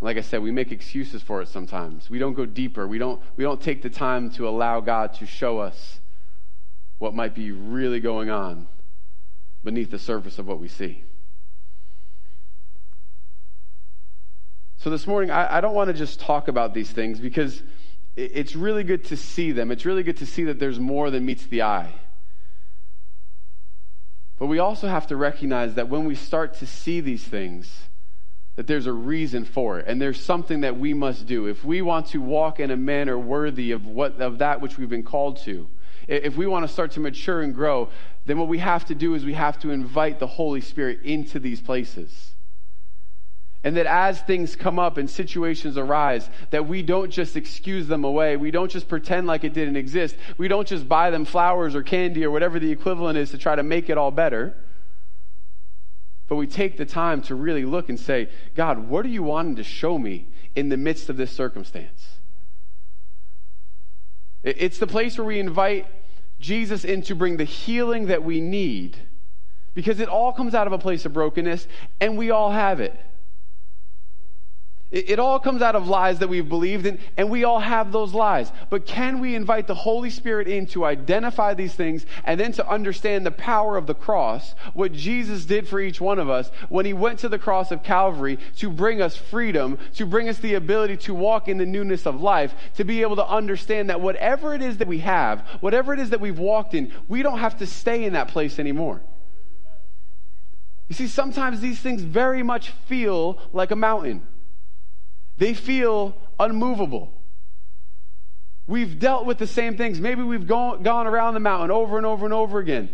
Like 0.00 0.16
I 0.16 0.20
said, 0.20 0.42
we 0.42 0.50
make 0.50 0.70
excuses 0.70 1.22
for 1.22 1.40
it 1.40 1.48
sometimes. 1.48 2.10
We 2.10 2.18
don't 2.18 2.34
go 2.34 2.44
deeper. 2.44 2.86
We 2.86 2.98
don't, 2.98 3.22
we 3.36 3.44
don't 3.44 3.60
take 3.60 3.82
the 3.82 3.90
time 3.90 4.30
to 4.32 4.48
allow 4.48 4.80
God 4.80 5.14
to 5.14 5.26
show 5.26 5.58
us 5.58 6.00
what 6.98 7.14
might 7.14 7.34
be 7.34 7.52
really 7.52 8.00
going 8.00 8.30
on 8.30 8.68
beneath 9.62 9.90
the 9.90 9.98
surface 9.98 10.38
of 10.38 10.46
what 10.46 10.60
we 10.60 10.68
see. 10.68 11.04
So 14.76 14.90
this 14.90 15.06
morning, 15.06 15.30
I, 15.30 15.56
I 15.56 15.60
don't 15.62 15.74
want 15.74 15.88
to 15.88 15.94
just 15.94 16.20
talk 16.20 16.48
about 16.48 16.74
these 16.74 16.90
things 16.90 17.18
because 17.18 17.62
it's 18.16 18.54
really 18.54 18.84
good 18.84 19.04
to 19.04 19.16
see 19.16 19.52
them. 19.52 19.70
It's 19.70 19.86
really 19.86 20.02
good 20.02 20.18
to 20.18 20.26
see 20.26 20.44
that 20.44 20.58
there's 20.58 20.78
more 20.78 21.10
than 21.10 21.24
meets 21.24 21.46
the 21.46 21.62
eye. 21.62 21.94
But 24.38 24.46
we 24.46 24.58
also 24.58 24.88
have 24.88 25.06
to 25.06 25.16
recognize 25.16 25.74
that 25.74 25.88
when 25.88 26.04
we 26.04 26.14
start 26.14 26.54
to 26.58 26.66
see 26.66 27.00
these 27.00 27.24
things, 27.24 27.72
that 28.56 28.66
there's 28.66 28.86
a 28.86 28.92
reason 28.92 29.44
for 29.44 29.78
it. 29.78 29.86
And 29.88 30.00
there's 30.00 30.20
something 30.20 30.60
that 30.60 30.78
we 30.78 30.94
must 30.94 31.26
do. 31.26 31.46
If 31.46 31.64
we 31.64 31.82
want 31.82 32.06
to 32.08 32.18
walk 32.18 32.60
in 32.60 32.70
a 32.70 32.76
manner 32.76 33.18
worthy 33.18 33.72
of 33.72 33.86
what 33.86 34.20
of 34.20 34.38
that 34.38 34.60
which 34.60 34.78
we've 34.78 34.88
been 34.88 35.02
called 35.02 35.38
to 35.44 35.68
if 36.06 36.36
we 36.36 36.46
want 36.46 36.66
to 36.66 36.72
start 36.72 36.90
to 36.90 37.00
mature 37.00 37.40
and 37.40 37.54
grow 37.54 37.88
then 38.26 38.38
what 38.38 38.48
we 38.48 38.58
have 38.58 38.84
to 38.86 38.94
do 38.94 39.14
is 39.14 39.24
we 39.24 39.34
have 39.34 39.58
to 39.60 39.70
invite 39.70 40.18
the 40.18 40.26
holy 40.26 40.60
spirit 40.60 41.00
into 41.04 41.38
these 41.38 41.60
places. 41.60 42.30
And 43.62 43.76
that 43.76 43.86
as 43.86 44.20
things 44.20 44.56
come 44.56 44.78
up 44.78 44.98
and 44.98 45.08
situations 45.08 45.78
arise 45.78 46.28
that 46.50 46.66
we 46.66 46.82
don't 46.82 47.10
just 47.10 47.36
excuse 47.36 47.86
them 47.86 48.04
away. 48.04 48.36
We 48.36 48.50
don't 48.50 48.70
just 48.70 48.88
pretend 48.88 49.26
like 49.26 49.44
it 49.44 49.54
didn't 49.54 49.76
exist. 49.76 50.16
We 50.36 50.48
don't 50.48 50.68
just 50.68 50.86
buy 50.86 51.10
them 51.10 51.24
flowers 51.24 51.74
or 51.74 51.82
candy 51.82 52.24
or 52.24 52.30
whatever 52.30 52.58
the 52.58 52.70
equivalent 52.70 53.16
is 53.16 53.30
to 53.30 53.38
try 53.38 53.56
to 53.56 53.62
make 53.62 53.88
it 53.88 53.96
all 53.96 54.10
better 54.10 54.54
but 56.28 56.36
we 56.36 56.46
take 56.46 56.76
the 56.76 56.86
time 56.86 57.20
to 57.22 57.34
really 57.34 57.64
look 57.64 57.88
and 57.88 58.00
say, 58.00 58.28
God, 58.54 58.88
what 58.88 59.04
are 59.04 59.10
you 59.10 59.22
wanting 59.22 59.56
to 59.56 59.64
show 59.64 59.98
me 59.98 60.26
in 60.56 60.68
the 60.68 60.76
midst 60.76 61.08
of 61.10 61.16
this 61.16 61.30
circumstance? 61.30 62.18
It's 64.42 64.78
the 64.78 64.86
place 64.86 65.16
where 65.18 65.26
we 65.26 65.38
invite 65.38 65.86
Jesus 66.38 66.84
in 66.84 67.02
to 67.02 67.14
bring 67.14 67.36
the 67.36 67.44
healing 67.44 68.06
that 68.06 68.22
we 68.22 68.40
need 68.40 68.98
because 69.74 70.00
it 70.00 70.08
all 70.08 70.32
comes 70.32 70.54
out 70.54 70.66
of 70.66 70.72
a 70.72 70.78
place 70.78 71.04
of 71.04 71.12
brokenness 71.12 71.66
and 72.00 72.16
we 72.16 72.30
all 72.30 72.50
have 72.50 72.80
it. 72.80 72.98
It, 74.94 75.10
it 75.10 75.18
all 75.18 75.40
comes 75.40 75.60
out 75.60 75.74
of 75.74 75.88
lies 75.88 76.20
that 76.20 76.28
we've 76.28 76.48
believed 76.48 76.86
in, 76.86 77.00
and 77.16 77.28
we 77.28 77.42
all 77.42 77.58
have 77.58 77.90
those 77.90 78.14
lies. 78.14 78.52
But 78.70 78.86
can 78.86 79.18
we 79.18 79.34
invite 79.34 79.66
the 79.66 79.74
Holy 79.74 80.08
Spirit 80.08 80.46
in 80.46 80.66
to 80.68 80.84
identify 80.84 81.52
these 81.52 81.74
things 81.74 82.06
and 82.22 82.38
then 82.38 82.52
to 82.52 82.66
understand 82.66 83.26
the 83.26 83.32
power 83.32 83.76
of 83.76 83.88
the 83.88 83.94
cross, 83.94 84.54
what 84.72 84.92
Jesus 84.92 85.44
did 85.44 85.66
for 85.66 85.80
each 85.80 86.00
one 86.00 86.20
of 86.20 86.30
us 86.30 86.48
when 86.68 86.86
he 86.86 86.92
went 86.92 87.18
to 87.18 87.28
the 87.28 87.40
cross 87.40 87.72
of 87.72 87.82
Calvary 87.82 88.38
to 88.56 88.70
bring 88.70 89.02
us 89.02 89.16
freedom, 89.16 89.78
to 89.94 90.06
bring 90.06 90.28
us 90.28 90.38
the 90.38 90.54
ability 90.54 90.96
to 90.98 91.12
walk 91.12 91.48
in 91.48 91.58
the 91.58 91.66
newness 91.66 92.06
of 92.06 92.20
life, 92.20 92.54
to 92.76 92.84
be 92.84 93.02
able 93.02 93.16
to 93.16 93.26
understand 93.26 93.90
that 93.90 94.00
whatever 94.00 94.54
it 94.54 94.62
is 94.62 94.76
that 94.76 94.86
we 94.86 95.00
have, 95.00 95.40
whatever 95.58 95.92
it 95.92 95.98
is 95.98 96.10
that 96.10 96.20
we've 96.20 96.38
walked 96.38 96.72
in, 96.72 96.92
we 97.08 97.20
don't 97.20 97.40
have 97.40 97.58
to 97.58 97.66
stay 97.66 98.04
in 98.04 98.12
that 98.12 98.28
place 98.28 98.60
anymore. 98.60 99.02
You 100.88 100.94
see, 100.94 101.08
sometimes 101.08 101.60
these 101.60 101.80
things 101.80 102.02
very 102.02 102.44
much 102.44 102.70
feel 102.86 103.40
like 103.52 103.72
a 103.72 103.76
mountain. 103.76 104.22
They 105.36 105.54
feel 105.54 106.16
unmovable. 106.38 107.12
We've 108.66 108.98
dealt 108.98 109.26
with 109.26 109.38
the 109.38 109.46
same 109.46 109.76
things. 109.76 110.00
Maybe 110.00 110.22
we've 110.22 110.46
gone, 110.46 110.86
around 110.86 111.34
the 111.34 111.40
mountain 111.40 111.70
over 111.70 111.96
and 111.96 112.06
over 112.06 112.24
and 112.24 112.32
over 112.32 112.58
again. 112.58 112.88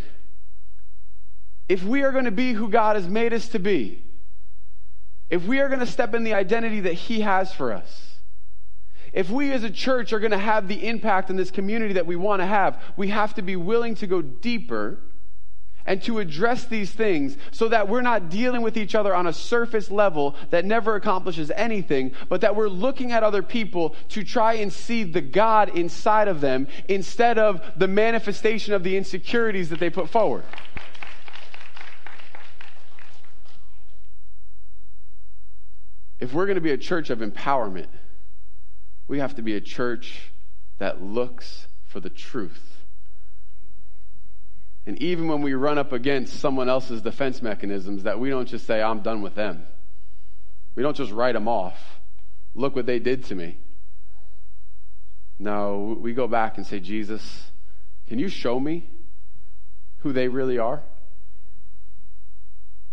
If 1.69 1.85
we 1.85 2.03
are 2.03 2.11
going 2.11 2.25
to 2.25 2.33
be 2.33 2.53
who 2.53 2.69
God 2.69 2.97
has 2.97 3.07
made 3.07 3.33
us 3.33 3.49
to 3.49 3.61
be, 3.61 4.03
if 5.29 5.47
we 5.47 5.61
are 5.61 5.69
going 5.69 5.81
to 5.81 5.87
step 5.87 6.15
in 6.15 6.25
the 6.25 6.35
identity 6.35 6.81
that 6.81 6.95
He 6.95 7.21
has 7.21 7.53
for 7.53 7.73
us, 7.73 8.17
if 9.13 9.31
we 9.31 9.53
as 9.53 9.63
a 9.63 9.71
church 9.71 10.13
are 10.13 10.19
going 10.19 10.33
to 10.33 10.39
have 10.39 10.67
the 10.67 10.87
impact 10.87 11.31
in 11.31 11.37
this 11.37 11.51
community 11.51 11.95
that 11.95 12.07
we 12.07 12.17
want 12.17 12.43
to 12.43 12.47
have, 12.47 12.83
we 12.97 13.09
have 13.09 13.35
to 13.35 13.43
be 13.43 13.55
willing 13.55 13.95
to 13.97 14.07
go 14.07 14.23
deeper 14.23 14.99
and 15.87 16.03
to 16.03 16.19
address 16.19 16.65
these 16.65 16.91
things 16.91 17.37
so 17.51 17.69
that 17.69 17.89
we're 17.89 18.03
not 18.03 18.31
dealing 18.31 18.63
with 18.63 18.77
each 18.77 18.95
other 18.95 19.15
on 19.15 19.27
a 19.27 19.33
surface 19.33 19.91
level 19.91 20.37
that 20.51 20.65
never 20.65 20.95
accomplishes 20.97 21.51
anything, 21.53 22.13
but 22.29 22.41
that 22.41 22.55
we're 22.57 22.69
looking 22.69 23.13
at 23.13 23.23
other 23.23 23.43
people 23.43 23.95
to 24.09 24.23
try 24.23 24.55
and 24.55 24.73
see 24.73 25.05
the 25.05 25.21
God 25.21 25.71
inside 25.77 26.29
of 26.29 26.41
them 26.41 26.69
instead 26.89 27.39
of 27.39 27.63
the 27.77 27.89
manifestation 27.89 28.75
of 28.75 28.83
the 28.83 28.97
insecurities 28.97 29.69
that 29.71 29.81
they 29.81 29.91
put 29.91 30.09
forward. 30.09 30.45
If 36.19 36.35
we're 36.35 36.47
going 36.47 36.57
to 36.57 36.61
be 36.61 36.73
a 36.73 36.79
church 36.79 37.09
of 37.09 37.21
empowerment, 37.21 37.89
we 39.09 39.19
have 39.19 39.35
to 39.37 39.43
be 39.43 39.57
a 39.57 39.61
church 39.61 40.31
that 40.79 41.03
looks 41.03 41.67
for 41.87 41.99
the 41.99 42.11
truth 42.11 42.70
and 44.87 45.01
even 45.03 45.29
when 45.29 45.43
we 45.43 45.55
run 45.55 45.79
up 45.79 45.93
against 45.93 46.41
someone 46.41 46.69
else's 46.69 47.03
defense 47.03 47.43
mechanisms, 47.43 48.05
that 48.05 48.19
we 48.19 48.31
don't 48.31 48.47
just 48.47 48.67
say, 48.67 48.83
I'm 48.83 49.01
done 49.01 49.23
with 49.23 49.35
them. 49.35 49.67
We 50.75 50.83
don't 50.83 50.97
just 50.97 51.13
write 51.13 51.35
them 51.35 51.49
off. 51.49 51.79
Look 52.55 52.75
what 52.75 52.87
they 52.87 52.99
did 52.99 53.25
to 53.27 53.35
me. 53.35 53.59
No, 55.39 55.97
we 56.01 56.13
go 56.13 56.27
back 56.27 56.57
and 56.57 56.67
say, 56.67 56.81
Jesus, 56.81 57.51
can 58.07 58.19
you 58.19 58.29
show 58.29 58.59
me 58.59 58.89
who 59.99 60.13
they 60.13 60.29
really 60.29 60.59
are? 60.59 60.83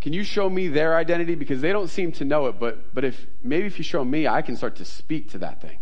Can 0.00 0.12
you 0.12 0.22
show 0.22 0.48
me 0.48 0.68
their 0.68 0.96
identity? 0.96 1.34
Because 1.34 1.60
they 1.60 1.72
don't 1.72 1.88
seem 1.88 2.12
to 2.12 2.24
know 2.24 2.46
it, 2.46 2.60
but, 2.60 2.94
but 2.94 3.04
if 3.04 3.26
maybe 3.42 3.66
if 3.66 3.78
you 3.78 3.84
show 3.84 4.04
me, 4.04 4.28
I 4.28 4.42
can 4.42 4.56
start 4.56 4.76
to 4.76 4.84
speak 4.84 5.30
to 5.30 5.38
that 5.38 5.60
thing. 5.60 5.78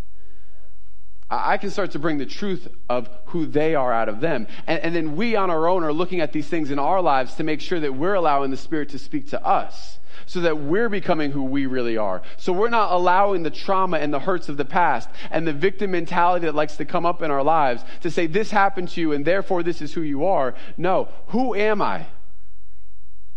I 1.29 1.57
can 1.57 1.71
start 1.71 1.91
to 1.93 1.99
bring 1.99 2.19
the 2.19 2.27
truth 2.27 2.69
of 2.89 3.09
who 3.27 3.47
they 3.47 3.75
are 3.75 3.93
out 3.93 4.09
of 4.09 4.21
them. 4.21 4.47
And, 4.67 4.81
and, 4.81 4.95
then 4.95 5.17
we 5.17 5.35
on 5.35 5.51
our 5.51 5.67
own 5.67 5.83
are 5.83 5.93
looking 5.93 6.21
at 6.21 6.33
these 6.33 6.47
things 6.47 6.71
in 6.71 6.79
our 6.79 7.03
lives 7.03 7.35
to 7.35 7.43
make 7.43 7.61
sure 7.61 7.81
that 7.81 7.95
we're 7.95 8.15
allowing 8.15 8.53
the 8.53 8.57
Spirit 8.57 8.91
to 8.91 8.99
speak 8.99 9.31
to 9.31 9.45
us 9.45 9.99
so 10.27 10.41
that 10.41 10.59
we're 10.59 10.89
becoming 10.89 11.33
who 11.33 11.43
we 11.43 11.67
really 11.67 11.97
are. 11.97 12.23
So 12.37 12.53
we're 12.53 12.71
not 12.71 12.93
allowing 12.93 13.43
the 13.43 13.51
trauma 13.51 13.99
and 13.99 14.13
the 14.15 14.21
hurts 14.21 14.49
of 14.49 14.57
the 14.57 14.65
past 14.65 15.09
and 15.31 15.47
the 15.47 15.53
victim 15.53 15.91
mentality 15.91 16.47
that 16.47 16.55
likes 16.55 16.77
to 16.77 16.85
come 16.85 17.05
up 17.05 17.23
in 17.23 17.31
our 17.31 17.43
lives 17.43 17.85
to 18.03 18.11
say, 18.11 18.27
this 18.27 18.51
happened 18.51 18.91
to 18.91 19.01
you 19.01 19.13
and 19.13 19.25
therefore 19.25 19.63
this 19.63 19.83
is 19.83 19.93
who 19.93 20.03
you 20.03 20.27
are. 20.27 20.55
No, 20.77 21.09
who 21.29 21.55
am 21.55 21.83
I? 21.83 22.07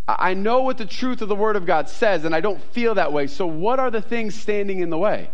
I 0.07 0.33
know 0.35 0.61
what 0.61 0.77
the 0.77 0.85
truth 0.85 1.21
of 1.21 1.29
the 1.29 1.35
Word 1.35 1.55
of 1.55 1.65
God 1.65 1.89
says 1.89 2.23
and 2.23 2.35
I 2.35 2.41
don't 2.41 2.61
feel 2.61 2.95
that 2.95 3.13
way. 3.13 3.27
So 3.27 3.47
what 3.47 3.79
are 3.79 3.91
the 3.91 4.01
things 4.01 4.35
standing 4.35 4.79
in 4.79 4.89
the 4.89 4.97
way? 4.97 5.29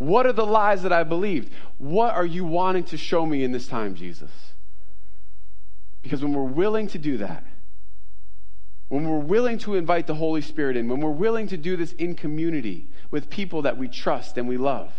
What 0.00 0.24
are 0.24 0.32
the 0.32 0.46
lies 0.46 0.82
that 0.84 0.94
I 0.94 1.04
believed? 1.04 1.52
What 1.76 2.14
are 2.14 2.24
you 2.24 2.46
wanting 2.46 2.84
to 2.84 2.96
show 2.96 3.26
me 3.26 3.44
in 3.44 3.52
this 3.52 3.68
time, 3.68 3.94
Jesus? 3.94 4.30
Because 6.00 6.22
when 6.22 6.32
we're 6.32 6.42
willing 6.42 6.88
to 6.88 6.98
do 6.98 7.18
that, 7.18 7.44
when 8.88 9.06
we're 9.06 9.18
willing 9.18 9.58
to 9.58 9.74
invite 9.74 10.06
the 10.06 10.14
Holy 10.14 10.40
Spirit 10.40 10.78
in, 10.78 10.88
when 10.88 11.00
we're 11.00 11.10
willing 11.10 11.48
to 11.48 11.58
do 11.58 11.76
this 11.76 11.92
in 11.92 12.14
community 12.14 12.88
with 13.10 13.28
people 13.28 13.60
that 13.60 13.76
we 13.76 13.88
trust 13.88 14.38
and 14.38 14.48
we 14.48 14.56
love, 14.56 14.90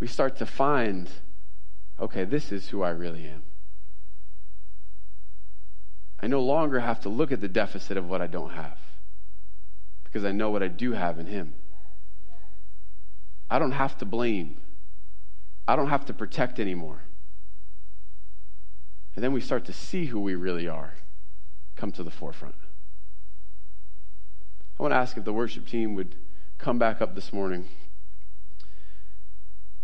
we 0.00 0.08
start 0.08 0.36
to 0.38 0.46
find 0.46 1.08
okay, 2.00 2.24
this 2.24 2.50
is 2.50 2.70
who 2.70 2.82
I 2.82 2.90
really 2.90 3.28
am. 3.28 3.44
I 6.20 6.26
no 6.26 6.42
longer 6.42 6.80
have 6.80 7.00
to 7.02 7.08
look 7.08 7.30
at 7.30 7.40
the 7.40 7.48
deficit 7.48 7.96
of 7.96 8.08
what 8.08 8.20
I 8.20 8.26
don't 8.26 8.50
have 8.50 8.78
because 10.02 10.24
I 10.24 10.32
know 10.32 10.50
what 10.50 10.64
I 10.64 10.68
do 10.68 10.94
have 10.94 11.20
in 11.20 11.26
Him. 11.26 11.54
I 13.50 13.58
don't 13.58 13.72
have 13.72 13.96
to 13.98 14.04
blame. 14.04 14.58
I 15.66 15.76
don't 15.76 15.88
have 15.88 16.06
to 16.06 16.12
protect 16.12 16.60
anymore. 16.60 17.02
And 19.14 19.24
then 19.24 19.32
we 19.32 19.40
start 19.40 19.64
to 19.66 19.72
see 19.72 20.06
who 20.06 20.20
we 20.20 20.34
really 20.34 20.68
are 20.68 20.94
come 21.76 21.92
to 21.92 22.02
the 22.02 22.10
forefront. 22.10 22.54
I 24.78 24.82
want 24.82 24.92
to 24.92 24.96
ask 24.96 25.16
if 25.16 25.24
the 25.24 25.32
worship 25.32 25.66
team 25.66 25.94
would 25.94 26.14
come 26.58 26.78
back 26.78 27.00
up 27.00 27.14
this 27.14 27.32
morning. 27.32 27.68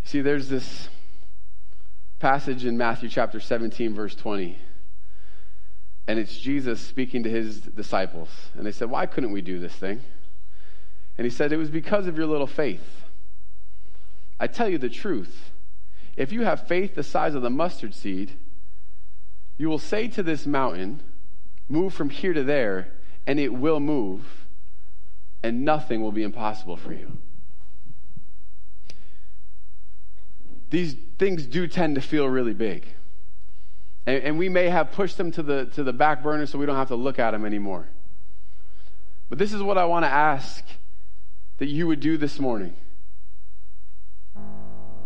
You 0.03 0.09
see, 0.09 0.21
there's 0.21 0.49
this 0.49 0.89
passage 2.21 2.65
in 2.65 2.77
Matthew 2.77 3.09
chapter 3.09 3.41
17, 3.41 3.95
verse 3.95 4.15
20. 4.15 4.59
And 6.07 6.19
it's 6.19 6.37
Jesus 6.39 6.81
speaking 6.81 7.23
to 7.23 7.31
his 7.31 7.61
disciples. 7.61 8.29
And 8.55 8.67
they 8.67 8.73
said, 8.73 8.91
Why 8.91 9.07
couldn't 9.07 9.33
we 9.33 9.41
do 9.41 9.59
this 9.59 9.73
thing? 9.73 10.01
And 11.17 11.25
he 11.25 11.31
said, 11.31 11.53
It 11.53 11.57
was 11.57 11.71
because 11.71 12.07
of 12.07 12.17
your 12.17 12.27
little 12.27 12.47
faith. 12.47 13.04
I 14.39 14.47
tell 14.47 14.69
you 14.69 14.79
the 14.79 14.89
truth. 14.89 15.51
If 16.17 16.33
you 16.33 16.43
have 16.43 16.67
faith 16.67 16.95
the 16.95 17.03
size 17.03 17.35
of 17.35 17.43
the 17.43 17.51
mustard 17.51 17.95
seed, 17.95 18.33
you 19.57 19.69
will 19.69 19.79
say 19.79 20.09
to 20.09 20.23
this 20.23 20.47
mountain, 20.47 21.01
Move 21.69 21.95
from 21.95 22.11
here 22.11 22.35
to 22.35 22.45
there, 22.45 22.89
and 23.27 23.41
it 23.41 23.53
will 23.53 23.81
move, 23.81 24.47
and 25.43 25.65
nothing 25.65 26.03
will 26.03 26.13
be 26.13 26.23
impossible 26.23 26.77
for 26.77 26.93
you. 26.93 27.17
These 30.71 30.97
things 31.19 31.47
do 31.47 31.67
tend 31.67 31.95
to 31.95 32.01
feel 32.01 32.29
really 32.29 32.53
big. 32.53 32.85
And, 34.07 34.23
and, 34.25 34.39
we 34.39 34.51
may 34.51 34.69
have 34.69 34.93
pushed 34.93 35.17
them 35.17 35.31
to 35.33 35.43
the, 35.43 35.67
to 35.67 35.83
the 35.83 35.93
back 35.93 36.23
burner 36.23 36.45
so 36.45 36.59
we 36.59 36.67
don't 36.67 36.77
have 36.77 36.89
to 36.89 36.97
look 36.97 37.19
at 37.19 37.31
them 37.31 37.47
anymore. 37.47 37.89
But 39.31 39.39
this 39.39 39.55
is 39.55 39.63
what 39.63 39.79
I 39.79 39.87
want 39.87 40.05
to 40.05 40.11
ask 40.11 40.63
that 41.59 41.67
you 41.67 41.87
would 41.87 42.01
do 42.01 42.19
this 42.19 42.39
morning 42.39 42.75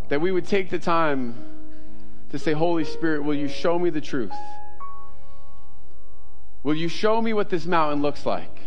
that 0.08 0.20
we 0.20 0.30
would 0.32 0.46
take 0.46 0.70
the 0.70 0.78
time 0.78 1.34
to 2.30 2.38
say, 2.38 2.52
Holy 2.52 2.84
Spirit, 2.84 3.24
will 3.24 3.34
you 3.34 3.48
show 3.48 3.78
me 3.78 3.90
the 3.90 4.00
truth? 4.00 4.32
Will 6.62 6.74
you 6.74 6.88
show 6.88 7.20
me 7.20 7.32
what 7.32 7.48
this 7.48 7.66
mountain 7.66 8.02
looks 8.02 8.26
like? 8.26 8.60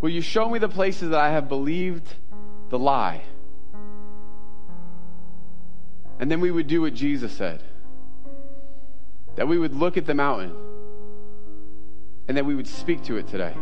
Will 0.00 0.10
you 0.10 0.22
show 0.22 0.48
me 0.48 0.58
the 0.58 0.68
places 0.68 1.10
that 1.10 1.20
I 1.20 1.30
have 1.30 1.48
believed 1.48 2.06
the 2.70 2.78
lie? 2.78 3.22
And 6.18 6.30
then 6.30 6.40
we 6.40 6.50
would 6.50 6.66
do 6.66 6.82
what 6.82 6.94
Jesus 6.94 7.32
said 7.32 7.62
that 9.34 9.48
we 9.48 9.58
would 9.58 9.74
look 9.74 9.96
at 9.96 10.04
the 10.04 10.14
mountain 10.14 10.54
and 12.28 12.36
that 12.36 12.44
we 12.44 12.54
would 12.54 12.68
speak 12.68 13.02
to 13.04 13.16
it 13.16 13.26
today. 13.28 13.54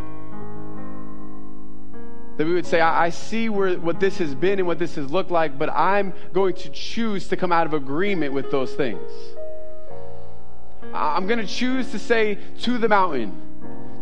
That 2.41 2.47
we 2.47 2.53
would 2.53 2.65
say, 2.65 2.81
I, 2.81 3.05
I 3.05 3.09
see 3.11 3.49
where, 3.49 3.75
what 3.75 3.99
this 3.99 4.17
has 4.17 4.33
been 4.33 4.57
and 4.57 4.67
what 4.67 4.79
this 4.79 4.95
has 4.95 5.11
looked 5.11 5.29
like, 5.29 5.59
but 5.59 5.69
I'm 5.69 6.11
going 6.33 6.55
to 6.55 6.69
choose 6.69 7.27
to 7.27 7.37
come 7.37 7.51
out 7.51 7.67
of 7.67 7.75
agreement 7.75 8.33
with 8.33 8.49
those 8.49 8.73
things. 8.73 9.11
I'm 10.91 11.27
going 11.27 11.37
to 11.37 11.45
choose 11.45 11.91
to 11.91 11.99
say 11.99 12.39
to 12.61 12.79
the 12.79 12.89
mountain, 12.89 13.39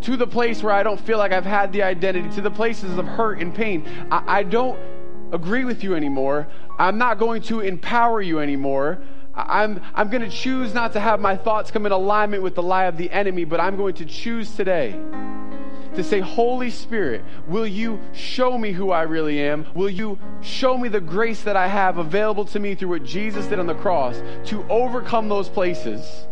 to 0.03 0.15
the 0.15 0.25
place 0.25 0.63
where 0.63 0.71
I 0.71 0.83
don't 0.83 1.01
feel 1.01 1.17
like 1.17 1.33
I've 1.33 1.43
had 1.43 1.73
the 1.73 1.83
identity, 1.83 2.29
to 2.35 2.39
the 2.39 2.49
places 2.49 2.97
of 2.97 3.05
hurt 3.05 3.41
and 3.41 3.53
pain. 3.53 3.85
I, 4.09 4.39
I 4.39 4.43
don't 4.43 4.79
agree 5.33 5.65
with 5.65 5.83
you 5.83 5.93
anymore. 5.93 6.47
I'm 6.77 6.97
not 6.97 7.19
going 7.19 7.41
to 7.41 7.59
empower 7.59 8.21
you 8.21 8.39
anymore. 8.39 9.01
I'm, 9.35 9.81
I'm 9.93 10.09
going 10.09 10.23
to 10.23 10.29
choose 10.29 10.73
not 10.73 10.93
to 10.93 11.01
have 11.01 11.19
my 11.19 11.35
thoughts 11.35 11.71
come 11.71 11.85
in 11.85 11.91
alignment 11.91 12.41
with 12.41 12.55
the 12.55 12.63
lie 12.63 12.85
of 12.85 12.95
the 12.95 13.11
enemy, 13.11 13.43
but 13.43 13.59
I'm 13.59 13.75
going 13.75 13.95
to 13.95 14.05
choose 14.05 14.55
today 14.55 14.97
to 15.95 16.03
say, 16.03 16.19
Holy 16.19 16.69
Spirit, 16.69 17.23
will 17.47 17.67
you 17.67 17.99
show 18.13 18.57
me 18.57 18.71
who 18.71 18.91
I 18.91 19.03
really 19.03 19.41
am? 19.41 19.65
Will 19.73 19.89
you 19.89 20.19
show 20.41 20.77
me 20.77 20.89
the 20.89 21.01
grace 21.01 21.41
that 21.43 21.55
I 21.55 21.67
have 21.67 21.97
available 21.97 22.45
to 22.45 22.59
me 22.59 22.75
through 22.75 22.89
what 22.89 23.03
Jesus 23.03 23.45
did 23.47 23.59
on 23.59 23.67
the 23.67 23.75
cross 23.75 24.21
to 24.45 24.63
overcome 24.69 25.29
those 25.29 25.49
places? 25.49 26.27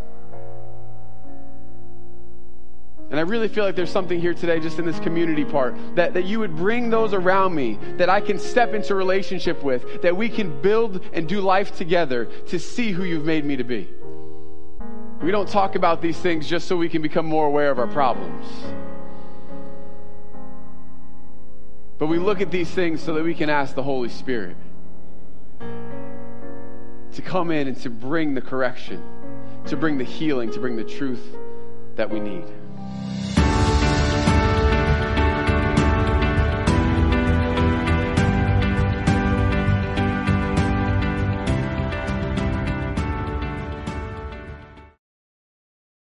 And 3.09 3.17
I 3.17 3.23
really 3.23 3.47
feel 3.47 3.63
like 3.63 3.75
there's 3.75 3.91
something 3.91 4.19
here 4.19 4.33
today, 4.33 4.59
just 4.59 4.79
in 4.79 4.85
this 4.85 4.99
community 4.99 5.45
part, 5.45 5.77
that, 5.95 6.13
that 6.13 6.25
you 6.25 6.39
would 6.39 6.57
bring 6.57 6.89
those 6.89 7.13
around 7.13 7.55
me 7.55 7.79
that 7.95 8.09
I 8.09 8.19
can 8.19 8.37
step 8.37 8.73
into 8.73 8.95
relationship 8.95 9.63
with, 9.63 10.01
that 10.01 10.15
we 10.15 10.27
can 10.27 10.61
build 10.61 11.01
and 11.13 11.27
do 11.27 11.39
life 11.39 11.77
together 11.77 12.25
to 12.47 12.59
see 12.59 12.91
who 12.91 13.05
you've 13.05 13.23
made 13.23 13.45
me 13.45 13.55
to 13.55 13.63
be. 13.63 13.87
We 15.21 15.31
don't 15.31 15.47
talk 15.47 15.75
about 15.75 16.01
these 16.01 16.17
things 16.17 16.47
just 16.47 16.67
so 16.67 16.75
we 16.75 16.89
can 16.89 17.01
become 17.01 17.25
more 17.25 17.47
aware 17.47 17.71
of 17.71 17.79
our 17.79 17.87
problems. 17.87 18.45
But 21.97 22.07
we 22.07 22.19
look 22.19 22.41
at 22.41 22.51
these 22.51 22.69
things 22.69 23.01
so 23.01 23.13
that 23.13 23.23
we 23.23 23.33
can 23.33 23.49
ask 23.49 23.73
the 23.73 23.83
Holy 23.83 24.09
Spirit 24.09 24.55
to 27.13 27.21
come 27.23 27.49
in 27.49 27.67
and 27.67 27.77
to 27.81 27.89
bring 27.89 28.35
the 28.35 28.41
correction, 28.41 29.03
to 29.65 29.75
bring 29.75 29.97
the 29.97 30.03
healing, 30.03 30.51
to 30.51 30.59
bring 30.59 30.75
the 30.75 30.83
truth 30.83 31.23
that 31.95 32.09
we 32.09 32.19
need. 32.19 32.45